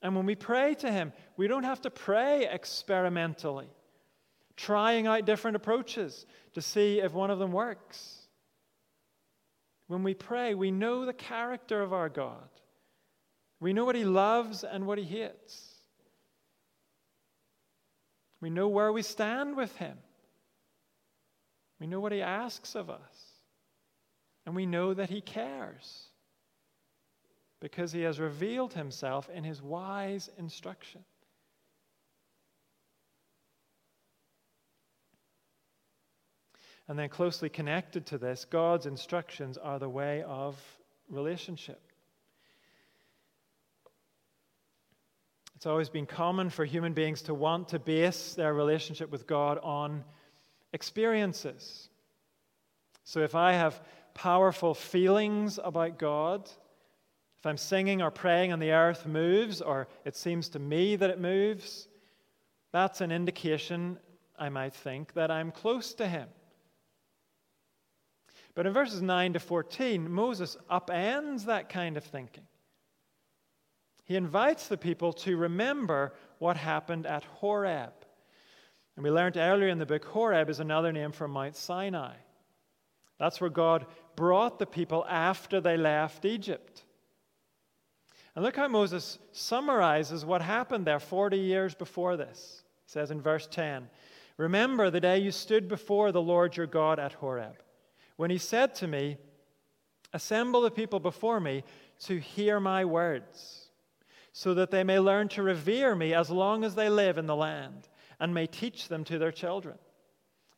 And 0.00 0.16
when 0.16 0.26
we 0.26 0.34
pray 0.34 0.74
to 0.76 0.90
Him, 0.90 1.12
we 1.36 1.48
don't 1.48 1.64
have 1.64 1.82
to 1.82 1.90
pray 1.90 2.48
experimentally, 2.48 3.68
trying 4.56 5.06
out 5.06 5.26
different 5.26 5.56
approaches 5.56 6.24
to 6.54 6.62
see 6.62 7.00
if 7.00 7.12
one 7.12 7.30
of 7.30 7.38
them 7.38 7.52
works. 7.52 8.28
When 9.88 10.02
we 10.02 10.14
pray, 10.14 10.54
we 10.54 10.70
know 10.70 11.04
the 11.04 11.12
character 11.12 11.82
of 11.82 11.92
our 11.92 12.08
God. 12.08 12.48
We 13.60 13.72
know 13.72 13.84
what 13.84 13.96
He 13.96 14.04
loves 14.04 14.64
and 14.64 14.86
what 14.86 14.98
He 14.98 15.04
hates. 15.04 15.77
We 18.40 18.50
know 18.50 18.68
where 18.68 18.92
we 18.92 19.02
stand 19.02 19.56
with 19.56 19.74
Him. 19.76 19.96
We 21.80 21.86
know 21.86 22.00
what 22.00 22.12
He 22.12 22.22
asks 22.22 22.74
of 22.74 22.90
us. 22.90 23.32
And 24.46 24.54
we 24.54 24.66
know 24.66 24.94
that 24.94 25.10
He 25.10 25.20
cares 25.20 26.04
because 27.60 27.92
He 27.92 28.02
has 28.02 28.20
revealed 28.20 28.74
Himself 28.74 29.28
in 29.28 29.44
His 29.44 29.60
wise 29.60 30.30
instruction. 30.38 31.04
And 36.86 36.98
then, 36.98 37.10
closely 37.10 37.50
connected 37.50 38.06
to 38.06 38.18
this, 38.18 38.46
God's 38.46 38.86
instructions 38.86 39.58
are 39.58 39.78
the 39.78 39.90
way 39.90 40.22
of 40.22 40.58
relationship. 41.10 41.87
It's 45.58 45.66
always 45.66 45.88
been 45.88 46.06
common 46.06 46.50
for 46.50 46.64
human 46.64 46.92
beings 46.92 47.22
to 47.22 47.34
want 47.34 47.70
to 47.70 47.80
base 47.80 48.34
their 48.34 48.54
relationship 48.54 49.10
with 49.10 49.26
God 49.26 49.58
on 49.64 50.04
experiences. 50.72 51.88
So 53.02 53.22
if 53.22 53.34
I 53.34 53.54
have 53.54 53.82
powerful 54.14 54.72
feelings 54.72 55.58
about 55.60 55.98
God, 55.98 56.48
if 57.40 57.44
I'm 57.44 57.56
singing 57.56 58.02
or 58.02 58.12
praying 58.12 58.52
and 58.52 58.62
the 58.62 58.70
earth 58.70 59.04
moves, 59.04 59.60
or 59.60 59.88
it 60.04 60.14
seems 60.14 60.48
to 60.50 60.60
me 60.60 60.94
that 60.94 61.10
it 61.10 61.18
moves, 61.18 61.88
that's 62.70 63.00
an 63.00 63.10
indication, 63.10 63.98
I 64.38 64.50
might 64.50 64.74
think, 64.74 65.14
that 65.14 65.32
I'm 65.32 65.50
close 65.50 65.92
to 65.94 66.06
Him. 66.06 66.28
But 68.54 68.64
in 68.64 68.72
verses 68.72 69.02
9 69.02 69.32
to 69.32 69.40
14, 69.40 70.08
Moses 70.08 70.56
upends 70.70 71.46
that 71.46 71.68
kind 71.68 71.96
of 71.96 72.04
thinking. 72.04 72.44
He 74.08 74.16
invites 74.16 74.68
the 74.68 74.78
people 74.78 75.12
to 75.12 75.36
remember 75.36 76.14
what 76.38 76.56
happened 76.56 77.04
at 77.04 77.24
Horeb. 77.24 77.92
And 78.96 79.04
we 79.04 79.10
learned 79.10 79.36
earlier 79.36 79.68
in 79.68 79.78
the 79.78 79.84
book, 79.84 80.06
Horeb 80.06 80.48
is 80.48 80.60
another 80.60 80.92
name 80.92 81.12
for 81.12 81.28
Mount 81.28 81.54
Sinai. 81.54 82.14
That's 83.18 83.38
where 83.38 83.50
God 83.50 83.84
brought 84.16 84.58
the 84.58 84.64
people 84.64 85.04
after 85.06 85.60
they 85.60 85.76
left 85.76 86.24
Egypt. 86.24 86.84
And 88.34 88.42
look 88.42 88.56
how 88.56 88.66
Moses 88.66 89.18
summarizes 89.32 90.24
what 90.24 90.40
happened 90.40 90.86
there 90.86 91.00
40 91.00 91.36
years 91.36 91.74
before 91.74 92.16
this. 92.16 92.62
He 92.86 92.90
says 92.90 93.10
in 93.10 93.20
verse 93.20 93.46
10 93.46 93.90
Remember 94.38 94.88
the 94.88 95.00
day 95.00 95.18
you 95.18 95.32
stood 95.32 95.68
before 95.68 96.12
the 96.12 96.22
Lord 96.22 96.56
your 96.56 96.66
God 96.66 96.98
at 96.98 97.12
Horeb 97.12 97.62
when 98.16 98.30
he 98.30 98.38
said 98.38 98.74
to 98.76 98.86
me, 98.86 99.18
Assemble 100.14 100.62
the 100.62 100.70
people 100.70 100.98
before 100.98 101.40
me 101.40 101.62
to 102.04 102.18
hear 102.18 102.58
my 102.58 102.86
words, 102.86 103.67
so 104.38 104.54
that 104.54 104.70
they 104.70 104.84
may 104.84 105.00
learn 105.00 105.26
to 105.26 105.42
revere 105.42 105.96
me 105.96 106.14
as 106.14 106.30
long 106.30 106.62
as 106.62 106.76
they 106.76 106.88
live 106.88 107.18
in 107.18 107.26
the 107.26 107.34
land, 107.34 107.88
and 108.20 108.32
may 108.32 108.46
teach 108.46 108.86
them 108.86 109.02
to 109.02 109.18
their 109.18 109.32
children. 109.32 109.76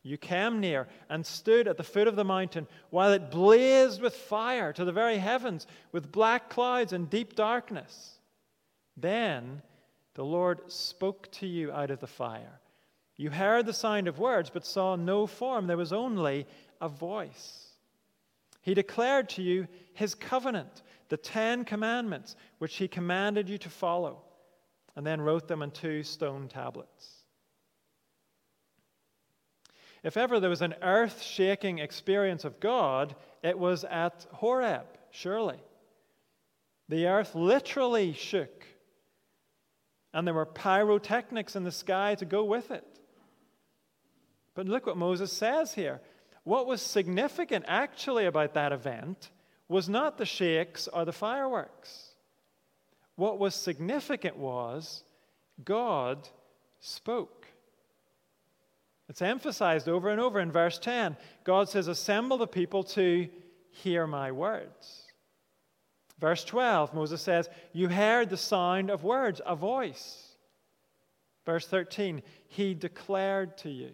You 0.03 0.19
came 0.19 0.61
near 0.61 0.87
and 1.09 1.25
stood 1.25 1.67
at 1.67 1.79
the 1.79 1.83
foot 1.83 2.07
of 2.07 2.15
the 2.15 2.23
mountain 2.23 2.67
while 2.91 3.11
it 3.15 3.31
blazed 3.31 4.03
with 4.03 4.15
fire 4.15 4.75
to 4.75 4.85
the 4.85 4.93
very 4.93 5.17
heavens, 5.17 5.67
with 5.93 6.13
black 6.13 6.51
clouds 6.51 6.93
and 6.93 7.09
deep 7.09 7.35
darkness. 7.35 8.19
Then 8.99 9.63
the 10.13 10.27
Lord 10.27 10.71
spoke 10.71 11.33
to 11.33 11.47
you 11.47 11.73
out 11.73 11.91
of 11.91 12.01
the 12.01 12.07
fire. 12.07 12.61
You 13.17 13.31
heard 13.31 13.65
the 13.65 13.73
sound 13.73 14.09
of 14.09 14.19
words, 14.19 14.51
but 14.51 14.67
saw 14.67 14.95
no 14.95 15.27
form. 15.27 15.67
There 15.67 15.79
was 15.79 15.95
only 15.95 16.47
a 16.83 16.89
voice. 16.91 17.71
He 18.61 18.75
declared 18.75 19.31
to 19.31 19.43
you 19.43 19.69
his 19.95 20.15
covenant, 20.15 20.83
the 21.11 21.17
Ten 21.17 21.65
Commandments, 21.65 22.37
which 22.59 22.77
he 22.77 22.89
commanded 22.89 23.49
you 23.49 23.59
to 23.59 23.69
follow, 23.69 24.23
and 24.97 25.07
then 25.07 25.21
wrote 25.21 25.49
them 25.49 25.61
on 25.61 25.73
two 25.73 26.03
stone 26.03 26.49
tablets. 26.49 27.17
If 30.03 30.17
ever 30.17 30.41
there 30.41 30.49
was 30.49 30.63
an 30.63 30.77
earth 30.81 31.21
shaking 31.21 31.79
experience 31.79 32.45
of 32.45 32.61
God, 32.61 33.15
it 33.43 33.59
was 33.59 33.85
at 33.85 34.27
Horeb, 34.33 34.87
surely. 35.11 35.59
The 36.89 37.07
earth 37.07 37.35
literally 37.35 38.15
shook, 38.15 38.65
and 40.15 40.27
there 40.27 40.35
were 40.35 40.47
pyrotechnics 40.47 41.55
in 41.55 41.65
the 41.65 41.73
sky 41.73 42.15
to 42.15 42.25
go 42.25 42.45
with 42.45 42.71
it. 42.71 42.87
But 44.55 44.67
look 44.67 44.87
what 44.87 44.97
Moses 44.97 45.33
says 45.33 45.75
here 45.75 46.01
what 46.45 46.67
was 46.67 46.81
significant 46.81 47.67
actually 47.69 48.25
about 48.25 48.55
that 48.55 48.73
event 48.73 49.31
was 49.71 49.89
not 49.89 50.19
the 50.19 50.27
shakes 50.27 50.89
or 50.89 51.05
the 51.05 51.13
fireworks. 51.13 52.09
What 53.15 53.39
was 53.39 53.55
significant 53.55 54.37
was 54.37 55.05
God 55.65 56.29
spoke. 56.81 57.47
It's 59.09 59.23
emphasized 59.23 59.89
over 59.89 60.11
and 60.11 60.21
over 60.21 60.41
in 60.41 60.51
verse 60.51 60.79
10. 60.81 61.17
God 61.45 61.69
says, 61.69 61.87
Assemble 61.87 62.37
the 62.37 62.49
people 62.49 62.83
to 62.85 63.29
hear 63.71 64.09
my 64.09 64.33
words. 64.33 65.07
Verse 66.19 66.45
12, 66.45 66.93
Moses 66.93 67.23
says, 67.23 67.49
You 67.73 67.89
heard 67.89 68.29
the 68.29 68.37
sound 68.37 68.91
of 68.91 69.05
words, 69.05 69.41
a 69.47 69.55
voice. 69.55 70.35
Verse 71.47 71.67
13, 71.67 72.23
He 72.49 72.75
declared 72.75 73.57
to 73.59 73.71
you. 73.71 73.91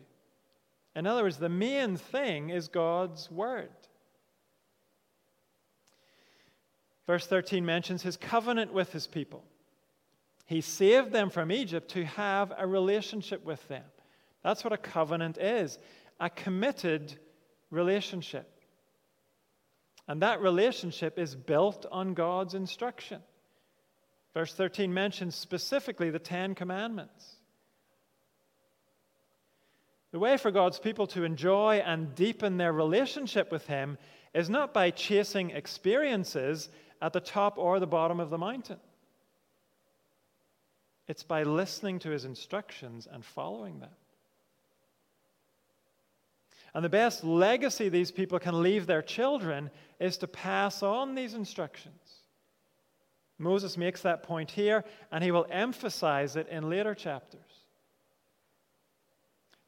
In 0.94 1.06
other 1.06 1.22
words, 1.22 1.36
the 1.36 1.50
main 1.50 1.98
thing 1.98 2.48
is 2.48 2.68
God's 2.68 3.30
word. 3.30 3.68
Verse 7.06 7.26
13 7.26 7.64
mentions 7.64 8.02
his 8.02 8.16
covenant 8.16 8.72
with 8.72 8.92
his 8.92 9.06
people. 9.06 9.44
He 10.46 10.60
saved 10.60 11.12
them 11.12 11.30
from 11.30 11.52
Egypt 11.52 11.90
to 11.92 12.04
have 12.04 12.52
a 12.56 12.66
relationship 12.66 13.44
with 13.44 13.66
them. 13.68 13.84
That's 14.42 14.62
what 14.62 14.72
a 14.72 14.78
covenant 14.78 15.38
is 15.38 15.78
a 16.18 16.30
committed 16.30 17.14
relationship. 17.70 18.50
And 20.08 20.22
that 20.22 20.40
relationship 20.40 21.18
is 21.18 21.34
built 21.34 21.84
on 21.90 22.14
God's 22.14 22.54
instruction. 22.54 23.20
Verse 24.32 24.54
13 24.54 24.94
mentions 24.94 25.34
specifically 25.34 26.10
the 26.10 26.18
Ten 26.18 26.54
Commandments. 26.54 27.36
The 30.12 30.18
way 30.18 30.36
for 30.36 30.50
God's 30.50 30.78
people 30.78 31.06
to 31.08 31.24
enjoy 31.24 31.82
and 31.84 32.14
deepen 32.14 32.56
their 32.56 32.72
relationship 32.72 33.50
with 33.50 33.66
Him 33.66 33.98
is 34.32 34.48
not 34.48 34.72
by 34.72 34.90
chasing 34.90 35.50
experiences 35.50 36.68
at 37.00 37.12
the 37.12 37.20
top 37.20 37.58
or 37.58 37.78
the 37.78 37.86
bottom 37.86 38.20
of 38.20 38.30
the 38.30 38.38
mountain. 38.38 38.78
It's 41.08 41.22
by 41.22 41.44
listening 41.44 41.98
to 42.00 42.10
His 42.10 42.24
instructions 42.24 43.06
and 43.10 43.24
following 43.24 43.78
them. 43.80 43.90
And 46.74 46.84
the 46.84 46.90
best 46.90 47.24
legacy 47.24 47.88
these 47.88 48.10
people 48.10 48.38
can 48.38 48.62
leave 48.62 48.86
their 48.86 49.00
children 49.00 49.70
is 49.98 50.18
to 50.18 50.26
pass 50.26 50.82
on 50.82 51.14
these 51.14 51.32
instructions. 51.32 51.94
Moses 53.38 53.76
makes 53.76 54.02
that 54.02 54.22
point 54.22 54.50
here, 54.50 54.84
and 55.10 55.22
he 55.22 55.30
will 55.30 55.46
emphasize 55.50 56.36
it 56.36 56.48
in 56.48 56.68
later 56.68 56.94
chapters. 56.94 57.40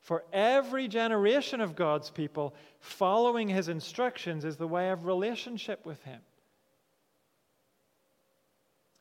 For 0.01 0.25
every 0.33 0.89
generation 0.89 1.61
of 1.61 1.77
God's 1.77 2.09
people, 2.09 2.55
following 2.81 3.49
his 3.49 3.69
instructions 3.69 4.45
is 4.45 4.57
the 4.57 4.67
way 4.67 4.91
of 4.91 5.05
relationship 5.05 5.85
with 5.85 6.03
him. 6.03 6.21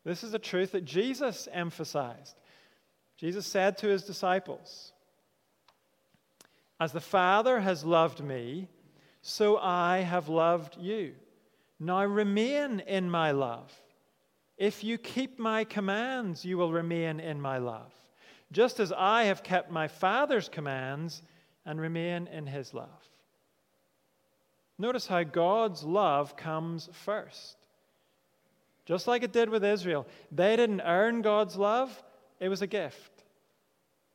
This 0.08 0.24
is 0.24 0.34
a 0.34 0.40
truth 0.40 0.72
that 0.72 0.86
Jesus 0.86 1.50
emphasized. 1.52 2.38
Jesus 3.18 3.46
said 3.46 3.78
to 3.80 3.88
his 3.88 4.04
disciples, 4.04 4.94
As 6.80 6.94
the 6.94 7.02
Father 7.02 7.60
has 7.60 7.84
loved 7.84 8.24
me, 8.24 8.70
so 9.22 9.58
I 9.58 10.00
have 10.00 10.30
loved 10.30 10.78
you. 10.80 11.14
Now 11.78 12.06
remain 12.06 12.80
in 12.80 13.10
my 13.10 13.32
love. 13.32 13.72
If 14.58 14.82
you 14.82 14.98
keep 14.98 15.38
my 15.38 15.66
commands, 15.66 16.46
you 16.46 16.58
will 16.58 16.72
remain 16.72 17.20
in 17.20 17.42
my 17.42 17.58
love 17.58 17.92
just 18.52 18.80
as 18.80 18.94
I 18.94 19.26
have 19.26 19.44
kept 19.44 19.72
my 19.72 19.88
Father's 19.88 20.48
commands 20.48 21.22
and 21.66 21.82
remain 21.82 22.28
in 22.28 22.48
his 22.48 22.74
love. 22.74 23.10
Notice 24.80 25.08
how 25.08 25.24
God's 25.24 25.84
love 25.84 26.38
comes 26.38 26.88
first. 26.94 27.57
Just 28.88 29.06
like 29.06 29.22
it 29.22 29.34
did 29.34 29.50
with 29.50 29.66
Israel, 29.66 30.08
they 30.32 30.56
didn't 30.56 30.80
earn 30.80 31.22
God's 31.22 31.58
love, 31.58 32.02
it 32.40 32.48
was 32.48 32.62
a 32.62 32.68
gift. 32.68 33.12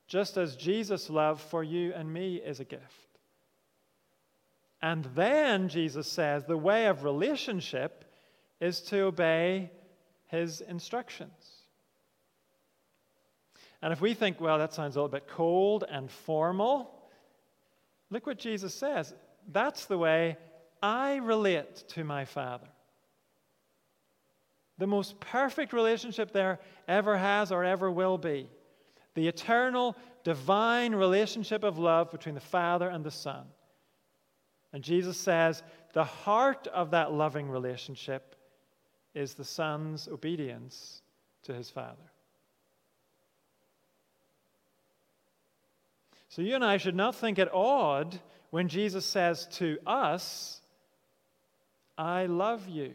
Just 0.08 0.38
as 0.38 0.56
Jesus' 0.56 1.10
love 1.10 1.42
for 1.42 1.62
you 1.62 1.92
and 1.92 2.10
me 2.10 2.36
is 2.36 2.58
a 2.58 2.64
gift. 2.64 3.18
And 4.80 5.04
then 5.14 5.68
Jesus 5.68 6.08
says 6.08 6.44
the 6.44 6.56
way 6.56 6.86
of 6.86 7.04
relationship 7.04 8.06
is 8.60 8.80
to 8.80 9.00
obey 9.00 9.70
his 10.28 10.62
instructions. 10.62 11.64
And 13.82 13.92
if 13.92 14.00
we 14.00 14.14
think, 14.14 14.40
well, 14.40 14.56
that 14.56 14.72
sounds 14.72 14.96
a 14.96 15.00
little 15.00 15.10
bit 15.10 15.28
cold 15.28 15.84
and 15.86 16.10
formal, 16.10 16.94
look 18.08 18.26
what 18.26 18.38
Jesus 18.38 18.74
says. 18.74 19.12
That's 19.52 19.84
the 19.84 19.98
way 19.98 20.38
I 20.82 21.16
relate 21.16 21.84
to 21.88 22.04
my 22.04 22.24
Father. 22.24 22.68
The 24.78 24.86
most 24.86 25.20
perfect 25.20 25.72
relationship 25.72 26.32
there 26.32 26.58
ever 26.88 27.16
has 27.16 27.52
or 27.52 27.64
ever 27.64 27.90
will 27.90 28.18
be. 28.18 28.48
The 29.14 29.28
eternal, 29.28 29.96
divine 30.24 30.94
relationship 30.94 31.62
of 31.62 31.78
love 31.78 32.10
between 32.10 32.34
the 32.34 32.40
Father 32.40 32.88
and 32.88 33.04
the 33.04 33.10
Son. 33.10 33.44
And 34.72 34.82
Jesus 34.82 35.18
says 35.18 35.62
the 35.92 36.04
heart 36.04 36.66
of 36.68 36.92
that 36.92 37.12
loving 37.12 37.48
relationship 37.48 38.34
is 39.14 39.34
the 39.34 39.44
Son's 39.44 40.08
obedience 40.08 41.02
to 41.42 41.52
his 41.52 41.68
Father. 41.68 41.96
So 46.28 46.40
you 46.40 46.54
and 46.54 46.64
I 46.64 46.78
should 46.78 46.96
not 46.96 47.14
think 47.14 47.38
it 47.38 47.52
odd 47.52 48.18
when 48.50 48.68
Jesus 48.68 49.04
says 49.04 49.46
to 49.52 49.78
us, 49.86 50.62
I 51.98 52.24
love 52.24 52.68
you. 52.68 52.94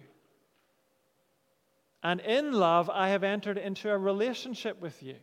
And 2.08 2.22
in 2.22 2.54
love, 2.54 2.90
I 2.90 3.10
have 3.10 3.26
entered 3.26 3.58
into 3.58 3.92
a 3.92 3.98
relationship 3.98 4.80
with 4.80 5.04
you. 5.04 5.16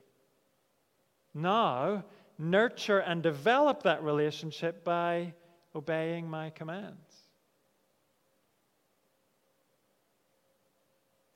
Now, 1.33 2.05
nurture 2.37 2.99
and 2.99 3.23
develop 3.23 3.85
that 3.85 4.03
relationship 4.03 4.85
by 4.85 5.33
obeying 5.75 6.29
my 6.29 6.51
commands. 6.51 6.99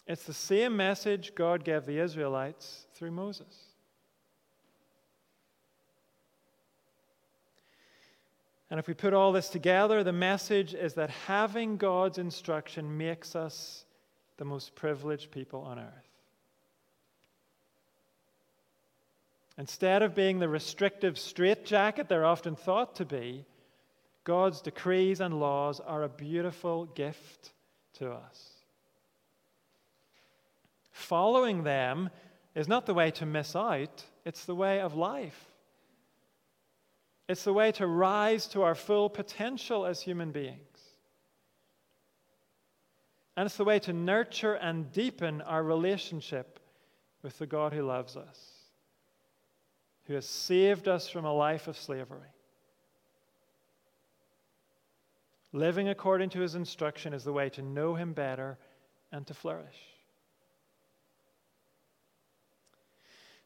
It's 0.07 0.24
the 0.24 0.34
same 0.34 0.76
message 0.76 1.34
God 1.34 1.64
gave 1.64 1.86
the 1.86 1.99
Israelites 1.99 2.86
through 2.92 3.12
Moses. 3.12 3.57
And 8.68 8.78
if 8.78 8.86
we 8.86 8.92
put 8.92 9.14
all 9.14 9.32
this 9.32 9.49
together, 9.49 10.05
the 10.05 10.12
message 10.12 10.74
is 10.74 10.92
that 10.92 11.09
having 11.09 11.78
God's 11.78 12.18
instruction 12.18 12.99
makes 12.99 13.34
us 13.34 13.86
the 14.39 14.45
most 14.45 14.74
privileged 14.74 15.30
people 15.30 15.61
on 15.61 15.78
earth. 15.78 16.09
Instead 19.59 20.03
of 20.03 20.14
being 20.14 20.39
the 20.39 20.49
restrictive 20.49 21.18
straitjacket 21.18 22.09
they're 22.09 22.24
often 22.24 22.55
thought 22.55 22.95
to 22.97 23.05
be, 23.05 23.45
God's 24.24 24.61
decrees 24.61 25.20
and 25.20 25.41
laws 25.41 25.80
are 25.80 26.05
a 26.05 26.09
beautiful 26.09 26.86
gift 26.86 27.53
to 27.95 28.12
us. 28.12 28.51
Following 30.93 31.64
them 31.64 32.11
is 32.55 32.68
not 32.68 32.86
the 32.86 32.95
way 32.95 33.11
to 33.12 33.26
miss 33.26 33.57
out, 33.57 34.05
it's 34.24 34.45
the 34.45 34.55
way 34.55 34.80
of 34.80 34.95
life. 34.95 35.47
It's 37.28 37.45
the 37.45 37.53
way 37.53 37.72
to 37.72 37.86
rise 37.86 38.47
to 38.49 38.62
our 38.62 38.74
full 38.74 39.11
potential 39.11 39.84
as 39.84 40.01
human 40.01 40.30
beings. 40.30 40.67
And 43.39 43.47
it's 43.47 43.57
the 43.57 43.62
way 43.62 43.78
to 43.78 43.93
nurture 43.93 44.55
and 44.55 44.91
deepen 44.91 45.43
our 45.43 45.62
relationship 45.62 46.59
with 47.22 47.39
the 47.39 47.47
God 47.47 47.72
who 47.72 47.82
loves 47.82 48.16
us 48.16 48.59
who 50.09 50.14
has 50.14 50.26
saved 50.26 50.89
us 50.89 51.09
from 51.09 51.24
a 51.24 51.32
life 51.32 51.68
of 51.68 51.76
slavery. 51.76 52.32
Living 55.53 55.89
according 55.89 56.30
to 56.30 56.41
his 56.41 56.57
instruction 56.57 57.12
is 57.12 57.22
the 57.22 57.32
way 57.32 57.49
to 57.51 57.62
know 57.62 57.95
him 57.95 58.12
better 58.12 58.59
and 59.12 59.24
to 59.26 59.34
flourish. 59.34 59.76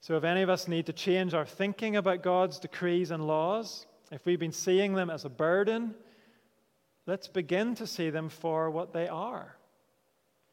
So, 0.00 0.16
if 0.16 0.24
any 0.24 0.40
of 0.42 0.48
us 0.48 0.68
need 0.68 0.86
to 0.86 0.92
change 0.92 1.34
our 1.34 1.44
thinking 1.44 1.96
about 1.96 2.22
God's 2.22 2.58
decrees 2.58 3.10
and 3.10 3.26
laws, 3.26 3.86
if 4.10 4.24
we've 4.24 4.40
been 4.40 4.52
seeing 4.52 4.94
them 4.94 5.10
as 5.10 5.24
a 5.24 5.28
burden, 5.28 5.94
let's 7.06 7.28
begin 7.28 7.74
to 7.74 7.86
see 7.86 8.08
them 8.08 8.30
for 8.30 8.70
what 8.70 8.94
they 8.94 9.06
are 9.06 9.56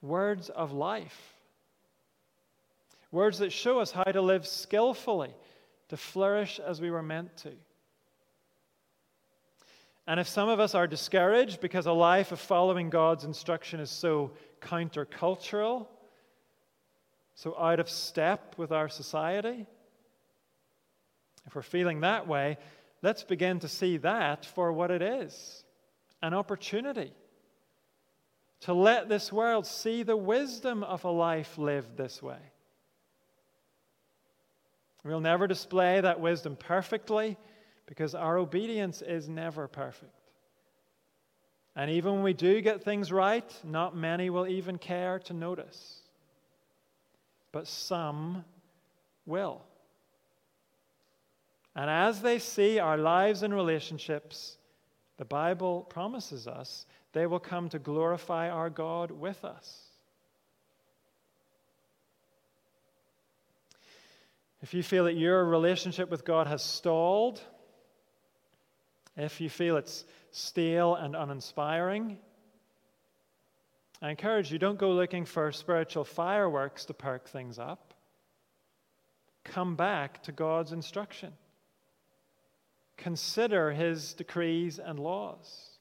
words 0.01 0.49
of 0.49 0.71
life. 0.71 1.33
Words 3.11 3.39
that 3.39 3.51
show 3.51 3.79
us 3.79 3.91
how 3.91 4.03
to 4.03 4.21
live 4.21 4.45
skillfully 4.45 5.33
to 5.89 5.97
flourish 5.97 6.59
as 6.59 6.79
we 6.79 6.91
were 6.91 7.01
meant 7.01 7.35
to. 7.37 7.51
And 10.07 10.19
if 10.19 10.27
some 10.27 10.49
of 10.49 10.59
us 10.59 10.73
are 10.73 10.87
discouraged 10.87 11.59
because 11.61 11.85
a 11.85 11.91
life 11.91 12.31
of 12.31 12.39
following 12.39 12.89
God's 12.89 13.25
instruction 13.25 13.79
is 13.79 13.91
so 13.91 14.31
countercultural, 14.61 15.87
so 17.35 17.55
out 17.59 17.79
of 17.79 17.89
step 17.89 18.55
with 18.57 18.71
our 18.71 18.89
society, 18.89 19.67
if 21.45 21.55
we're 21.55 21.61
feeling 21.61 22.01
that 22.01 22.27
way, 22.27 22.57
let's 23.01 23.23
begin 23.23 23.59
to 23.59 23.67
see 23.67 23.97
that 23.97 24.45
for 24.45 24.71
what 24.71 24.91
it 24.91 25.01
is 25.01 25.63
an 26.21 26.33
opportunity 26.33 27.13
to 28.61 28.73
let 28.73 29.07
this 29.07 29.31
world 29.31 29.65
see 29.65 30.03
the 30.03 30.17
wisdom 30.17 30.83
of 30.83 31.03
a 31.05 31.11
life 31.11 31.57
lived 31.57 31.95
this 31.95 32.21
way. 32.21 32.39
We'll 35.03 35.21
never 35.21 35.47
display 35.47 36.01
that 36.01 36.19
wisdom 36.19 36.57
perfectly 36.57 37.37
because 37.85 38.13
our 38.13 38.37
obedience 38.37 39.01
is 39.01 39.29
never 39.29 39.67
perfect. 39.67 40.13
And 41.75 41.89
even 41.89 42.15
when 42.15 42.23
we 42.23 42.33
do 42.33 42.59
get 42.61 42.83
things 42.83 43.11
right, 43.11 43.49
not 43.63 43.95
many 43.95 44.29
will 44.29 44.47
even 44.47 44.77
care 44.77 45.19
to 45.19 45.33
notice. 45.33 46.01
But 47.51 47.67
some 47.67 48.43
will. 49.25 49.61
And 51.75 51.89
as 51.89 52.21
they 52.21 52.39
see 52.39 52.79
our 52.79 52.97
lives 52.97 53.43
and 53.43 53.53
relationships, 53.53 54.57
the 55.17 55.25
Bible 55.25 55.83
promises 55.83 56.47
us 56.47 56.85
they 57.13 57.25
will 57.25 57.39
come 57.39 57.69
to 57.69 57.79
glorify 57.79 58.49
our 58.49 58.69
God 58.69 59.11
with 59.11 59.43
us. 59.43 59.89
If 64.61 64.73
you 64.73 64.83
feel 64.83 65.05
that 65.05 65.15
your 65.15 65.45
relationship 65.45 66.11
with 66.11 66.25
God 66.25 66.47
has 66.47 66.63
stalled, 66.63 67.41
if 69.15 69.39
you 69.39 69.49
feel 69.49 69.77
it's 69.77 70.03
stale 70.31 70.95
and 70.95 71.15
uninspiring, 71.15 72.17
I 74.01 74.11
encourage 74.11 74.51
you 74.51 74.59
don't 74.59 74.77
go 74.77 74.91
looking 74.91 75.25
for 75.25 75.51
spiritual 75.51 76.03
fireworks 76.03 76.85
to 76.85 76.93
perk 76.93 77.27
things 77.27 77.57
up. 77.57 77.93
Come 79.43 79.75
back 79.75 80.21
to 80.23 80.31
God's 80.31 80.71
instruction. 80.71 81.33
Consider 82.97 83.71
his 83.71 84.13
decrees 84.13 84.77
and 84.79 84.99
laws. 84.99 85.78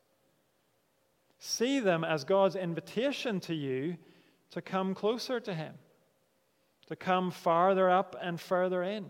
See 1.38 1.80
them 1.80 2.04
as 2.04 2.24
God's 2.24 2.56
invitation 2.56 3.40
to 3.40 3.54
you 3.54 3.96
to 4.50 4.60
come 4.60 4.94
closer 4.94 5.40
to 5.40 5.54
him 5.54 5.74
to 6.88 6.96
come 6.96 7.30
farther 7.30 7.90
up 7.90 8.16
and 8.20 8.40
further 8.40 8.82
in 8.82 9.04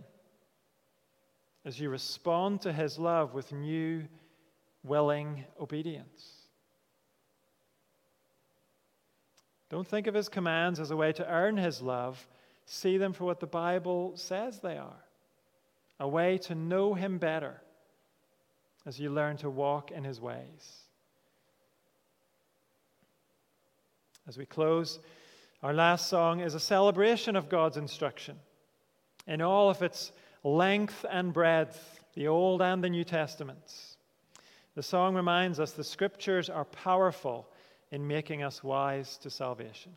as 1.64 1.78
you 1.78 1.88
respond 1.88 2.60
to 2.60 2.72
his 2.72 2.98
love 2.98 3.34
with 3.34 3.52
new, 3.52 4.04
willing 4.82 5.44
obedience. 5.60 6.48
Don't 9.70 9.86
think 9.86 10.06
of 10.06 10.14
his 10.14 10.28
commands 10.28 10.80
as 10.80 10.90
a 10.90 10.96
way 10.96 11.12
to 11.12 11.30
earn 11.30 11.56
his 11.56 11.80
love. 11.80 12.26
See 12.64 12.96
them 12.96 13.12
for 13.12 13.24
what 13.24 13.38
the 13.38 13.46
Bible 13.46 14.12
says 14.16 14.60
they 14.60 14.76
are 14.76 15.04
a 16.00 16.08
way 16.08 16.38
to 16.38 16.54
know 16.54 16.94
him 16.94 17.18
better 17.18 17.60
as 18.86 19.00
you 19.00 19.10
learn 19.10 19.36
to 19.36 19.50
walk 19.50 19.90
in 19.90 20.04
his 20.04 20.20
ways. 20.20 20.87
As 24.28 24.36
we 24.36 24.44
close, 24.44 24.98
our 25.62 25.72
last 25.72 26.08
song 26.08 26.40
is 26.40 26.52
a 26.52 26.60
celebration 26.60 27.34
of 27.34 27.48
God's 27.48 27.78
instruction 27.78 28.36
in 29.26 29.40
all 29.40 29.70
of 29.70 29.80
its 29.80 30.12
length 30.44 31.06
and 31.10 31.32
breadth, 31.32 32.04
the 32.12 32.28
Old 32.28 32.60
and 32.60 32.84
the 32.84 32.90
New 32.90 33.04
Testaments. 33.04 33.96
The 34.74 34.82
song 34.82 35.14
reminds 35.14 35.58
us 35.58 35.72
the 35.72 35.82
scriptures 35.82 36.50
are 36.50 36.66
powerful 36.66 37.48
in 37.90 38.06
making 38.06 38.42
us 38.42 38.62
wise 38.62 39.16
to 39.18 39.30
salvation. 39.30 39.92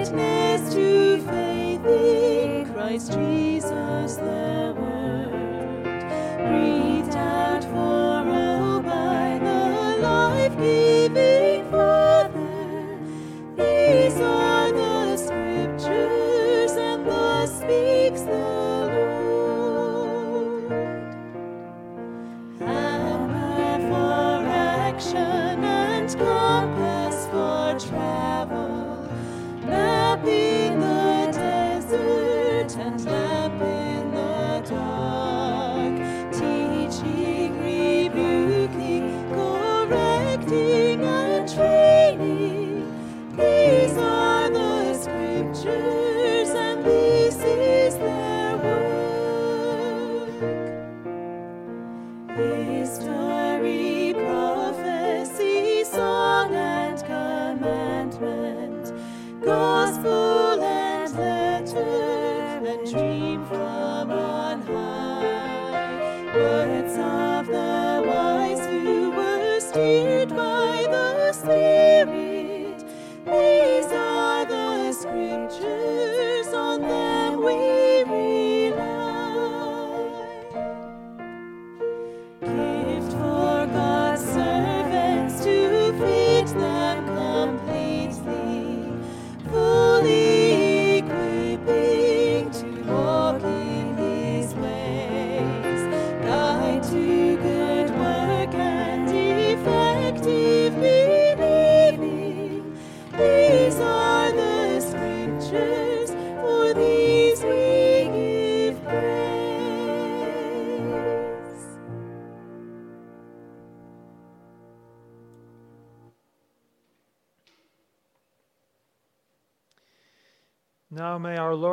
Witness 0.00 0.72
to 0.74 1.18
faith 1.26 1.84
in 1.84 2.72
Christ 2.72 3.12
Jesus 3.12 3.29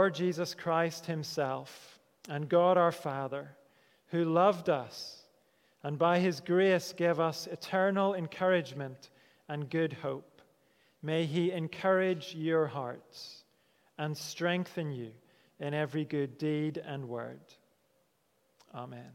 Lord 0.07 0.15
Jesus 0.15 0.53
Christ 0.53 1.05
Himself 1.05 1.99
and 2.29 2.47
God 2.47 2.77
our 2.77 2.93
Father, 2.93 3.49
who 4.11 4.23
loved 4.23 4.69
us 4.69 5.23
and 5.83 5.99
by 5.99 6.19
His 6.19 6.39
grace 6.39 6.93
gave 6.93 7.19
us 7.19 7.45
eternal 7.45 8.13
encouragement 8.13 9.09
and 9.49 9.69
good 9.69 9.91
hope, 9.91 10.41
may 11.03 11.25
He 11.25 11.51
encourage 11.51 12.33
your 12.33 12.67
hearts 12.67 13.43
and 13.97 14.17
strengthen 14.17 14.93
you 14.93 15.11
in 15.59 15.73
every 15.73 16.05
good 16.05 16.37
deed 16.37 16.77
and 16.77 17.09
word. 17.09 17.41
Amen. 18.73 19.11